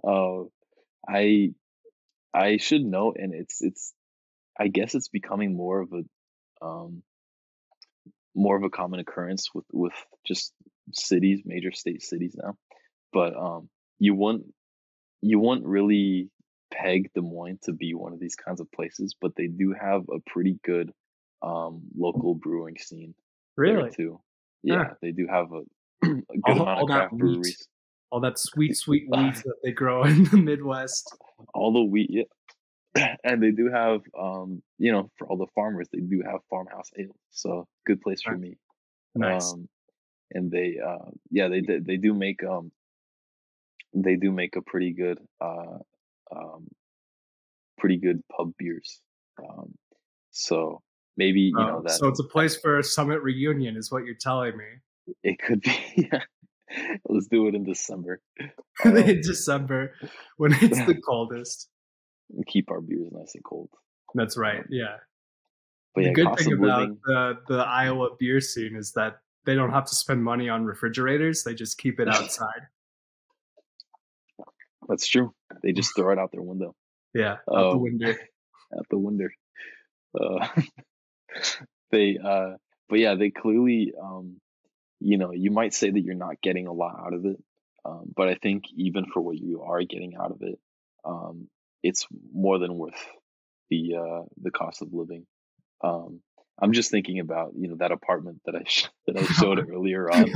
Uh, 0.01 0.45
I 1.07 1.53
I 2.33 2.55
should 2.57 2.83
note, 2.85 3.17
and 3.19 3.33
it's 3.33 3.61
it's 3.61 3.93
I 4.57 4.69
guess 4.69 4.95
it's 4.95 5.09
becoming 5.09 5.53
more 5.55 5.81
of 5.81 5.91
a 5.93 6.65
um 6.65 7.03
more 8.35 8.55
of 8.55 8.63
a 8.63 8.69
common 8.69 8.99
occurrence 8.99 9.49
with 9.53 9.65
with 9.73 9.93
just 10.25 10.53
cities, 10.93 11.41
major 11.45 11.71
state 11.71 12.01
cities 12.01 12.35
now. 12.41 12.55
But 13.13 13.35
um, 13.35 13.69
you 13.99 14.15
wouldn't 14.15 14.45
you 15.21 15.39
wouldn't 15.39 15.67
really 15.67 16.29
peg 16.73 17.11
Des 17.13 17.21
Moines 17.21 17.59
to 17.63 17.73
be 17.73 17.93
one 17.93 18.13
of 18.13 18.19
these 18.19 18.35
kinds 18.35 18.61
of 18.61 18.71
places, 18.71 19.15
but 19.19 19.35
they 19.35 19.47
do 19.47 19.73
have 19.79 20.03
a 20.09 20.19
pretty 20.29 20.57
good 20.63 20.91
um 21.41 21.81
local 21.97 22.35
brewing 22.35 22.77
scene 22.77 23.13
Really? 23.57 23.89
too. 23.91 24.21
yeah, 24.63 24.75
Yeah. 24.75 24.93
they 25.01 25.11
do 25.11 25.27
have 25.27 25.51
a, 25.51 25.61
a 26.07 26.07
good 26.07 26.23
All- 26.45 26.61
amount 26.61 26.69
all 26.79 26.83
of 26.83 26.87
craft 26.89 27.13
wheat. 27.13 27.19
breweries. 27.19 27.67
All 28.11 28.19
that 28.21 28.37
sweet, 28.39 28.75
sweet 28.77 29.03
wheat 29.09 29.35
that 29.35 29.55
they 29.63 29.71
grow 29.71 30.03
in 30.05 30.23
the 30.25 30.37
Midwest. 30.37 31.15
All 31.53 31.71
the 31.73 31.81
wheat, 31.83 32.09
yeah. 32.11 32.23
and 33.23 33.41
they 33.41 33.51
do 33.51 33.69
have, 33.71 34.01
um, 34.19 34.61
you 34.77 34.91
know, 34.91 35.09
for 35.17 35.27
all 35.27 35.37
the 35.37 35.47
farmers, 35.55 35.87
they 35.91 35.99
do 35.99 36.21
have 36.25 36.41
farmhouse 36.49 36.89
ale. 36.97 37.15
So 37.31 37.67
good 37.85 38.01
place 38.01 38.21
for 38.21 38.37
me. 38.37 38.57
Nice. 39.15 39.53
Um, 39.53 39.67
and 40.33 40.51
they, 40.51 40.77
uh, 40.85 41.09
yeah, 41.29 41.47
they 41.49 41.61
they 41.61 41.97
do 41.97 42.13
make 42.13 42.43
um, 42.43 42.71
they 43.93 44.15
do 44.15 44.31
make 44.31 44.55
a 44.55 44.61
pretty 44.61 44.93
good, 44.93 45.19
uh, 45.41 45.77
um, 46.35 46.67
pretty 47.77 47.97
good 47.97 48.21
pub 48.35 48.53
beers. 48.57 49.01
Um, 49.39 49.73
so 50.31 50.81
maybe 51.17 51.41
you 51.41 51.53
know 51.53 51.79
Oh, 51.79 51.81
that 51.83 51.91
so 51.91 52.07
it's 52.07 52.19
a 52.19 52.23
place 52.27 52.55
for 52.55 52.77
a 52.79 52.83
summit 52.83 53.21
reunion, 53.21 53.75
is 53.75 53.91
what 53.91 54.05
you're 54.05 54.15
telling 54.15 54.55
me. 54.57 54.65
it 55.23 55.39
could 55.39 55.61
be. 55.61 55.75
Yeah. 56.11 56.21
Let's 57.09 57.27
do 57.27 57.47
it 57.49 57.55
in 57.55 57.63
December. 57.65 58.21
Um, 58.85 58.95
in 58.97 59.21
December 59.21 59.93
when 60.37 60.53
it's 60.53 60.79
the 60.85 60.95
coldest. 61.05 61.67
Keep 62.47 62.71
our 62.71 62.81
beers 62.81 63.09
nice 63.11 63.35
and 63.35 63.43
cold. 63.43 63.69
That's 64.15 64.37
right. 64.37 64.63
Yeah. 64.69 64.97
But 65.95 66.01
the 66.01 66.07
yeah, 66.07 66.13
good 66.13 66.37
thing 66.37 66.53
about 66.53 66.79
living. 66.81 66.99
the 67.05 67.37
the 67.47 67.57
Iowa 67.59 68.09
beer 68.17 68.39
scene 68.41 68.75
is 68.75 68.93
that 68.93 69.19
they 69.45 69.55
don't 69.55 69.71
have 69.71 69.85
to 69.85 69.95
spend 69.95 70.23
money 70.23 70.49
on 70.49 70.63
refrigerators. 70.65 71.43
They 71.43 71.53
just 71.53 71.77
keep 71.77 71.99
it 71.99 72.07
outside. 72.15 72.67
That's 74.87 75.07
true. 75.07 75.33
They 75.63 75.71
just 75.73 75.95
throw 75.95 76.11
it 76.11 76.19
out 76.19 76.31
their 76.31 76.41
window, 76.41 76.75
Yeah, 77.13 77.33
out 77.33 77.45
the 77.47 77.55
Oh. 77.55 77.77
window. 77.77 78.09
out 78.77 78.85
the 78.89 78.97
window. 78.97 79.27
Uh, 80.19 80.47
they, 81.91 82.17
uh, 82.17 82.55
but 82.89 82.99
yeah, 82.99 83.15
they 83.15 83.29
clearly, 83.29 83.93
um, 84.01 84.39
you 84.99 85.17
know, 85.17 85.31
you 85.31 85.51
might 85.51 85.73
say 85.73 85.89
that 85.91 86.01
you're 86.01 86.15
not 86.15 86.41
getting 86.41 86.67
a 86.67 86.73
lot 86.73 86.95
out 86.99 87.13
of 87.13 87.25
it, 87.25 87.37
um, 87.85 88.11
but 88.15 88.27
I 88.27 88.35
think 88.35 88.65
even 88.75 89.05
for 89.05 89.21
what 89.21 89.37
you 89.37 89.61
are 89.61 89.83
getting 89.83 90.15
out 90.15 90.31
of 90.31 90.41
it, 90.41 90.59
um, 91.05 91.47
it's 91.83 92.07
more 92.33 92.59
than 92.59 92.75
worth 92.75 93.05
the 93.69 93.95
uh, 93.95 94.23
the 94.41 94.51
cost 94.51 94.81
of 94.81 94.89
living. 94.93 95.25
Um, 95.83 96.21
I'm 96.61 96.73
just 96.73 96.91
thinking 96.91 97.19
about 97.19 97.53
you 97.57 97.67
know 97.69 97.75
that 97.77 97.91
apartment 97.91 98.41
that 98.45 98.55
I 98.55 98.63
sh- 98.65 98.89
that 99.07 99.17
I 99.17 99.23
showed 99.23 99.59
earlier 99.71 100.09
on, 100.11 100.29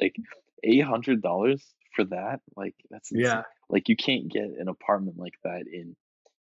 like 0.00 0.16
eight 0.64 0.84
hundred 0.84 1.22
dollars 1.22 1.64
for 1.94 2.04
that. 2.06 2.40
Like 2.56 2.74
that's 2.90 3.10
insane. 3.12 3.24
Yeah, 3.24 3.42
like 3.68 3.88
you 3.88 3.96
can't 3.96 4.28
get 4.28 4.44
an 4.58 4.68
apartment 4.68 5.18
like 5.18 5.34
that 5.44 5.64
in 5.72 5.96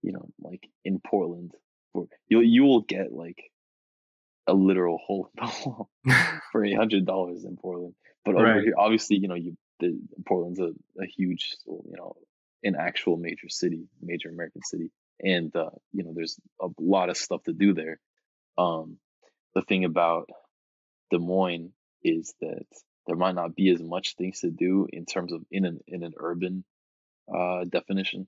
you 0.03 0.13
know 0.13 0.27
like 0.41 0.67
in 0.85 0.99
portland 0.99 1.53
for 1.93 2.07
you 2.29 2.41
you 2.41 2.63
will 2.65 2.81
get 2.81 3.13
like 3.13 3.51
a 4.47 4.55
literal 4.55 4.99
hole 4.99 5.29
in 5.37 5.45
the 5.47 5.53
wall 5.67 5.91
for 6.51 6.65
eight 6.65 6.77
hundred 6.77 7.05
dollars 7.05 7.45
in 7.45 7.57
portland 7.59 7.95
but 8.25 8.35
over 8.35 8.47
here 8.63 8.75
obviously 8.79 9.19
you 9.19 9.29
know 9.29 9.35
you 9.35 9.57
the 9.81 9.99
portland's 10.27 10.59
a, 10.59 10.71
a 11.01 11.07
huge 11.07 11.55
you 11.67 11.95
know 11.97 12.15
an 12.63 12.77
actual 12.79 13.17
major 13.17 13.49
city 13.49 13.85
major 14.03 14.29
american 14.29 14.63
city 14.63 14.91
and 15.21 15.55
uh 15.57 15.71
you 15.93 16.05
know 16.05 16.13
there's 16.15 16.39
a 16.61 16.69
lot 16.79 17.09
of 17.11 17.17
stuff 17.17 17.43
to 17.45 17.53
do 17.53 17.73
there 17.73 17.99
um 18.59 18.97
the 19.55 19.63
thing 19.63 19.85
about 19.85 20.29
des 21.11 21.19
moines 21.19 21.73
is 22.03 22.35
that 22.41 22.67
there 23.07 23.17
might 23.17 23.35
not 23.35 23.55
be 23.57 23.71
as 23.71 23.83
much 23.83 24.15
things 24.15 24.41
to 24.41 24.51
do 24.51 24.87
in 24.93 25.05
terms 25.05 25.33
of 25.33 25.43
in 25.51 25.65
an 25.65 25.81
in 25.89 26.03
an 26.03 26.13
urban 26.19 26.65
uh, 27.35 27.65
definition, 27.65 28.27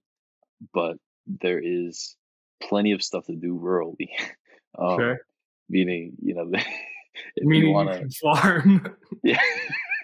but 0.73 0.97
there 1.27 1.61
is 1.63 2.17
plenty 2.63 2.93
of 2.93 3.03
stuff 3.03 3.27
to 3.27 3.37
do 3.37 3.59
rurally. 3.59 4.09
um, 4.79 4.99
sure. 4.99 5.21
Meaning, 5.69 6.15
you 6.23 6.35
know, 6.35 6.51
if 7.37 7.45
Meaning 7.45 7.69
you 7.69 7.75
want 7.75 7.91
to, 7.93 8.19
farm. 8.21 8.97
yeah, 9.23 9.41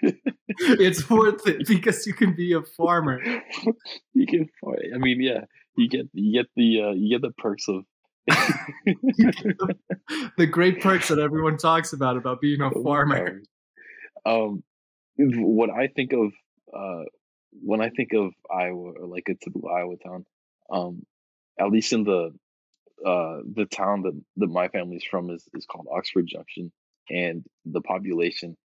it's 0.47 1.09
worth 1.09 1.47
it 1.47 1.67
because 1.67 2.05
you 2.05 2.13
can 2.13 2.35
be 2.35 2.53
a 2.53 2.61
farmer. 2.61 3.21
you 4.13 4.25
can. 4.27 4.49
I 4.93 4.97
mean, 4.97 5.21
yeah, 5.21 5.45
you 5.75 5.89
get 5.89 6.07
you 6.13 6.41
get 6.41 6.47
the 6.55 6.81
uh, 6.81 6.91
you 6.91 7.17
get 7.17 7.21
the 7.21 7.33
perks 7.37 7.67
of. 7.67 7.83
the 10.37 10.45
great 10.45 10.81
perks 10.81 11.07
that 11.07 11.17
everyone 11.17 11.57
talks 11.57 11.93
about 11.93 12.15
about 12.15 12.39
being 12.39 12.61
a 12.61 12.69
farmer. 12.83 13.41
Um, 14.23 14.61
what 15.17 15.71
I 15.71 15.87
think 15.87 16.13
of 16.13 16.31
uh, 16.71 17.05
when 17.51 17.81
I 17.81 17.89
think 17.89 18.13
of 18.13 18.31
Iowa 18.53 18.91
or 18.99 19.07
like 19.07 19.27
a 19.29 19.35
typical 19.43 19.69
Iowa 19.69 19.95
town, 19.97 20.25
um, 20.71 21.03
at 21.59 21.71
least 21.71 21.93
in 21.93 22.03
the 22.03 22.31
uh, 23.05 23.39
the 23.55 23.65
town 23.65 24.03
that, 24.03 24.21
that 24.37 24.49
my 24.49 24.67
family's 24.67 25.05
from 25.09 25.29
is, 25.29 25.47
is 25.53 25.65
called 25.65 25.87
Oxford 25.91 26.27
Junction, 26.27 26.71
and 27.09 27.45
the 27.65 27.81
population, 27.81 28.57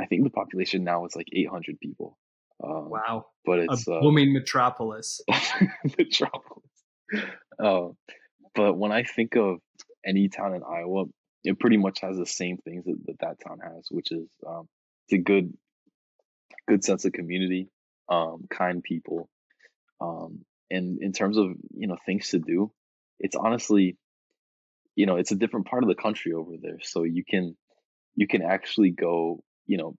I 0.00 0.06
think 0.06 0.24
the 0.24 0.30
population 0.30 0.84
now 0.84 1.04
is 1.06 1.16
like 1.16 1.28
800 1.32 1.78
people. 1.80 2.18
Um, 2.62 2.90
Wow, 2.90 3.26
But 3.44 3.60
a 3.60 3.66
it's 3.70 3.86
uh, 3.86 4.00
booming 4.00 4.32
metropolis. 4.32 5.20
metropolis. 5.98 6.70
Uh, 7.62 7.88
but 8.54 8.74
when 8.74 8.92
I 8.92 9.04
think 9.04 9.36
of 9.36 9.58
any 10.04 10.28
town 10.28 10.54
in 10.54 10.62
Iowa, 10.62 11.04
it 11.44 11.58
pretty 11.58 11.76
much 11.76 12.00
has 12.00 12.16
the 12.16 12.26
same 12.26 12.58
things 12.58 12.84
that 12.84 12.98
that, 13.06 13.18
that 13.20 13.36
town 13.46 13.58
has, 13.62 13.86
which 13.90 14.10
is 14.10 14.28
um, 14.46 14.68
it's 15.06 15.20
a 15.20 15.22
good, 15.22 15.52
good 16.66 16.84
sense 16.84 17.04
of 17.04 17.12
community, 17.12 17.68
um, 18.08 18.44
kind 18.50 18.82
people, 18.82 19.28
um, 20.00 20.44
and 20.70 20.98
in 21.00 21.12
terms 21.12 21.38
of 21.38 21.52
you 21.74 21.86
know 21.86 21.96
things 22.06 22.28
to 22.30 22.38
do, 22.38 22.72
it's 23.20 23.36
honestly, 23.36 23.96
you 24.96 25.06
know, 25.06 25.16
it's 25.16 25.32
a 25.32 25.36
different 25.36 25.66
part 25.66 25.82
of 25.82 25.88
the 25.88 25.94
country 25.94 26.32
over 26.32 26.52
there, 26.60 26.78
so 26.82 27.04
you 27.04 27.24
can 27.24 27.56
you 28.16 28.26
can 28.26 28.42
actually 28.42 28.90
go, 28.90 29.42
you 29.68 29.76
know, 29.76 29.94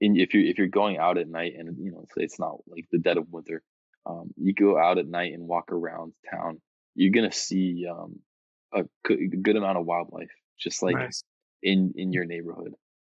in 0.00 0.16
if 0.16 0.34
you 0.34 0.42
if 0.48 0.58
you're 0.58 0.68
going 0.68 0.98
out 0.98 1.18
at 1.18 1.28
night 1.28 1.54
and 1.58 1.76
you 1.78 1.90
know 1.90 2.04
say 2.14 2.24
it's 2.24 2.38
not 2.38 2.56
like 2.68 2.86
the 2.92 2.98
dead 2.98 3.16
of 3.16 3.26
winter 3.30 3.62
um, 4.06 4.30
you 4.36 4.54
go 4.54 4.78
out 4.78 4.98
at 4.98 5.08
night 5.08 5.32
and 5.32 5.46
walk 5.46 5.72
around 5.72 6.12
town 6.30 6.60
you're 6.94 7.12
gonna 7.12 7.32
see 7.32 7.86
um, 7.90 8.18
a 8.72 8.84
good, 9.04 9.42
good 9.42 9.56
amount 9.56 9.78
of 9.78 9.86
wildlife 9.86 10.30
just 10.58 10.82
like 10.82 10.96
nice. 10.96 11.22
in 11.62 11.94
in 11.96 12.12
your 12.12 12.24
neighborhood 12.24 12.74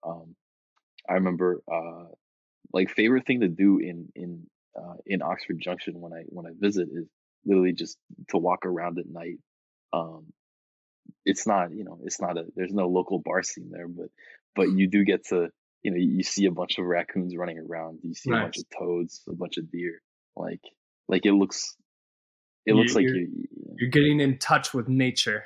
um, 0.05 0.35
i 1.09 1.13
remember 1.13 1.61
uh, 1.71 2.05
like 2.73 2.89
favorite 2.89 3.25
thing 3.25 3.41
to 3.41 3.47
do 3.47 3.79
in 3.79 4.07
in 4.15 4.45
uh, 4.79 4.95
in 5.05 5.21
oxford 5.21 5.59
junction 5.59 5.99
when 5.99 6.13
i 6.13 6.23
when 6.27 6.45
i 6.45 6.51
visit 6.57 6.87
is 6.91 7.07
literally 7.45 7.73
just 7.73 7.97
to 8.29 8.37
walk 8.37 8.65
around 8.65 8.99
at 8.99 9.09
night 9.09 9.37
um, 9.91 10.25
it's 11.25 11.45
not 11.47 11.73
you 11.73 11.83
know 11.83 11.99
it's 12.03 12.21
not 12.21 12.37
a 12.37 12.45
there's 12.55 12.73
no 12.73 12.87
local 12.87 13.19
bar 13.19 13.43
scene 13.43 13.69
there 13.71 13.87
but 13.87 14.07
but 14.55 14.69
you 14.71 14.87
do 14.87 15.03
get 15.03 15.25
to 15.27 15.49
you 15.83 15.91
know 15.91 15.97
you 15.97 16.23
see 16.23 16.45
a 16.45 16.51
bunch 16.51 16.77
of 16.77 16.85
raccoons 16.85 17.35
running 17.35 17.57
around. 17.59 17.99
You 18.03 18.13
see 18.13 18.29
a 18.31 18.33
bunch 18.33 18.57
of 18.57 18.63
toads 18.77 19.21
a 19.29 19.33
bunch 19.35 19.57
of 19.57 19.71
deer. 19.71 20.01
Like 20.35 20.61
like 21.07 21.25
it 21.25 21.33
looks 21.33 21.75
it 22.65 22.73
looks 22.75 22.91
You- 22.91 22.95
like 22.95 23.03
you're- 23.03 23.19
you, 23.19 23.27
you 23.51 23.75
You're 23.79 23.89
getting 23.89 24.19
in 24.19 24.37
touch 24.37 24.73
with 24.73 24.87
nature, 24.89 25.45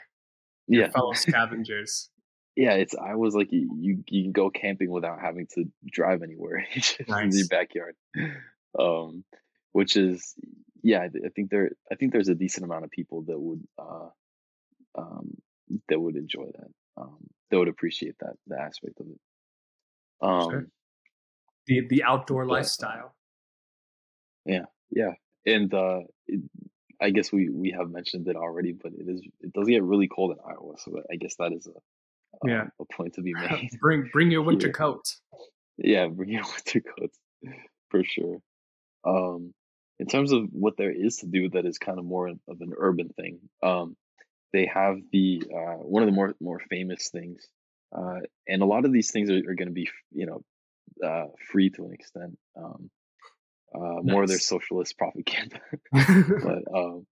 your 0.68 0.84
yeah. 0.86 0.90
fellow 0.92 1.14
scavengers. 1.26 2.10
yeah 2.56 2.74
it's 2.74 2.96
i 2.96 3.16
was 3.16 3.34
like 3.36 3.50
you, 3.52 4.04
you 4.08 4.24
can 4.24 4.32
go 4.32 4.50
camping 4.50 4.90
without 4.92 5.20
having 5.20 5.48
to 5.56 5.66
drive 5.92 6.22
anywhere. 6.24 6.66
In 7.08 7.32
your 7.32 7.48
backyard. 7.50 7.96
Um 8.78 9.24
which 9.72 9.96
is 9.96 10.34
yeah 10.84 11.00
I, 11.02 11.06
I 11.26 11.30
think 11.36 11.50
there 11.50 11.72
i 11.92 11.96
think 11.96 12.12
there's 12.12 12.30
a 12.30 12.36
decent 12.36 12.66
amount 12.66 12.86
of 12.86 12.92
people 12.92 13.22
that 13.28 13.40
would 13.40 13.64
uh 13.80 14.10
um 14.96 15.36
that 15.90 16.00
would 16.00 16.16
enjoy 16.16 16.46
that. 16.58 16.72
Um 17.02 17.18
that 17.54 17.60
would 17.60 17.68
appreciate 17.68 18.16
that 18.20 18.34
the 18.48 18.60
aspect 18.60 19.00
of 19.00 19.06
it 19.08 19.20
um 20.28 20.50
Sure. 20.50 20.68
The 21.68 21.88
the 21.88 22.04
outdoor 22.04 22.46
But, 22.46 22.54
lifestyle. 22.54 23.16
yeah 24.46 24.66
yeah, 24.90 25.14
and 25.46 25.74
uh 25.74 26.02
it, 26.28 26.42
i 27.02 27.10
guess 27.10 27.32
we 27.32 27.50
we 27.50 27.72
have 27.78 27.90
mentioned 27.90 28.28
it 28.28 28.36
already 28.36 28.72
but 28.74 28.92
it 28.94 29.08
is 29.08 29.22
it 29.42 29.54
does 29.54 29.68
get 29.68 29.84
really 29.84 30.08
cold 30.08 30.32
in 30.32 30.38
iowa 30.52 30.74
so 30.78 31.02
i 31.12 31.16
guess 31.16 31.36
that 31.38 31.54
is 31.54 31.68
a 31.68 31.72
um, 32.42 32.50
Yeah. 32.50 32.66
a 32.80 32.86
point 32.94 33.14
to 33.16 33.22
be 33.22 33.34
made 33.42 33.70
bring 33.80 34.10
bring 34.12 34.32
your 34.32 34.42
winter 34.50 34.68
here. 34.68 34.74
coat. 34.74 35.04
Yeah, 35.78 36.08
bring 36.08 36.30
your 36.30 36.44
winter 36.56 36.82
coats 36.82 37.18
for 37.90 38.04
sure. 38.04 38.38
Um, 39.06 39.54
in 40.00 40.08
terms 40.08 40.32
of 40.32 40.42
what 40.52 40.76
there 40.78 40.92
is 40.92 41.18
to 41.18 41.28
do, 41.28 41.50
that 41.50 41.66
is 41.66 41.78
kind 41.78 42.00
of 42.00 42.06
more 42.06 42.28
of 42.28 42.58
an 42.62 42.74
urban 42.78 43.10
thing. 43.10 43.40
Um, 43.62 43.96
they 44.54 44.70
have 44.74 44.98
the 45.12 45.44
uh, 45.54 45.78
one 45.78 46.04
of 46.04 46.08
the 46.08 46.16
more 46.16 46.36
more 46.40 46.62
famous 46.70 47.10
things, 47.10 47.48
uh, 47.96 48.20
and 48.48 48.62
a 48.62 48.66
lot 48.66 48.86
of 48.86 48.94
these 48.94 49.12
things 49.12 49.30
are, 49.30 49.38
are 49.38 49.56
going 49.56 49.68
to 49.68 49.74
be 49.74 49.90
you 50.12 50.28
know 50.28 50.44
uh, 51.06 51.26
free 51.52 51.70
to 51.72 51.86
an 51.86 51.94
extent. 51.94 52.38
Um, 52.56 52.90
uh, 53.76 54.02
More 54.04 54.22
of 54.22 54.30
their 54.30 54.38
socialist 54.38 54.98
propaganda, 55.00 55.60
but 55.92 56.64
um, 56.74 57.08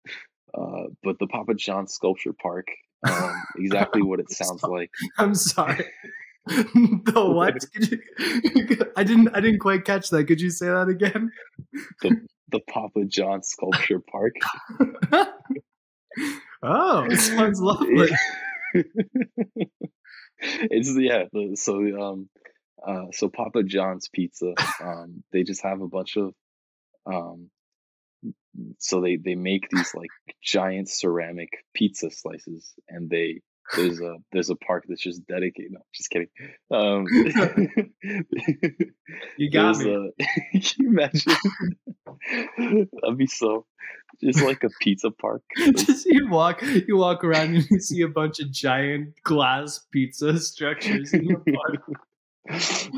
uh, 0.53 0.89
but 1.03 1.19
the 1.19 1.27
Pappajohn 1.27 1.89
Sculpture 1.89 2.35
Park, 2.35 2.67
um, 3.09 3.35
exactly 3.57 4.03
what 4.03 4.21
it 4.21 4.31
sounds 4.31 4.63
like. 4.63 4.91
I'm 5.19 5.35
sorry. 5.35 5.87
the 6.47 7.33
what? 7.35 7.65
Could 7.73 7.91
you, 7.91 8.79
I 8.97 9.05
didn't 9.05 9.29
I 9.35 9.41
didn't 9.41 9.61
quite 9.61 9.85
catch 9.85 10.11
that. 10.11 10.25
Could 10.25 10.41
you 10.41 10.51
say 10.51 10.67
that 10.67 10.89
again? 10.89 11.31
The 12.03 12.61
Pappajohn 12.69 13.45
Sculpture 13.45 14.01
Park. 14.01 14.35
Oh, 16.63 17.07
this 17.09 17.27
sounds 17.37 17.61
lovely. 17.61 18.09
it's 20.39 20.97
yeah 20.97 21.25
the, 21.33 21.57
so 21.57 21.77
um 22.01 22.29
uh, 22.87 23.07
so 23.13 23.29
Papa 23.29 23.63
John's 23.63 24.09
Pizza, 24.13 24.55
um, 24.83 25.23
they 25.33 25.43
just 25.43 25.63
have 25.63 25.81
a 25.81 25.89
bunch 25.89 26.17
of, 26.17 26.33
um, 27.07 27.51
so 28.79 29.01
they 29.01 29.17
they 29.17 29.35
make 29.35 29.69
these 29.71 29.95
like 29.95 30.11
giant 30.43 30.89
ceramic 30.89 31.51
pizza 31.75 32.11
slices, 32.11 32.73
and 32.89 33.09
they 33.09 33.43
there's 33.77 34.01
a 34.01 34.17
there's 34.33 34.51
a 34.51 34.57
park 34.57 34.85
that's 34.89 35.03
just 35.03 35.27
dedicated. 35.27 35.73
No, 35.73 35.81
just 35.95 36.11
kidding. 36.11 36.29
Um, 36.71 37.05
You 39.39 39.51
got 39.51 39.79
me. 39.79 39.91
a- 39.93 40.13
can 40.61 40.85
you 40.85 40.89
imagine? 40.91 41.33
That'd 43.03 43.19
be 43.19 43.27
so. 43.27 43.67
Just 44.23 44.43
like 44.45 44.63
a 44.65 44.71
pizza 44.81 45.11
park. 45.11 45.43
Just 45.57 46.05
you 46.07 46.29
walk, 46.29 46.63
you 46.63 46.97
walk 46.97 47.25
around 47.25 47.55
and 47.55 47.65
you 47.71 47.81
see 47.81 48.03
a 48.03 48.09
bunch 48.09 48.39
of 48.41 48.51
giant 48.53 49.15
glass 49.25 49.81
pizza 49.93 50.39
structures 50.39 51.13
in 51.15 51.27
the 51.27 51.37
park. 51.53 51.83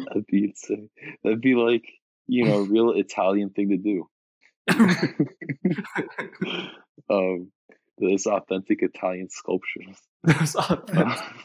That'd 0.08 0.26
be 0.26 0.44
insane. 0.46 0.90
That'd 1.22 1.40
be 1.40 1.54
like, 1.54 1.84
you 2.26 2.44
know, 2.46 2.58
a 2.60 2.62
real 2.64 2.90
Italian 2.92 3.50
thing 3.50 3.68
to 3.70 3.76
do. 3.76 4.08
um, 7.10 7.50
this 8.10 8.26
authentic 8.26 8.82
Italian 8.82 9.28
sculptures. 9.30 9.96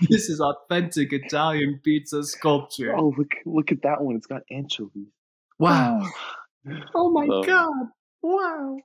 This 0.09 0.29
is 0.29 0.39
authentic 0.39 1.11
Italian 1.13 1.79
pizza 1.83 2.23
sculpture. 2.23 2.95
oh, 2.95 3.13
look! 3.17 3.31
Look 3.45 3.71
at 3.71 3.81
that 3.83 4.01
one. 4.01 4.15
It's 4.15 4.27
got 4.27 4.41
anchovies. 4.51 5.07
Wow! 5.59 6.01
Oh 6.93 7.09
my 7.11 7.25
Um, 7.25 7.41
god! 7.45 7.87
Wow! 8.21 8.77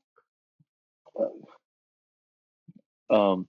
Um, 3.10 3.46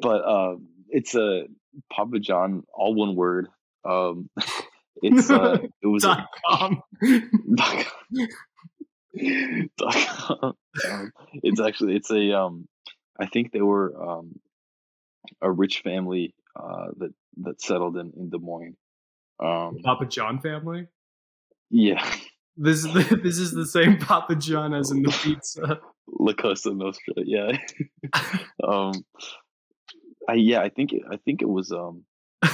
but 0.00 0.24
um, 0.28 0.68
it's 0.88 1.14
a 1.14 1.44
Pappajohn, 1.92 2.62
all 2.72 2.94
one 2.94 3.16
word. 3.16 3.48
Um, 3.84 4.28
it's 5.02 5.30
uh, 5.30 5.58
it 5.82 5.86
was 5.86 6.02
Dot 6.04 6.26
com. 6.48 6.82
dot 7.56 7.86
com. 9.94 10.54
um, 10.90 11.12
it's 11.42 11.60
actually 11.60 11.96
it's 11.96 12.10
a 12.10 12.32
um 12.38 12.66
I 13.20 13.26
think 13.26 13.52
they 13.52 13.60
were 13.62 13.94
um 14.10 14.38
a 15.40 15.50
rich 15.50 15.80
family 15.82 16.34
uh 16.56 16.88
that 16.98 17.12
that 17.42 17.60
settled 17.62 17.96
in 17.96 18.12
in 18.16 18.30
Des 18.30 18.38
Moines. 18.38 18.76
Um 19.40 19.78
Pappajohn 19.84 20.42
family. 20.42 20.86
yeah, 21.70 22.04
This 22.56 22.84
is 22.84 22.92
the, 22.92 23.16
this 23.22 23.38
is 23.38 23.52
the 23.52 23.66
same 23.66 23.98
Papa 23.98 24.34
John 24.36 24.74
as 24.74 24.90
in 24.90 25.02
the 25.02 25.10
pizza. 25.22 25.80
La 26.18 26.32
Cosa 26.34 26.72
Nostra, 26.74 27.14
yeah. 27.24 27.52
um 28.66 28.92
I 30.28 30.34
yeah, 30.34 30.60
I 30.60 30.68
think 30.68 30.92
it, 30.92 31.02
I 31.10 31.16
think 31.16 31.42
it 31.42 31.48
was 31.48 31.72
um 31.72 32.04
it 32.42 32.52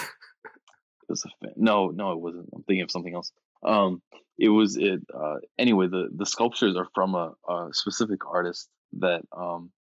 was 1.09 1.24
a 1.24 1.28
fa- 1.40 1.54
no, 1.56 1.88
no 1.88 2.12
it 2.12 2.20
wasn't. 2.20 2.48
I'm 2.54 2.62
thinking 2.64 2.82
of 2.82 2.90
something 2.90 3.14
else. 3.14 3.32
Um 3.64 4.02
it 4.38 4.48
was 4.50 4.76
it 4.76 5.00
uh 5.14 5.36
anyway 5.59 5.88
the 5.88 6.09
the 6.14 6.26
sculptures 6.26 6.76
are 6.76 6.86
from 6.94 7.14
a, 7.14 7.32
a 7.48 7.68
specific 7.72 8.20
artist 8.26 8.68
that 9.00 9.22
um 9.36 9.70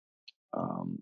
um 0.56 0.98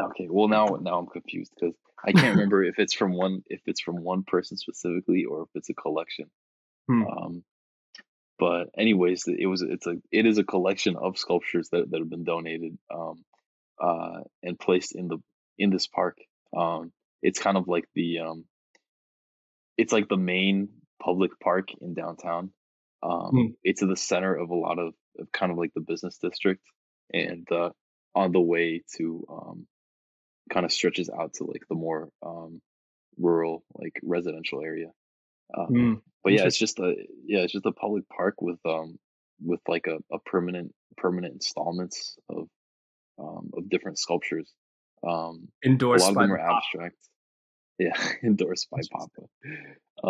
okay 0.00 0.28
well 0.30 0.48
now 0.48 0.78
now 0.80 0.98
i'm 0.98 1.06
confused 1.06 1.52
because 1.58 1.74
i 2.04 2.12
can't 2.12 2.32
remember 2.36 2.62
if 2.62 2.78
it's 2.78 2.94
from 2.94 3.12
one 3.12 3.42
if 3.46 3.60
it's 3.66 3.80
from 3.80 4.02
one 4.02 4.22
person 4.22 4.56
specifically 4.56 5.24
or 5.24 5.42
if 5.42 5.48
it's 5.54 5.70
a 5.70 5.74
collection 5.74 6.30
Hmm. 6.88 7.02
um 7.02 7.44
but 8.38 8.68
anyways 8.78 9.24
it 9.26 9.46
was 9.46 9.62
it's 9.62 9.86
a 9.86 9.96
it 10.10 10.26
is 10.26 10.38
a 10.38 10.44
collection 10.44 10.96
of 10.96 11.18
sculptures 11.18 11.68
that, 11.70 11.90
that 11.90 11.98
have 12.00 12.10
been 12.10 12.24
donated 12.24 12.78
um 12.94 13.24
uh 13.82 14.20
and 14.42 14.58
placed 14.58 14.94
in 14.94 15.08
the 15.08 15.18
in 15.58 15.70
this 15.70 15.86
park 15.86 16.16
um 16.56 16.92
it's 17.22 17.38
kind 17.40 17.56
of 17.56 17.68
like 17.68 17.84
the 17.94 18.20
um 18.20 18.44
it's 19.76 19.92
like 19.92 20.08
the 20.08 20.16
main 20.16 20.68
public 21.02 21.32
park 21.40 21.68
in 21.80 21.94
downtown 21.94 22.50
um 23.02 23.30
Hmm. 23.30 23.46
it's 23.62 23.82
in 23.82 23.88
the 23.88 23.96
center 23.96 24.34
of 24.34 24.50
a 24.50 24.54
lot 24.54 24.78
of, 24.78 24.94
of 25.18 25.30
kind 25.32 25.52
of 25.52 25.58
like 25.58 25.72
the 25.74 25.80
business 25.80 26.18
district 26.18 26.62
and 27.12 27.50
uh 27.52 27.70
on 28.18 28.32
the 28.32 28.40
way 28.40 28.82
to 28.96 29.24
um 29.36 29.66
kind 30.52 30.64
of 30.66 30.72
stretches 30.72 31.08
out 31.10 31.30
to 31.34 31.44
like 31.44 31.62
the 31.68 31.74
more 31.86 32.08
um 32.22 32.60
rural 33.26 33.64
like 33.74 33.96
residential 34.02 34.60
area 34.62 34.90
um, 35.56 35.66
Hmm. 35.74 35.94
but 36.22 36.32
yeah 36.32 36.44
it's 36.48 36.58
just 36.58 36.78
a 36.78 36.90
yeah 37.32 37.40
it's 37.44 37.52
just 37.52 37.66
a 37.66 37.72
public 37.84 38.04
park 38.08 38.36
with 38.48 38.60
um 38.64 38.98
with 39.50 39.60
like 39.68 39.86
a, 39.86 39.96
a 40.16 40.18
permanent 40.32 40.72
permanent 40.96 41.34
installments 41.34 42.16
of 42.28 42.48
um 43.18 43.44
of 43.56 43.68
different 43.72 43.98
sculptures 43.98 44.48
um 45.06 45.48
Endorsed 45.64 46.14
by 46.14 46.26
them 46.26 46.36
the, 46.36 46.40
abstract 46.56 46.96
yeah 47.78 47.96
endorsed 48.30 48.68
by 48.70 48.80
papa 48.90 49.22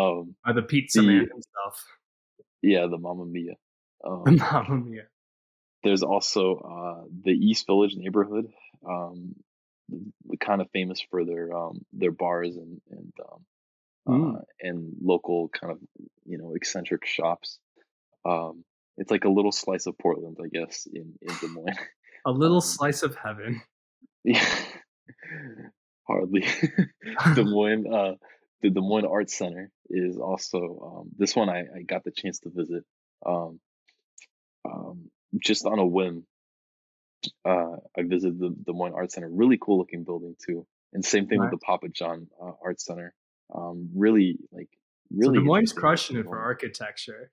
um 0.00 0.34
by 0.44 0.52
the 0.58 0.62
pizza 0.62 1.00
The- 1.00 1.06
man 1.08 1.28
himself. 1.36 1.74
yeah 2.62 2.86
the 2.92 2.98
mamma 2.98 3.26
mia 3.26 3.54
um 4.04 4.22
Mamma 4.36 4.76
mia! 4.76 5.04
There's 5.84 6.02
also 6.02 6.56
uh 6.58 7.04
the 7.24 7.32
east 7.32 7.66
village 7.66 7.94
neighborhood 7.96 8.46
um 8.88 9.34
kind 10.40 10.60
of 10.60 10.68
famous 10.72 11.00
for 11.10 11.24
their 11.24 11.56
um 11.56 11.84
their 11.92 12.12
bars 12.12 12.56
and 12.56 12.80
and 12.90 13.12
um 13.20 13.44
Mm. 14.08 14.38
uh, 14.38 14.40
and 14.62 14.94
local 15.02 15.48
kind 15.50 15.70
of 15.70 15.78
you 16.24 16.38
know 16.38 16.54
eccentric 16.54 17.04
shops. 17.04 17.58
Um 18.24 18.64
it's 18.96 19.10
like 19.10 19.24
a 19.26 19.28
little 19.28 19.52
slice 19.52 19.86
of 19.86 19.98
portland 19.98 20.38
i 20.42 20.48
guess 20.48 20.86
in 20.90 21.12
in 21.20 21.34
des 21.40 21.48
moines. 21.48 21.76
A 22.26 22.32
little 22.32 22.56
um, 22.56 22.60
slice 22.62 23.02
of 23.02 23.14
heaven. 23.16 23.60
yeah. 24.24 24.44
Hardly. 26.06 26.44
Des 27.34 27.44
moines 27.44 27.86
uh 27.86 28.14
the 28.62 28.70
des 28.70 28.80
moines 28.80 29.04
arts 29.04 29.36
center 29.36 29.70
is 29.90 30.16
also 30.16 30.58
um 30.84 31.10
this 31.16 31.36
one 31.36 31.48
i 31.50 31.60
i 31.76 31.82
got 31.86 32.02
the 32.04 32.10
chance 32.10 32.38
to 32.40 32.50
visit. 32.50 32.84
Um 33.26 33.60
um 34.64 35.10
just 35.42 35.66
on 35.66 35.78
a 35.78 35.86
whim 35.86 36.24
uh 37.44 37.76
i 37.96 38.02
visited 38.02 38.38
the 38.38 38.50
des 38.50 38.72
moines 38.72 38.94
Art 38.94 39.10
center 39.10 39.28
really 39.28 39.58
cool 39.60 39.78
looking 39.78 40.04
building 40.04 40.36
too 40.44 40.66
and 40.92 41.04
same 41.04 41.26
thing 41.26 41.40
with 41.40 41.50
the 41.50 41.58
Pappajohn 41.58 42.26
uh, 42.40 42.52
art 42.62 42.80
center 42.80 43.12
um 43.54 43.90
really 43.94 44.38
like 44.52 44.68
so 45.10 45.16
really 45.16 45.38
Des 45.38 45.44
Moines 45.44 45.72
crushing 45.72 46.16
it 46.16 46.26
for 46.26 46.38
architecture. 46.38 47.30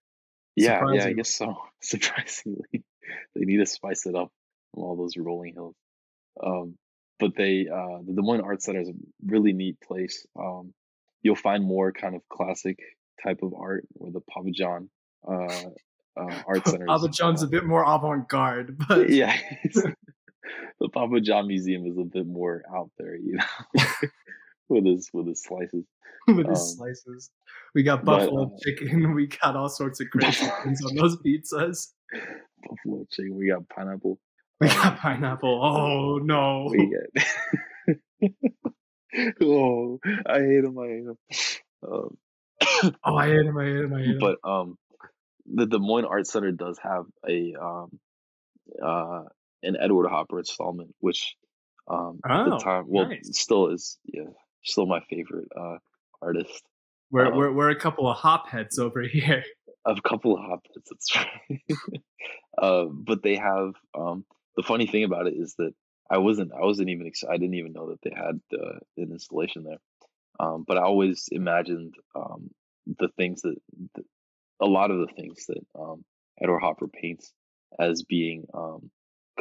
Yeah, 0.55 0.81
yeah, 0.93 1.05
I 1.05 1.13
guess 1.13 1.35
so. 1.35 1.55
Surprisingly, 1.81 2.83
they 3.35 3.45
need 3.45 3.57
to 3.57 3.65
spice 3.65 4.05
it 4.05 4.15
up 4.15 4.31
from 4.73 4.83
all 4.83 4.95
those 4.95 5.17
rolling 5.17 5.53
hills. 5.53 5.75
Um, 6.41 6.77
but 7.19 7.35
they, 7.35 7.67
uh, 7.67 7.99
the 8.05 8.13
Des 8.13 8.21
Moines 8.21 8.41
Art 8.41 8.61
Center 8.61 8.81
is 8.81 8.89
a 8.89 8.93
really 9.25 9.53
neat 9.53 9.79
place. 9.81 10.25
Um, 10.39 10.73
you'll 11.21 11.35
find 11.35 11.63
more 11.63 11.91
kind 11.91 12.15
of 12.15 12.21
classic 12.29 12.79
type 13.21 13.41
of 13.43 13.53
art, 13.53 13.85
where 13.93 14.11
the 14.11 14.21
Papa 14.21 14.51
John 14.51 14.89
uh, 15.27 15.69
uh, 16.17 16.41
Art 16.47 16.67
Center. 16.67 16.85
Papa 16.85 17.09
John's 17.09 17.43
a 17.43 17.47
bit 17.47 17.65
more 17.65 17.83
avant-garde, 17.87 18.77
but 18.89 19.09
yeah, 19.09 19.37
the 20.79 20.89
Papa 20.93 21.19
John 21.21 21.47
Museum 21.47 21.85
is 21.85 21.97
a 21.97 22.03
bit 22.03 22.25
more 22.27 22.63
out 22.75 22.89
there, 22.97 23.15
you 23.15 23.33
know, 23.37 23.83
with 24.69 24.85
his 24.85 25.09
with 25.13 25.27
his 25.27 25.43
slices. 25.43 25.85
with 26.27 26.47
his 26.47 26.59
Um, 26.59 26.77
slices. 26.77 27.29
We 27.73 27.83
got 27.83 28.03
but, 28.05 28.19
buffalo 28.19 28.45
uh, 28.45 28.57
chicken. 28.63 29.13
We 29.13 29.27
got 29.27 29.55
all 29.55 29.69
sorts 29.69 29.99
of 30.01 30.09
crazy 30.09 30.45
things 30.63 30.81
on 30.85 30.95
those 30.95 31.17
pizzas. 31.17 31.89
Buffalo 32.67 33.05
chicken. 33.11 33.35
We 33.35 33.47
got 33.49 33.67
pineapple. 33.69 34.19
We 34.61 34.67
Um, 34.69 34.75
got 34.75 34.97
pineapple. 34.99 35.61
Oh 35.63 36.17
no! 36.19 36.67
We 36.71 36.93
got. 36.95 38.29
oh, 39.41 39.99
I 40.25 40.39
hate 40.39 40.63
him. 40.63 40.77
I 40.79 40.87
hate 40.87 41.03
him. 41.03 41.17
Um, 41.87 42.17
Oh, 43.03 43.15
I 43.15 43.27
ate 43.27 43.45
him. 43.45 43.57
I 43.57 43.65
ate 43.65 43.75
him. 43.75 43.93
I 43.93 43.99
ate 44.01 44.05
him. 44.07 44.17
but 44.19 44.37
um, 44.43 44.77
the 45.45 45.65
Des 45.65 45.79
Moines 45.79 46.05
Art 46.05 46.27
Center 46.27 46.51
does 46.51 46.79
have 46.81 47.05
a 47.27 47.53
um, 47.61 47.99
uh, 48.83 49.23
an 49.63 49.77
Edward 49.79 50.09
Hopper 50.09 50.39
installment, 50.39 50.93
which 50.99 51.35
um, 51.87 52.19
at 52.25 52.47
Oh, 52.47 52.49
the 52.51 52.57
time, 52.57 52.85
well, 52.87 53.07
nice. 53.07 53.29
still 53.37 53.67
is 53.67 53.97
yeah, 54.05 54.23
still 54.63 54.85
my 54.85 55.01
favorite 55.09 55.47
uh 55.55 55.77
artist. 56.21 56.63
we're, 57.11 57.27
uh, 57.27 57.35
we're 57.37 57.51
we're 57.51 57.69
a 57.69 57.79
couple 57.79 58.09
of 58.09 58.17
hopheads 58.17 58.79
over 58.79 59.01
here. 59.07 59.43
A 59.85 59.95
couple 60.01 60.35
of 60.35 60.41
hopheads, 60.43 60.85
that's 60.89 61.15
right. 61.15 61.61
uh, 62.61 62.85
but 62.85 63.21
they 63.21 63.35
have 63.35 63.73
um, 63.97 64.25
the 64.57 64.63
funny 64.63 64.87
thing 64.87 65.03
about 65.03 65.27
it 65.27 65.35
is 65.37 65.55
that 65.57 65.73
I 66.09 66.17
wasn't 66.17 66.51
I 66.53 66.61
wasn't 66.65 66.89
even 66.89 67.11
I 67.29 67.37
didn't 67.37 67.55
even 67.55 67.73
know 67.73 67.89
that 67.89 68.01
they 68.03 68.11
had 68.15 68.39
uh, 68.53 68.79
an 68.97 69.11
installation 69.11 69.63
there. 69.63 69.79
Um, 70.39 70.65
but 70.67 70.77
I 70.77 70.81
always 70.81 71.29
imagined 71.31 71.95
um, 72.15 72.49
the 72.99 73.07
things 73.17 73.41
that, 73.43 73.55
that 73.95 74.05
a 74.61 74.65
lot 74.65 74.91
of 74.91 74.99
the 74.99 75.07
things 75.15 75.45
that 75.47 75.61
um, 75.79 76.03
Edward 76.41 76.59
Hopper 76.61 76.87
paints 76.87 77.31
as 77.79 78.03
being 78.03 78.45
um, 78.53 78.89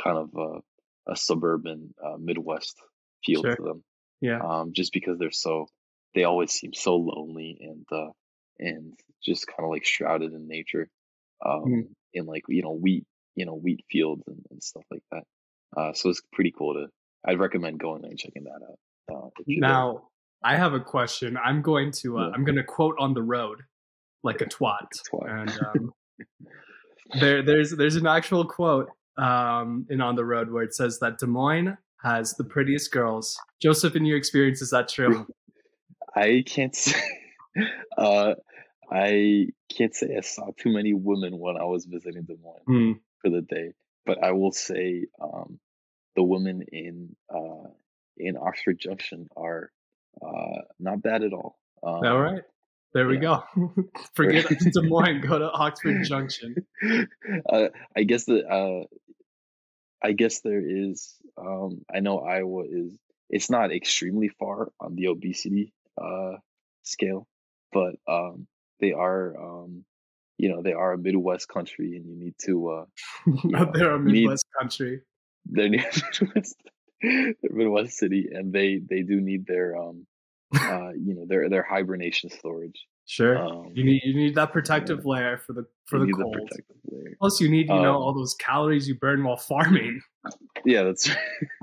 kind 0.02 0.18
of 0.18 0.30
a, 0.36 1.12
a 1.12 1.16
suburban 1.16 1.94
uh, 2.04 2.16
Midwest 2.18 2.76
feel 3.24 3.42
Sure. 3.42 3.56
to 3.56 3.62
them. 3.62 3.84
Yeah. 4.20 4.40
Um, 4.40 4.72
just 4.74 4.92
because 4.92 5.18
they're 5.18 5.30
so 5.30 5.66
they 6.14 6.24
always 6.24 6.52
seem 6.52 6.72
so 6.74 6.96
lonely 6.96 7.58
and 7.60 7.84
uh, 7.92 8.10
and 8.58 8.92
just 9.24 9.46
kind 9.46 9.64
of 9.64 9.70
like 9.70 9.84
shrouded 9.84 10.32
in 10.32 10.46
nature, 10.48 10.88
um, 11.44 11.64
Mm. 11.64 11.82
in 12.14 12.26
like 12.26 12.42
you 12.48 12.62
know 12.62 12.72
wheat 12.72 13.04
you 13.34 13.44
know 13.46 13.54
wheat 13.54 13.84
fields 13.90 14.22
and, 14.26 14.40
and 14.50 14.62
stuff 14.62 14.84
like 14.90 15.02
that. 15.10 15.22
Uh, 15.76 15.92
so 15.92 16.08
it's 16.10 16.22
pretty 16.32 16.52
cool 16.56 16.74
to. 16.74 16.86
I'd 17.26 17.38
recommend 17.40 17.80
going 17.80 18.02
there 18.02 18.10
and 18.10 18.18
checking 18.18 18.44
that 18.44 18.60
out. 18.62 18.78
Uh, 19.14 19.28
you're 19.46 19.60
there. 19.60 19.68
Now 19.70 20.08
I 20.42 20.56
have 20.56 20.72
a 20.74 20.80
question. 20.80 21.36
I'm 21.36 21.62
going 21.62 21.90
to 22.02 22.18
uh, 22.18 22.28
Yeah. 22.28 22.32
I'm 22.34 22.44
going 22.44 22.56
to 22.56 22.64
quote 22.64 22.94
on 22.98 23.12
the 23.14 23.22
road. 23.22 23.62
Like 24.24 24.40
a 24.40 24.46
twat. 24.46 24.88
Twat. 25.12 25.30
And 25.30 25.50
um, 25.66 25.92
there, 27.20 27.42
there's 27.42 27.70
there's 27.72 27.96
an 27.96 28.06
actual 28.06 28.44
quote 28.44 28.88
um, 29.16 29.86
in 29.90 30.00
On 30.00 30.16
the 30.16 30.24
Road 30.24 30.50
where 30.50 30.62
it 30.64 30.74
says 30.74 30.98
that 31.00 31.18
Des 31.18 31.26
Moines 31.26 31.76
has 32.02 32.34
the 32.34 32.44
prettiest 32.44 32.90
girls. 32.92 33.38
Joseph, 33.62 33.96
in 33.96 34.04
your 34.04 34.16
experience, 34.18 34.60
is 34.60 34.70
that 34.70 34.88
true? 34.88 35.26
I 36.16 36.42
can't 36.46 36.74
say. 36.74 37.00
Uh, 37.96 38.34
I 38.90 39.46
can't 39.72 39.94
say 39.94 40.16
I 40.16 40.22
saw 40.22 40.50
too 40.58 40.72
many 40.72 40.92
women 40.92 41.38
when 41.38 41.56
I 41.56 41.62
was 41.62 41.84
visiting 41.84 42.24
Des 42.24 42.34
Moines 42.42 42.64
Hmm. 42.66 42.92
for 43.22 43.30
the 43.30 43.42
day, 43.42 43.74
but 44.04 44.20
I 44.24 44.32
will 44.32 44.50
say 44.50 45.06
um, 45.22 45.60
the 46.16 46.24
women 46.24 46.62
in 46.72 47.14
uh, 47.32 47.68
in 48.16 48.36
Oxford 48.36 48.80
Junction 48.80 49.28
are 49.36 49.70
uh, 50.20 50.62
not 50.80 51.00
bad 51.00 51.22
at 51.22 51.32
all. 51.32 51.60
Um, 51.84 52.04
All 52.04 52.20
right. 52.20 52.42
There 52.94 53.08
we 53.08 53.16
yeah. 53.16 53.40
go. 53.56 53.74
Forget 54.14 54.46
Des 54.72 54.82
Moines. 54.82 55.20
Go 55.20 55.38
to 55.38 55.50
Oxford 55.50 56.04
Junction. 56.04 56.54
uh, 57.52 57.68
I 57.96 58.04
guess 58.04 58.24
the 58.24 58.46
uh, 58.46 58.84
I 60.02 60.12
guess 60.12 60.40
there 60.40 60.62
is. 60.64 61.14
Um, 61.36 61.84
I 61.92 62.00
know 62.00 62.20
Iowa 62.20 62.62
is. 62.70 62.96
It's 63.30 63.50
not 63.50 63.72
extremely 63.72 64.28
far 64.28 64.68
on 64.78 64.94
the 64.94 65.08
obesity 65.08 65.72
uh, 66.00 66.36
scale, 66.84 67.26
but 67.72 67.96
um, 68.08 68.46
they 68.80 68.92
are. 68.92 69.34
Um, 69.36 69.84
you 70.38 70.48
know, 70.50 70.62
they 70.62 70.72
are 70.72 70.92
a 70.92 70.98
Midwest 70.98 71.48
country, 71.48 71.96
and 71.96 72.06
you 72.06 72.16
need 72.16 72.34
to. 72.44 72.68
Uh, 72.68 72.84
Not 73.44 73.72
there, 73.74 73.94
a 73.94 73.98
you 73.98 74.04
need- 74.04 74.20
Midwest 74.22 74.46
country. 74.60 75.00
they're 75.46 75.68
near 75.68 75.84
Midwest, 76.20 76.56
Midwest 77.02 77.96
city, 77.98 78.28
and 78.32 78.52
they 78.52 78.78
they 78.88 79.02
do 79.02 79.20
need 79.20 79.46
their 79.46 79.76
um, 79.76 80.06
uh, 80.56 80.90
you 80.92 81.14
know, 81.14 81.26
their 81.26 81.48
their 81.48 81.62
hibernation 81.62 82.30
storage. 82.30 82.86
Sure. 83.06 83.36
Um, 83.36 83.70
you 83.74 83.84
need 83.84 84.00
you 84.04 84.14
need 84.16 84.34
that 84.36 84.52
protective 84.52 85.04
layer 85.04 85.36
for 85.36 85.52
the 85.52 85.64
for 85.86 85.98
you 85.98 86.06
the 86.06 86.12
cold. 86.22 86.36
layer. 86.90 87.16
Plus, 87.20 87.40
you 87.40 87.50
need 87.50 87.68
you 87.68 87.74
know 87.74 87.96
Um, 87.96 88.02
all 88.02 88.14
those 88.14 88.34
calories 88.34 88.88
you 88.88 88.94
burn 88.94 89.22
while 89.24 89.36
farming. 89.36 90.00
Yeah, 90.64 90.84
that's 90.84 91.10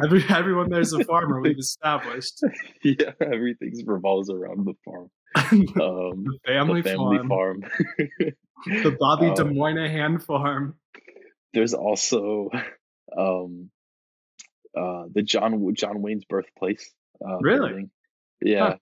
Every 0.04 0.24
everyone 0.30 0.70
there's 0.70 0.94
a 0.94 1.04
farmer. 1.04 1.42
We've 1.42 1.58
established 1.70 2.42
yeah. 2.84 3.14
Everything 3.20 3.74
revolves 3.88 4.30
around 4.30 4.66
the 4.68 4.76
farm. 4.86 5.10
the 5.52 5.84
Um, 5.84 6.26
family, 6.46 6.82
the 6.82 6.90
family 6.90 7.18
farm, 7.28 7.62
farm. 7.64 7.72
the 8.84 8.96
Bobby 9.00 9.28
Uh, 9.28 9.34
Des 9.34 9.46
Moynihan 9.46 10.20
farm. 10.20 10.76
There's 11.54 11.74
also 11.74 12.50
um, 13.18 13.72
uh, 14.78 15.06
the 15.12 15.24
John 15.24 15.74
John 15.74 16.02
Wayne's 16.04 16.26
birthplace. 16.26 16.94
Uh, 17.26 17.38
Really? 17.40 17.70
building. 17.70 17.92
Yeah. 18.42 18.76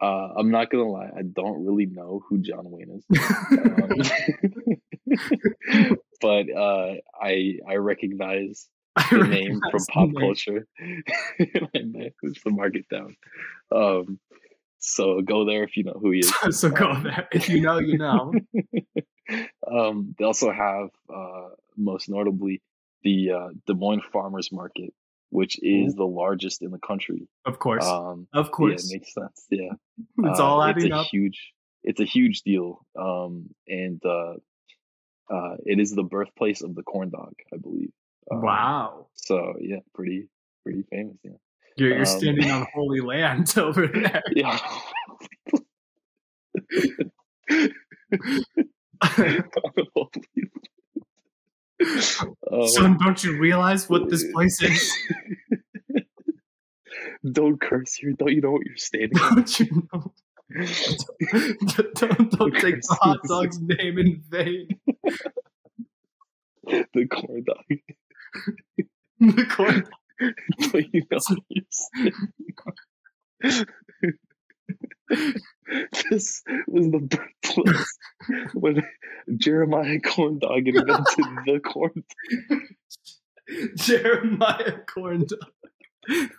Uh, 0.00 0.28
I'm 0.36 0.50
not 0.50 0.70
gonna 0.70 0.88
lie. 0.88 1.10
I 1.16 1.22
don't 1.22 1.64
really 1.64 1.86
know 1.86 2.22
who 2.28 2.38
John 2.38 2.70
Wayne 2.70 3.00
is. 3.00 3.04
Um, 5.08 5.96
but 6.20 6.50
uh, 6.54 6.94
I 7.20 7.58
I 7.66 7.76
recognize 7.76 8.68
I 8.94 9.06
the 9.10 9.24
name 9.24 9.60
from 9.70 9.80
pop 9.90 10.08
name. 10.08 10.14
culture. 10.20 10.66
I 10.80 12.10
push 12.22 12.42
the 12.44 12.50
market 12.50 12.86
down. 12.90 13.16
Um, 13.72 14.18
so 14.78 15.20
go 15.22 15.44
there 15.46 15.64
if 15.64 15.76
you 15.76 15.84
know 15.84 15.98
who 16.00 16.10
he 16.12 16.20
is. 16.20 16.32
so 16.60 16.70
go 16.70 16.90
Um, 16.90 17.02
there. 17.04 17.28
If 17.32 17.48
you 17.48 17.60
know, 17.62 17.78
you 17.78 17.98
know. 17.98 18.32
um, 19.70 20.14
they 20.18 20.24
also 20.24 20.52
have, 20.52 20.90
uh, 21.12 21.48
most 21.76 22.08
notably, 22.08 22.62
the 23.02 23.30
uh, 23.32 23.48
Des 23.66 23.74
Moines 23.74 24.02
Farmers 24.12 24.52
Market, 24.52 24.92
which 25.36 25.58
is 25.62 25.94
the 25.94 26.06
largest 26.06 26.62
in 26.62 26.70
the 26.70 26.78
country. 26.78 27.28
Of 27.44 27.58
course. 27.58 27.84
Um, 27.84 28.26
of 28.32 28.46
yeah, 28.46 28.50
course. 28.52 28.90
it 28.90 28.94
makes 28.94 29.12
sense. 29.12 29.44
Yeah, 29.50 29.72
it's 30.30 30.40
Uh, 30.40 30.42
all 30.42 30.62
it's 30.62 30.82
a 30.82 30.90
up. 30.94 31.06
huge. 31.08 31.52
It's 31.84 32.00
a 32.00 32.06
huge 32.06 32.40
deal, 32.40 32.80
um, 32.98 33.50
and 33.68 34.00
uh, 34.02 34.34
uh, 35.30 35.56
it 35.66 35.78
is 35.78 35.92
the 35.94 36.04
birthplace 36.04 36.62
of 36.62 36.74
the 36.74 36.82
corn 36.82 37.10
dog, 37.10 37.34
I 37.52 37.58
believe. 37.58 37.92
Um, 38.30 38.40
wow. 38.40 39.08
So 39.12 39.56
yeah, 39.60 39.80
pretty 39.94 40.28
pretty 40.64 40.84
famous. 40.90 41.18
Yeah. 41.22 41.32
You're, 41.76 41.90
you're 41.90 41.98
um, 41.98 42.06
standing 42.06 42.50
on 42.50 42.66
holy 42.74 43.02
land 43.02 43.52
over 43.58 43.86
there. 43.88 44.22
Yeah. 44.34 44.58
Um, 52.50 52.68
Son, 52.68 52.96
don't 52.98 53.22
you 53.22 53.38
realize 53.38 53.88
what 53.88 54.08
this 54.08 54.24
place 54.32 54.62
is? 54.62 54.92
don't 57.32 57.60
curse 57.60 57.94
here. 57.94 58.12
Don't 58.12 58.32
you 58.32 58.40
know 58.40 58.52
what 58.52 58.66
you're 58.66 58.76
standing 58.76 59.18
on? 59.18 59.34
Don't 59.36 59.60
you 59.60 59.88
know? 59.92 60.12
don't, 61.94 62.30
don't 62.30 62.54
take 62.54 62.80
the 62.80 62.96
hot 63.00 63.18
dog's 63.28 63.60
name 63.60 63.98
in 63.98 64.22
vain. 64.28 64.68
the 66.94 67.06
corn 67.06 67.44
dog. 67.44 67.78
The 69.20 69.46
corn 69.46 69.88
Don't 70.18 70.94
you 70.94 71.02
know 71.10 71.18
what 71.28 71.38
you're 71.48 71.64
standing? 71.70 73.66
this 76.10 76.42
was 76.66 76.90
the 76.90 76.98
birthplace 76.98 77.98
when 78.54 78.82
Jeremiah 79.36 80.00
Corn 80.04 80.38
Dog 80.38 80.66
invented 80.66 81.24
the 81.46 81.60
corn. 81.60 82.04
Jeremiah 83.76 84.78
Corn 84.86 85.26
Dog. 85.26 86.30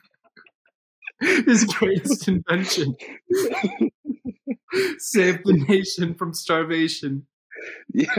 His 1.19 1.65
greatest 1.65 2.27
invention 2.27 2.95
saved 4.99 5.41
the 5.45 5.65
nation 5.67 6.13
from 6.15 6.33
starvation. 6.33 7.25
Yeah. 7.93 8.13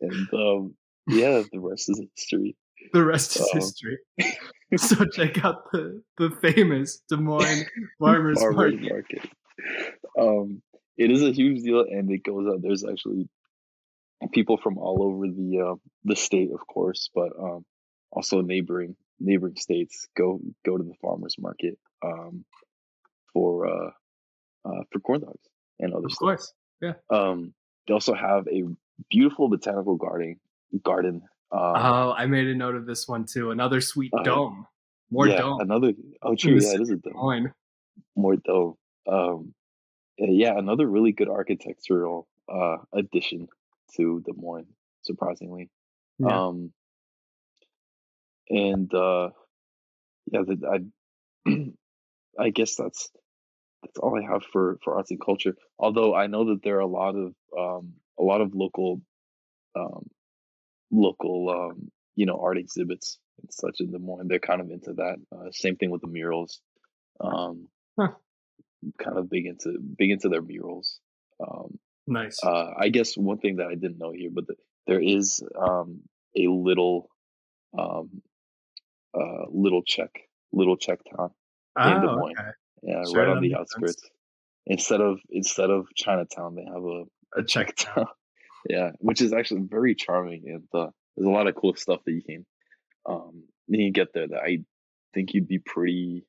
And 0.00 0.28
um, 0.34 0.74
yeah, 1.06 1.42
the 1.50 1.60
rest 1.60 1.88
is 1.88 2.02
history. 2.16 2.56
The 2.92 3.04
rest 3.04 3.36
is 3.36 3.42
Uh-oh. 3.42 3.54
history. 3.58 3.98
So 4.78 5.04
check 5.04 5.44
out 5.44 5.70
the, 5.70 6.02
the 6.16 6.30
famous 6.40 7.02
Des 7.10 7.16
Moines 7.16 7.64
Farmers 8.00 8.40
Farmers 8.40 8.74
Market. 8.80 8.90
market. 8.90 9.30
Um, 10.18 10.62
it 10.96 11.10
is 11.10 11.22
a 11.22 11.30
huge 11.30 11.62
deal, 11.62 11.80
and 11.80 12.10
it 12.10 12.22
goes 12.24 12.46
out. 12.48 12.62
There's 12.62 12.82
actually 12.82 13.28
people 14.32 14.56
from 14.56 14.78
all 14.78 15.02
over 15.02 15.26
the 15.26 15.60
uh, 15.60 15.74
the 16.04 16.16
state, 16.16 16.50
of 16.54 16.66
course, 16.66 17.10
but 17.14 17.32
um, 17.38 17.66
also 18.10 18.40
neighboring 18.40 18.96
neighboring 19.20 19.56
states 19.56 20.08
go 20.16 20.40
go 20.64 20.78
to 20.78 20.84
the 20.84 20.94
farmers 21.02 21.36
market 21.38 21.78
um, 22.02 22.46
for 23.34 23.66
uh, 23.66 23.90
uh, 24.64 24.82
for 24.90 25.00
corn 25.00 25.20
dogs 25.20 25.46
and 25.80 25.92
other 25.92 26.06
Of 26.06 26.12
stuff. 26.12 26.18
course. 26.26 26.52
Yeah 26.80 26.94
um, 27.10 27.52
they 27.86 27.92
also 27.92 28.14
have 28.14 28.46
a 28.48 28.62
beautiful 29.10 29.50
botanical 29.50 29.96
garden. 29.96 30.40
Garden. 30.82 31.22
Um, 31.52 31.60
Oh, 31.76 32.14
I 32.16 32.26
made 32.26 32.46
a 32.48 32.54
note 32.54 32.74
of 32.74 32.86
this 32.86 33.06
one 33.06 33.26
too. 33.26 33.50
Another 33.50 33.80
sweet 33.80 34.12
Uh, 34.14 34.22
dome. 34.22 34.66
More 35.10 35.28
yeah, 35.28 35.38
dome. 35.38 35.60
Another. 35.60 35.92
Oh, 36.22 36.34
true. 36.34 36.58
Yeah, 36.58 36.74
it 36.74 36.80
is 36.80 36.90
a 36.90 36.96
dome. 36.96 37.12
Moines. 37.14 37.52
more 38.16 38.36
dome. 38.36 38.76
Um, 39.06 39.54
uh, 40.20 40.26
yeah, 40.30 40.56
another 40.56 40.86
really 40.86 41.12
good 41.12 41.28
architectural 41.28 42.26
uh, 42.48 42.78
addition 42.94 43.48
to 43.96 44.20
Des 44.24 44.32
Moines, 44.34 44.68
surprisingly. 45.02 45.68
Yeah. 46.18 46.46
Um, 46.46 46.72
and 48.48 48.92
uh, 48.94 49.30
yeah, 50.30 50.42
the, 50.46 50.82
I 51.46 51.50
I 52.38 52.50
guess 52.50 52.76
that's 52.76 53.10
that's 53.82 53.98
all 53.98 54.16
I 54.18 54.22
have 54.30 54.42
for 54.44 54.78
for 54.82 54.96
arts 54.96 55.10
and 55.10 55.20
culture. 55.20 55.54
Although 55.78 56.14
I 56.14 56.26
know 56.28 56.46
that 56.46 56.62
there 56.62 56.76
are 56.76 56.80
a 56.80 56.86
lot 56.86 57.14
of 57.16 57.34
um, 57.58 57.94
a 58.18 58.22
lot 58.22 58.40
of 58.40 58.54
local 58.54 59.02
um, 59.74 60.08
local 60.92 61.48
um, 61.50 61.90
you 62.14 62.26
know 62.26 62.38
art 62.40 62.58
exhibits 62.58 63.18
and 63.40 63.52
such 63.52 63.80
in 63.80 63.90
Des 63.90 63.98
Moines. 63.98 64.28
They're 64.28 64.38
kind 64.38 64.60
of 64.60 64.70
into 64.70 64.92
that. 64.94 65.16
Uh, 65.34 65.50
same 65.50 65.76
thing 65.76 65.90
with 65.90 66.02
the 66.02 66.08
murals. 66.08 66.60
Um, 67.20 67.68
Huh. 67.98 68.08
Kind 68.98 69.18
of 69.18 69.28
big 69.30 69.46
into 69.46 69.78
big 69.98 70.10
into 70.10 70.28
their 70.28 70.42
murals. 70.42 70.98
Um, 71.40 71.78
Nice. 72.06 72.38
uh, 72.42 72.70
I 72.78 72.88
guess 72.88 73.16
one 73.16 73.38
thing 73.38 73.56
that 73.56 73.66
I 73.68 73.74
didn't 73.74 73.98
know 73.98 74.12
here, 74.12 74.30
but 74.32 74.46
the, 74.48 74.54
there 74.88 75.00
is 75.00 75.40
um, 75.56 76.00
a 76.36 76.48
little, 76.48 77.08
um, 77.78 78.22
uh, 79.14 79.44
little 79.50 79.82
Czech, 79.86 80.10
little 80.52 80.76
Czech 80.76 80.98
town, 81.16 81.30
in 81.78 82.00
Des 82.00 82.08
oh, 82.08 82.16
Moines. 82.16 82.34
okay. 82.38 82.48
yeah, 82.82 83.02
Sure, 83.08 83.20
right 83.20 83.28
on 83.36 83.42
the 83.42 83.50
sense. 83.50 83.60
outskirts. 83.60 84.10
Instead 84.66 85.00
of 85.00 85.20
instead 85.30 85.70
of 85.70 85.86
Chinatown, 85.94 86.54
they 86.56 86.64
have 86.64 86.82
a, 86.84 87.04
A 87.40 87.44
Czech 87.44 87.74
town. 87.76 88.06
Yeah, 88.68 88.90
which 88.98 89.20
is 89.20 89.32
actually 89.32 89.62
very 89.62 89.94
charming, 89.94 90.44
and 90.46 90.64
uh, 90.74 90.90
there's 91.16 91.26
a 91.26 91.30
lot 91.30 91.46
of 91.46 91.54
cool 91.54 91.74
stuff 91.74 92.00
that 92.04 92.12
you 92.12 92.22
can, 92.22 92.46
um, 93.06 93.44
you 93.66 93.90
get 93.92 94.12
there 94.14 94.28
that 94.28 94.40
I 94.42 94.58
think 95.14 95.34
you'd 95.34 95.48
be 95.48 95.58
pretty, 95.58 96.24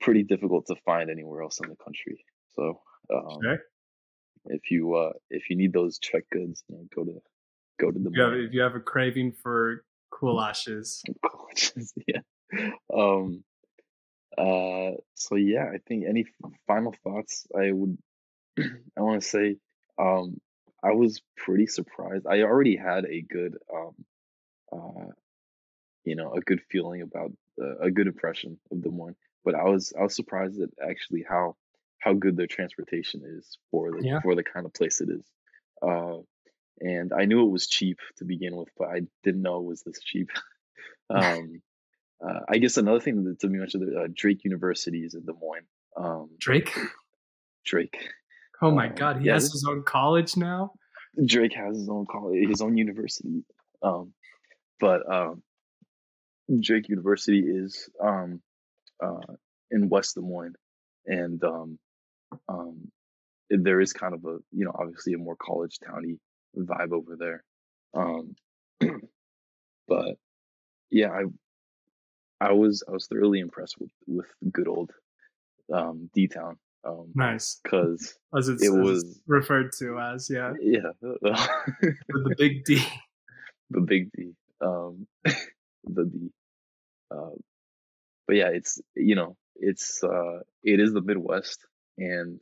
pretty 0.00 0.22
difficult 0.22 0.66
to 0.66 0.76
find 0.84 1.10
anywhere 1.10 1.42
else 1.42 1.60
in 1.62 1.68
the 1.68 1.76
country. 1.76 2.24
So, 2.54 2.80
um, 3.14 3.38
Sure. 3.42 3.58
if 4.46 4.70
you 4.70 4.94
uh 4.94 5.12
if 5.30 5.50
you 5.50 5.56
need 5.56 5.72
those 5.72 5.98
Czech 5.98 6.24
goods, 6.30 6.64
you 6.68 6.76
know, 6.76 6.84
go 6.94 7.04
to 7.04 7.20
go 7.80 7.90
to 7.90 7.98
the 7.98 8.10
If 8.10 8.16
you, 8.16 8.22
have, 8.22 8.32
if 8.34 8.52
you 8.52 8.60
have 8.62 8.74
a 8.74 8.80
craving 8.80 9.32
for 9.32 9.84
goulashes, 10.12 11.02
yeah. 12.06 12.20
Um. 12.92 13.44
Uh. 14.36 14.92
So 15.14 15.36
yeah, 15.36 15.66
I 15.72 15.78
think 15.86 16.04
any 16.08 16.24
final 16.66 16.94
thoughts 17.04 17.46
I 17.56 17.72
would 17.72 17.98
I 18.58 19.00
want 19.00 19.22
to 19.22 19.28
say 19.28 19.56
um, 19.98 20.40
I 20.82 20.92
was 20.92 21.20
pretty 21.36 21.66
surprised. 21.66 22.26
I 22.26 22.42
already 22.42 22.76
had 22.76 23.04
a 23.04 23.20
good, 23.22 23.58
um, 23.72 23.94
uh, 24.72 25.12
you 26.04 26.16
know, 26.16 26.32
a 26.32 26.40
good 26.40 26.60
feeling 26.70 27.02
about 27.02 27.32
uh, 27.60 27.78
a 27.78 27.90
good 27.90 28.06
impression 28.06 28.58
of 28.70 28.82
Des 28.82 28.90
Moines, 28.90 29.16
but 29.44 29.54
I 29.54 29.64
was 29.64 29.92
I 29.98 30.02
was 30.02 30.16
surprised 30.16 30.60
at 30.60 30.70
actually 30.82 31.24
how 31.28 31.56
how 31.98 32.14
good 32.14 32.36
their 32.36 32.46
transportation 32.46 33.22
is 33.24 33.58
for 33.70 33.92
the 33.92 34.06
Yeah. 34.06 34.20
for 34.20 34.34
the 34.34 34.44
kind 34.44 34.66
of 34.66 34.72
place 34.72 35.00
it 35.00 35.10
is. 35.10 35.24
Uh, 35.82 36.18
and 36.80 37.12
I 37.12 37.26
knew 37.26 37.46
it 37.46 37.50
was 37.50 37.66
cheap 37.66 37.98
to 38.16 38.24
begin 38.24 38.56
with, 38.56 38.68
but 38.78 38.88
I 38.88 39.02
didn't 39.22 39.42
know 39.42 39.58
it 39.58 39.64
was 39.64 39.82
this 39.82 40.00
cheap. 40.00 40.30
um, 41.10 41.60
uh, 42.26 42.40
I 42.48 42.58
guess 42.58 42.76
another 42.76 43.00
thing 43.00 43.24
that 43.24 43.40
to 43.40 43.48
me 43.48 43.58
mentioned 43.58 43.96
uh, 43.96 44.08
Drake 44.14 44.44
University 44.44 45.04
is 45.04 45.14
in 45.14 45.24
Des 45.24 45.32
Moines. 45.32 45.66
Um, 45.96 46.30
Drake. 46.38 46.72
Drake. 47.64 48.08
Oh 48.62 48.70
my 48.70 48.88
Um, 48.88 48.94
god, 48.94 49.20
he 49.20 49.26
yeah, 49.26 49.34
has 49.34 49.50
his 49.52 49.64
own 49.68 49.82
college 49.84 50.36
now. 50.36 50.72
Drake 51.26 51.54
has 51.54 51.76
his 51.76 51.88
own 51.88 52.06
college, 52.10 52.48
his 52.48 52.60
own 52.60 52.76
university. 52.76 53.44
Um, 53.82 54.12
but 54.78 55.00
um, 55.12 55.42
Drake 56.60 56.88
University 56.88 57.40
is 57.40 57.88
um, 58.02 58.40
uh, 59.02 59.34
in 59.70 59.88
West 59.88 60.14
Des 60.14 60.20
Moines, 60.20 60.56
and 61.06 61.42
um, 61.44 61.78
um, 62.48 62.90
there 63.50 63.80
is 63.80 63.92
kind 63.92 64.14
of 64.14 64.24
a 64.24 64.38
you 64.52 64.64
know 64.64 64.72
obviously 64.74 65.14
a 65.14 65.18
more 65.18 65.36
college 65.36 65.78
towny 65.84 66.18
vibe 66.56 66.92
over 66.92 67.16
there. 67.16 67.44
Um, 67.94 68.34
but 69.88 70.16
yeah, 70.90 71.10
I 71.10 71.24
I 72.48 72.52
was 72.52 72.82
I 72.88 72.92
was 72.92 73.06
thoroughly 73.06 73.40
impressed 73.40 73.76
with 73.80 73.90
with 74.06 74.26
good 74.52 74.68
old 74.68 74.90
um, 75.72 76.10
D 76.14 76.28
Town 76.28 76.58
um, 76.84 77.10
Nice, 77.14 77.60
because 77.62 78.16
as 78.36 78.48
it's, 78.48 78.62
it 78.62 78.66
it's 78.66 78.74
was- 78.74 79.20
referred 79.26 79.72
to 79.78 79.98
as. 79.98 80.30
Yeah, 80.30 80.52
yeah 80.60 80.90
with 81.02 81.20
the 81.22 82.34
big 82.38 82.64
D. 82.64 82.82
the 83.70 83.80
big 83.80 84.10
D, 84.12 84.32
um, 84.60 85.06
the 85.24 86.04
D. 86.04 86.30
Uh, 87.10 87.36
but 88.26 88.36
yeah, 88.36 88.48
it's 88.48 88.80
you 88.94 89.14
know 89.14 89.36
it's 89.56 90.02
uh, 90.02 90.40
it 90.62 90.80
is 90.80 90.92
the 90.92 91.02
Midwest, 91.02 91.66
and 91.98 92.40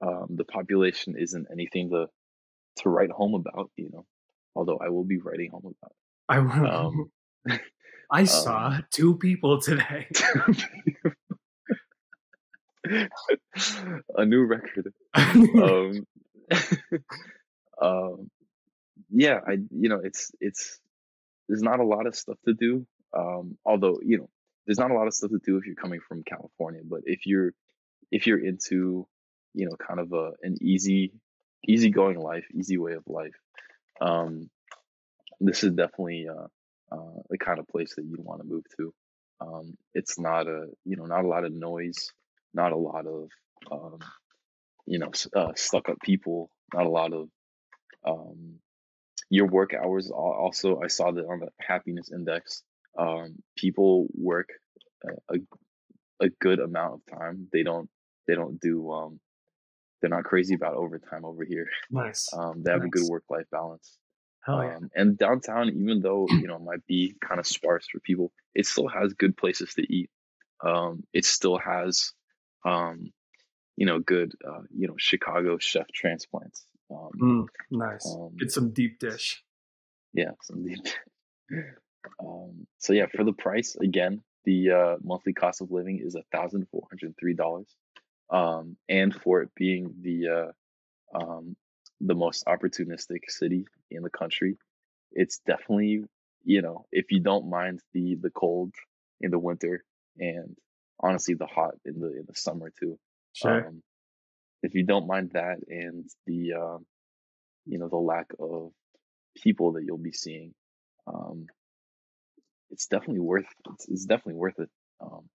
um, 0.00 0.26
the 0.30 0.44
population 0.44 1.14
isn't 1.18 1.46
anything 1.52 1.90
to 1.90 2.06
to 2.78 2.88
write 2.88 3.10
home 3.10 3.34
about. 3.34 3.70
You 3.76 3.90
know, 3.92 4.06
although 4.54 4.78
I 4.78 4.88
will 4.88 5.04
be 5.04 5.18
writing 5.18 5.50
home 5.50 5.74
about. 5.80 5.92
I 6.28 6.38
will. 6.40 7.10
Um, 7.48 7.60
I 8.10 8.24
saw 8.24 8.78
two 8.90 9.16
people 9.18 9.60
today. 9.60 10.08
a 14.16 14.24
new 14.24 14.44
record. 14.44 14.92
Um, 15.14 16.06
um, 17.80 18.30
yeah, 19.10 19.40
I 19.46 19.58
you 19.70 19.88
know 19.88 20.00
it's 20.02 20.32
it's 20.40 20.78
there's 21.48 21.62
not 21.62 21.80
a 21.80 21.84
lot 21.84 22.06
of 22.06 22.14
stuff 22.16 22.38
to 22.44 22.54
do. 22.54 22.86
Um, 23.16 23.56
although 23.64 23.98
you 24.02 24.18
know 24.18 24.28
there's 24.66 24.78
not 24.78 24.90
a 24.90 24.94
lot 24.94 25.06
of 25.06 25.14
stuff 25.14 25.30
to 25.30 25.38
do 25.44 25.56
if 25.56 25.66
you're 25.66 25.74
coming 25.74 26.00
from 26.06 26.22
California, 26.24 26.82
but 26.84 27.02
if 27.04 27.26
you're 27.26 27.52
if 28.10 28.26
you're 28.26 28.44
into 28.44 29.06
you 29.54 29.66
know 29.66 29.76
kind 29.76 30.00
of 30.00 30.12
a 30.12 30.32
an 30.42 30.56
easy 30.60 31.12
easy 31.66 31.90
going 31.90 32.18
life, 32.18 32.46
easy 32.54 32.78
way 32.78 32.92
of 32.92 33.04
life, 33.06 33.34
um, 34.00 34.50
this 35.40 35.64
is 35.64 35.72
definitely 35.72 36.26
uh, 36.28 36.46
uh, 36.92 37.20
the 37.30 37.38
kind 37.38 37.58
of 37.58 37.68
place 37.68 37.94
that 37.96 38.04
you'd 38.04 38.24
want 38.24 38.40
to 38.40 38.46
move 38.46 38.64
to. 38.76 38.94
Um, 39.40 39.76
it's 39.94 40.18
not 40.18 40.46
a 40.46 40.66
you 40.84 40.96
know 40.96 41.04
not 41.04 41.24
a 41.24 41.28
lot 41.28 41.44
of 41.44 41.52
noise, 41.52 42.12
not 42.56 42.72
a 42.72 42.76
lot 42.76 43.06
of 43.06 43.28
um, 43.70 43.98
you 44.86 44.98
know 44.98 45.12
uh, 45.34 45.52
stuck 45.54 45.88
up 45.88 45.98
people, 46.02 46.50
not 46.74 46.86
a 46.86 46.90
lot 46.90 47.12
of 47.12 47.28
um, 48.04 48.56
your 49.30 49.46
work 49.46 49.74
hours. 49.74 50.10
Also, 50.10 50.80
I 50.82 50.88
saw 50.88 51.12
that 51.12 51.26
on 51.26 51.40
the 51.40 51.48
happiness 51.60 52.10
index, 52.12 52.62
um, 52.98 53.36
people 53.56 54.08
work 54.14 54.48
a, 55.30 55.36
a 56.20 56.30
good 56.40 56.58
amount 56.58 56.94
of 56.94 57.18
time. 57.18 57.48
They 57.52 57.62
don't 57.62 57.88
they 58.26 58.34
don't 58.34 58.58
do 58.60 58.90
um, 58.90 59.20
they're 60.00 60.10
not 60.10 60.24
crazy 60.24 60.54
about 60.54 60.74
overtime 60.74 61.24
over 61.24 61.44
here. 61.44 61.68
nice. 61.90 62.28
Um, 62.36 62.62
they 62.62 62.72
have 62.72 62.82
a 62.82 62.88
good 62.88 63.08
work 63.08 63.24
life 63.30 63.46
balance. 63.50 63.98
Hell 64.44 64.62
yeah. 64.62 64.76
Um, 64.76 64.90
and 64.94 65.18
downtown, 65.18 65.68
even 65.68 66.00
though 66.00 66.26
you 66.30 66.46
know 66.46 66.56
it 66.56 66.62
might 66.62 66.86
be 66.86 67.14
kind 67.20 67.40
of 67.40 67.46
sparse 67.46 67.86
for 67.90 68.00
people, 68.00 68.32
it 68.54 68.66
still 68.66 68.88
has 68.88 69.12
good 69.14 69.36
places 69.36 69.74
to 69.74 69.82
eat. 69.82 70.10
Um, 70.64 71.02
it 71.12 71.24
still 71.24 71.58
has, 71.58 72.12
um, 72.64 73.12
you 73.76 73.86
know, 73.86 73.98
good, 74.00 74.32
uh, 74.46 74.62
you 74.74 74.88
know, 74.88 74.94
Chicago 74.98 75.58
chef 75.58 75.86
transplants. 75.92 76.64
Um, 76.90 77.10
Mm, 77.20 77.46
nice. 77.70 78.06
um, 78.06 78.30
Get 78.38 78.50
some 78.52 78.70
deep 78.70 78.98
dish. 78.98 79.42
yeah, 80.12 80.30
some 80.42 80.62
deep. 80.64 80.86
um, 82.20 82.66
so 82.78 82.92
yeah, 82.92 83.06
for 83.14 83.24
the 83.24 83.32
price, 83.32 83.76
again, 83.76 84.22
the 84.44 84.70
uh, 84.70 84.96
monthly 85.02 85.32
cost 85.32 85.60
of 85.60 85.70
living 85.70 86.00
is 86.02 86.14
a 86.14 86.22
thousand 86.32 86.66
four 86.70 86.86
hundred 86.90 87.14
three 87.18 87.34
dollars, 87.34 87.66
um, 88.30 88.76
and 88.88 89.14
for 89.14 89.42
it 89.42 89.50
being 89.56 89.92
the 90.02 90.28
uh, 91.14 91.18
um, 91.18 91.56
the 92.00 92.14
most 92.14 92.44
opportunistic 92.46 93.22
city 93.28 93.66
in 93.90 94.02
the 94.02 94.10
country, 94.10 94.56
it's 95.12 95.40
definitely 95.46 96.04
you 96.44 96.62
know 96.62 96.86
if 96.92 97.10
you 97.10 97.18
don't 97.20 97.50
mind 97.50 97.80
the 97.92 98.14
the 98.20 98.30
cold 98.30 98.72
in 99.20 99.30
the 99.32 99.38
winter 99.38 99.82
and 100.18 100.56
honestly 101.00 101.34
the 101.34 101.46
hot 101.46 101.74
in 101.84 102.00
the 102.00 102.08
in 102.08 102.24
the 102.26 102.34
summer 102.34 102.72
too. 102.78 102.98
Sure. 103.32 103.68
Um, 103.68 103.82
if 104.62 104.74
you 104.74 104.84
don't 104.84 105.06
mind 105.06 105.30
that 105.34 105.58
and 105.68 106.04
the 106.26 106.54
um, 106.54 106.86
you 107.66 107.78
know 107.78 107.88
the 107.88 107.96
lack 107.96 108.26
of 108.38 108.72
people 109.36 109.72
that 109.72 109.84
you'll 109.84 109.98
be 109.98 110.12
seeing, 110.12 110.54
um, 111.06 111.46
it's 112.70 112.86
definitely 112.86 113.20
worth 113.20 113.46
it's, 113.72 113.88
it's 113.88 114.04
definitely 114.06 114.34
worth 114.34 114.58
it. 114.58 114.70
Um, 115.00 115.28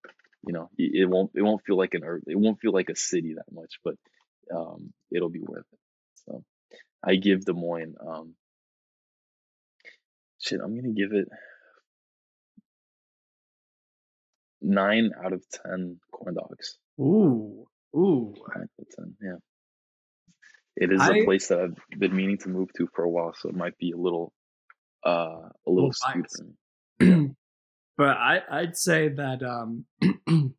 you 0.45 0.53
know, 0.53 0.69
it, 0.77 1.03
it 1.03 1.05
won't 1.05 1.31
it 1.35 1.41
won't 1.41 1.63
feel 1.63 1.77
like 1.77 1.93
an 1.93 2.03
it 2.27 2.38
won't 2.38 2.59
feel 2.59 2.73
like 2.73 2.89
a 2.89 2.95
city 2.95 3.35
that 3.35 3.53
much, 3.53 3.75
but 3.83 3.95
um, 4.53 4.93
it'll 5.11 5.29
be 5.29 5.41
worth 5.41 5.65
it. 5.71 5.79
So 6.25 6.43
I 7.03 7.15
give 7.15 7.45
Des 7.45 7.53
Moines 7.53 7.95
um, 8.05 8.35
shit. 10.39 10.59
I'm 10.61 10.75
gonna 10.75 10.93
give 10.93 11.13
it 11.13 11.27
nine 14.61 15.11
out 15.23 15.33
of 15.33 15.43
ten 15.51 15.99
corn 16.11 16.35
dogs. 16.35 16.77
Ooh. 16.99 17.65
Ooh. 17.95 18.33
Nine 18.55 18.63
out 18.63 18.69
of 18.79 18.88
ten. 18.95 19.15
Yeah. 19.21 19.35
It 20.77 20.91
is 20.93 21.01
a 21.01 21.13
I- 21.21 21.25
place 21.25 21.47
that 21.49 21.59
I've 21.59 21.99
been 21.99 22.15
meaning 22.15 22.38
to 22.39 22.49
move 22.49 22.69
to 22.77 22.88
for 22.95 23.03
a 23.03 23.09
while, 23.09 23.33
so 23.38 23.49
it 23.49 23.55
might 23.55 23.77
be 23.77 23.91
a 23.91 23.97
little, 23.97 24.31
uh, 25.05 25.09
a 25.09 25.51
little 25.67 25.89
Little 25.89 25.93
skewed 25.93 26.25
biased. 26.25 26.43
for 26.99 27.03
me. 27.05 27.29
but 27.97 28.17
I, 28.17 28.41
I'd 28.49 28.77
say 28.77 29.09
that 29.09 29.43
um, 29.43 29.85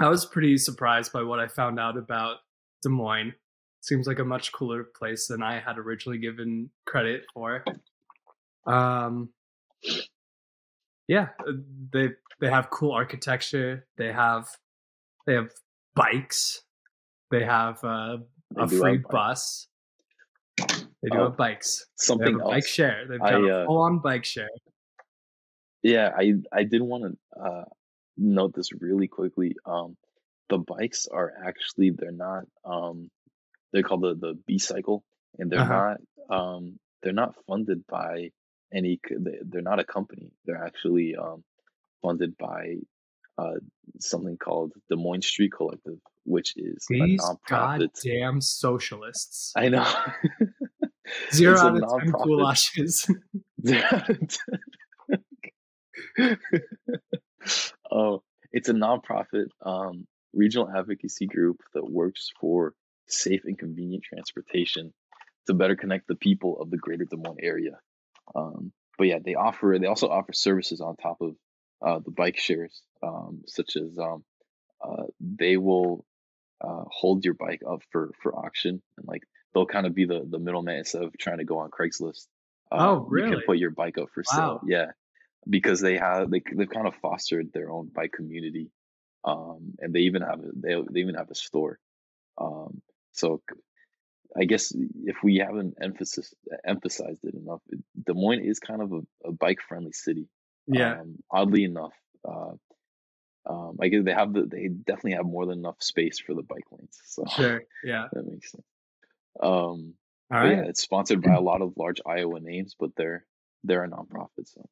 I 0.00 0.08
was 0.08 0.24
pretty 0.26 0.56
surprised 0.56 1.12
by 1.12 1.22
what 1.22 1.38
I 1.40 1.48
found 1.48 1.78
out 1.78 1.96
about 1.98 2.36
Des 2.82 2.88
Moines. 2.88 3.34
Seems 3.82 4.06
like 4.06 4.18
a 4.18 4.24
much 4.24 4.50
cooler 4.50 4.84
place 4.96 5.26
than 5.28 5.42
I 5.42 5.60
had 5.60 5.76
originally 5.78 6.18
given 6.18 6.70
credit 6.86 7.24
for. 7.34 7.62
Um, 8.66 9.28
yeah, 11.08 11.28
uh, 11.46 11.52
they 11.92 12.10
they 12.40 12.48
have 12.50 12.70
cool 12.70 12.92
architecture. 12.92 13.86
They 13.96 14.12
have 14.12 14.48
they 15.26 15.34
have 15.34 15.50
bikes. 15.94 16.62
They 17.30 17.44
have 17.44 17.82
uh, 17.84 18.18
They 18.54 18.62
a 18.62 18.68
free 18.68 18.98
bus. 18.98 19.68
They 21.02 21.10
do 21.10 21.18
Oh, 21.18 21.24
have 21.24 21.36
bikes. 21.36 21.86
Something 21.96 22.36
a 22.36 22.42
else. 22.42 22.50
bike 22.50 22.66
share. 22.66 23.06
They've 23.08 23.20
I, 23.20 23.30
got 23.30 23.44
a 23.44 23.56
uh, 23.62 23.66
full 23.66 23.78
on 23.82 23.98
bike 23.98 24.24
share. 24.24 24.48
Yeah, 25.82 26.10
I 26.16 26.34
I 26.52 26.64
did 26.64 26.80
want 26.82 27.04
to 27.04 27.40
uh, 27.40 27.64
note 28.16 28.54
this 28.54 28.72
really 28.72 29.08
quickly. 29.08 29.56
Um, 29.66 29.96
the 30.48 30.58
bikes 30.58 31.06
are 31.06 31.32
actually 31.44 31.90
they're 31.90 32.12
not 32.12 32.44
um, 32.64 33.10
they're 33.72 33.82
called 33.82 34.02
the 34.02 34.14
the 34.14 34.34
B 34.46 34.58
cycle, 34.58 35.04
and 35.38 35.50
they're 35.50 35.60
Uh-huh. 35.60 35.96
not 36.30 36.36
um, 36.56 36.78
they're 37.02 37.12
not 37.12 37.34
funded 37.46 37.86
by 37.86 38.30
any. 38.74 39.00
they- 39.10 39.38
They're 39.42 39.62
not 39.62 39.80
a 39.80 39.84
company. 39.84 40.32
They're 40.44 40.62
actually 40.64 41.14
um, 41.16 41.44
funded 42.02 42.36
by 42.36 42.76
uh, 43.38 43.54
something 44.00 44.36
called 44.36 44.72
Des 44.90 44.96
Moines 44.96 45.26
Street 45.26 45.52
Collective, 45.56 45.98
which 46.24 46.54
is 46.56 46.84
These 46.88 47.22
a 47.22 47.34
nonprofit. 47.36 47.78
goddamn 48.04 48.40
socialists. 48.40 49.52
I 49.56 49.68
know. 49.68 49.92
Zero 51.32 51.58
out 51.58 51.76
of 51.82 52.00
ten 52.00 52.12
goulashes. 52.12 53.10
oh, 57.90 58.22
it's 58.52 58.68
a 58.68 58.72
nonprofit 58.72 59.46
um, 59.62 60.06
regional 60.32 60.68
advocacy 60.74 61.26
group 61.26 61.60
that 61.74 61.88
works 61.90 62.30
for 62.40 62.74
safe 63.06 63.42
and 63.44 63.58
convenient 63.58 64.02
transportation 64.02 64.92
to 65.46 65.54
better 65.54 65.76
connect 65.76 66.08
the 66.08 66.14
people 66.14 66.58
of 66.60 66.70
the 66.70 66.76
greater 66.78 67.04
Des 67.04 67.16
Moines 67.16 67.36
area. 67.42 67.72
Um, 68.34 68.72
but 68.98 69.06
yeah, 69.08 69.18
they 69.24 69.34
offer 69.34 69.76
they 69.80 69.86
also 69.86 70.08
offer 70.08 70.32
services 70.32 70.80
on 70.80 70.96
top 70.96 71.18
of 71.20 71.36
uh, 71.84 72.00
the 72.04 72.10
bike 72.10 72.38
shares, 72.38 72.82
um, 73.02 73.42
such 73.46 73.76
as 73.76 73.98
um, 73.98 74.24
uh, 74.82 75.04
they 75.20 75.56
will 75.56 76.04
uh, 76.60 76.84
hold 76.88 77.24
your 77.24 77.34
bike 77.34 77.62
up 77.68 77.82
for 77.90 78.12
for 78.22 78.34
auction 78.34 78.82
and 78.96 79.06
like 79.06 79.22
they'll 79.54 79.66
kind 79.66 79.86
of 79.86 79.94
be 79.94 80.06
the 80.06 80.26
the 80.28 80.38
middleman 80.38 80.76
instead 80.76 81.02
of 81.02 81.16
trying 81.18 81.38
to 81.38 81.44
go 81.44 81.58
on 81.58 81.70
Craigslist. 81.70 82.26
oh, 82.72 83.06
really? 83.08 83.30
You 83.30 83.36
can 83.36 83.46
put 83.46 83.58
your 83.58 83.70
bike 83.70 83.98
up 83.98 84.08
for 84.14 84.24
Wow. 84.32 84.60
sale. 84.60 84.60
Yeah, 84.68 84.86
because 85.48 85.80
they 85.80 85.96
have 85.98 86.30
they 86.30 86.42
they've 86.54 86.70
kind 86.70 86.86
of 86.88 86.94
fostered 87.02 87.52
their 87.52 87.70
own 87.70 87.90
bike 87.94 88.12
community, 88.12 88.70
um, 89.24 89.74
and 89.78 89.92
they 89.92 90.00
even 90.00 90.22
have 90.22 90.40
a, 90.40 90.48
they 90.54 90.74
they 90.90 91.00
even 91.00 91.14
have 91.16 91.30
a 91.30 91.34
store. 91.34 91.78
Um, 92.38 92.82
so 93.12 93.42
I 94.36 94.44
guess 94.44 94.72
if 95.04 95.16
we 95.22 95.36
haven't 95.36 95.74
emphasis 95.80 96.34
emphasized 96.66 97.24
it 97.24 97.34
enough, 97.34 97.60
Des 98.04 98.14
Moines 98.14 98.44
is 98.44 98.58
kind 98.58 98.82
of 98.82 98.92
a, 98.92 99.28
a 99.28 99.32
bike 99.32 99.60
friendly 99.68 99.92
city. 99.92 100.28
yeah. 100.66 101.00
Um, 101.00 101.16
oddly 101.30 101.64
enough, 101.64 101.92
uh, 102.28 102.52
um, 103.48 103.76
I 103.80 103.88
guess 103.88 104.04
they 104.04 104.12
have 104.12 104.32
the 104.32 104.42
they 104.46 104.68
definitely 104.68 105.12
have 105.12 105.26
more 105.26 105.46
than 105.46 105.58
enough 105.58 105.76
space 105.82 106.18
for 106.18 106.34
the 106.34 106.42
bike 106.42 106.64
lanes. 106.72 106.98
So 107.06 107.24
Sure. 107.36 107.62
Yeah. 107.84 108.06
that 108.12 108.26
makes 108.26 108.50
sense. 108.52 108.64
Um, 109.42 109.94
All 110.32 110.40
right. 110.40 110.56
yeah, 110.56 110.62
it's 110.64 110.82
sponsored 110.82 111.22
by 111.22 111.34
a 111.34 111.40
lot 111.40 111.60
of 111.62 111.74
large 111.76 112.00
Iowa 112.06 112.40
names, 112.40 112.74
but 112.78 112.90
they're 112.96 113.24
they're 113.62 113.84
a 113.84 113.88
nonprofit. 113.88 114.46
So 114.46 114.66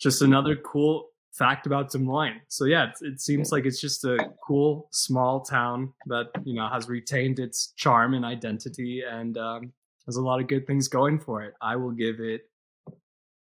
Just 0.00 0.22
another 0.22 0.56
cool 0.56 1.08
fact 1.36 1.66
about 1.66 1.90
Des 1.90 1.98
Moines. 1.98 2.40
So 2.48 2.64
yeah, 2.64 2.88
it, 2.88 2.94
it 3.02 3.20
seems 3.20 3.52
like 3.52 3.66
it's 3.66 3.80
just 3.80 4.04
a 4.04 4.30
cool 4.46 4.88
small 4.92 5.40
town 5.40 5.92
that 6.06 6.28
you 6.44 6.54
know 6.54 6.68
has 6.68 6.88
retained 6.88 7.38
its 7.38 7.72
charm 7.76 8.14
and 8.14 8.24
identity 8.24 9.02
and 9.08 9.36
um, 9.36 9.72
has 10.06 10.16
a 10.16 10.22
lot 10.22 10.40
of 10.40 10.46
good 10.46 10.66
things 10.66 10.88
going 10.88 11.18
for 11.18 11.42
it. 11.42 11.54
I 11.60 11.76
will 11.76 11.92
give 11.92 12.20
it 12.20 12.48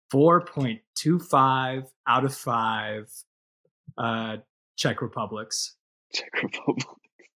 four 0.10 0.42
point 0.42 0.82
two 0.96 1.20
five 1.20 1.84
out 2.08 2.26
of 2.26 2.34
five. 2.34 3.12
Uh, 3.98 4.38
Czech 4.78 5.02
Republics. 5.02 5.76
Czech 6.14 6.44
Republic, 6.44 6.86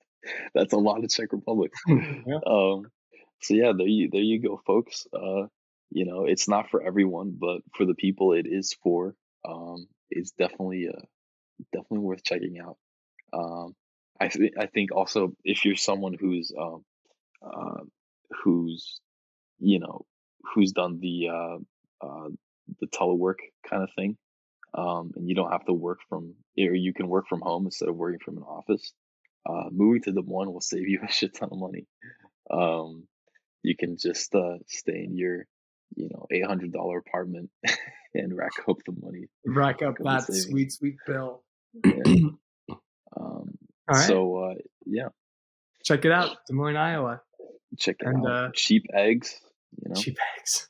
that's 0.54 0.74
a 0.74 0.78
lot 0.78 1.04
of 1.04 1.10
Czech 1.10 1.32
Republic. 1.32 1.72
yeah. 1.88 2.40
Um, 2.46 2.92
so 3.42 3.54
yeah, 3.54 3.72
there 3.76 3.88
you 3.88 4.10
there 4.12 4.22
you 4.22 4.42
go, 4.42 4.62
folks. 4.66 5.08
Uh, 5.14 5.48
you 5.92 6.06
know, 6.06 6.26
it's 6.26 6.48
not 6.48 6.70
for 6.70 6.82
everyone, 6.84 7.38
but 7.40 7.62
for 7.74 7.86
the 7.86 7.96
people 7.96 8.34
it 8.34 8.46
is 8.46 8.76
for, 8.84 9.16
um, 9.48 9.88
it's 10.10 10.32
definitely 10.32 10.88
uh 10.90 11.02
definitely 11.74 12.00
worth 12.00 12.24
checking 12.24 12.60
out. 12.60 12.78
Um, 13.34 13.76
I 14.20 14.28
th- 14.28 14.54
I 14.58 14.66
think 14.68 14.92
also 14.94 15.34
if 15.44 15.66
you're 15.66 15.76
someone 15.76 16.14
who's 16.14 16.52
um 16.58 16.84
uh, 17.42 17.84
who's 18.44 19.00
you 19.60 19.80
know 19.80 20.06
who's 20.54 20.72
done 20.72 21.00
the 21.00 21.30
uh, 21.30 21.58
uh 22.06 22.30
the 22.80 22.88
telework 22.88 23.38
kind 23.68 23.84
of 23.84 23.90
thing, 23.96 24.18
um, 24.74 25.12
and 25.16 25.28
you 25.28 25.36
don't 25.36 25.52
have 25.52 25.66
to 25.66 25.74
work 25.74 26.00
from 26.10 26.36
or 26.58 26.76
you 26.76 26.94
can 26.94 27.08
work 27.08 27.28
from 27.28 27.42
home 27.42 27.66
instead 27.66 27.90
of 27.90 27.96
working 27.96 28.20
from 28.24 28.38
an 28.38 28.44
office. 28.44 28.94
Uh, 29.50 29.70
moving 29.72 30.02
to 30.02 30.12
Des 30.12 30.22
Moines 30.22 30.52
will 30.52 30.62
save 30.62 30.88
you 30.88 31.00
a 31.08 31.12
shit 31.12 31.34
ton 31.34 31.50
of 31.52 31.58
money. 31.58 31.86
Um, 32.52 33.08
you 33.64 33.76
can 33.76 33.98
just 33.98 34.34
uh, 34.36 34.58
stay 34.68 35.04
in 35.04 35.18
your, 35.18 35.46
you 35.96 36.10
know, 36.10 36.26
eight 36.32 36.46
hundred 36.46 36.72
dollar 36.72 36.98
apartment 36.98 37.50
and 38.14 38.36
rack 38.36 38.52
up 38.68 38.78
the 38.86 38.94
money. 39.02 39.26
Rack 39.46 39.82
up 39.82 39.96
that 40.00 40.24
sweet, 40.34 40.72
sweet 40.72 40.96
bill. 41.06 41.44
Um, 43.20 43.58
All 43.88 43.96
right. 43.98 44.08
So 44.08 44.36
uh, 44.38 44.54
yeah, 44.86 45.08
Check 45.84 46.06
it 46.06 46.12
out, 46.12 46.38
Des 46.48 46.54
Moines, 46.54 46.76
Iowa. 46.76 47.22
check 47.78 47.96
it 48.00 48.08
And, 48.08 48.24
out. 48.26 48.32
uh, 48.32 48.50
Cheap 48.54 48.86
eggs, 48.94 49.36
you 49.82 49.90
know, 49.90 50.00
Cheap 50.00 50.16
eggs. 50.38 50.68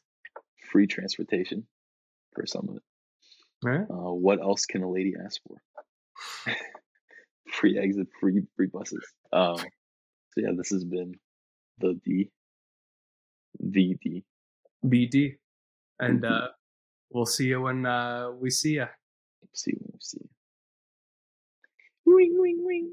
free 0.71 0.87
transportation 0.87 1.67
for 2.33 2.45
some 2.45 2.69
of 2.69 2.77
it. 2.77 2.83
Right. 3.61 3.81
Uh, 3.89 4.13
what 4.13 4.39
else 4.39 4.65
can 4.65 4.83
a 4.83 4.89
lady 4.89 5.15
ask 5.23 5.41
for? 5.45 6.55
free 7.51 7.77
eggs 7.77 7.97
and 7.97 8.07
free 8.21 8.41
free 8.55 8.67
buses. 8.67 9.05
Um, 9.33 9.57
so 9.57 10.37
yeah, 10.37 10.51
this 10.55 10.69
has 10.69 10.85
been 10.85 11.15
the 11.79 11.99
D, 12.05 12.29
the 13.59 13.97
D. 14.01 14.23
BD. 14.85 15.35
And 15.99 16.21
BD. 16.23 16.31
uh, 16.31 16.47
we'll 17.11 17.25
see 17.25 17.45
you 17.45 17.61
when 17.61 17.85
uh, 17.85 18.31
we 18.31 18.49
see 18.49 18.73
you. 18.73 18.87
See 19.53 19.71
you 19.71 19.79
when 19.81 19.91
we 19.93 19.99
see 20.01 20.19
you. 20.21 20.29
Ring, 22.05 22.37
ring, 22.39 22.65
ring. 22.65 22.89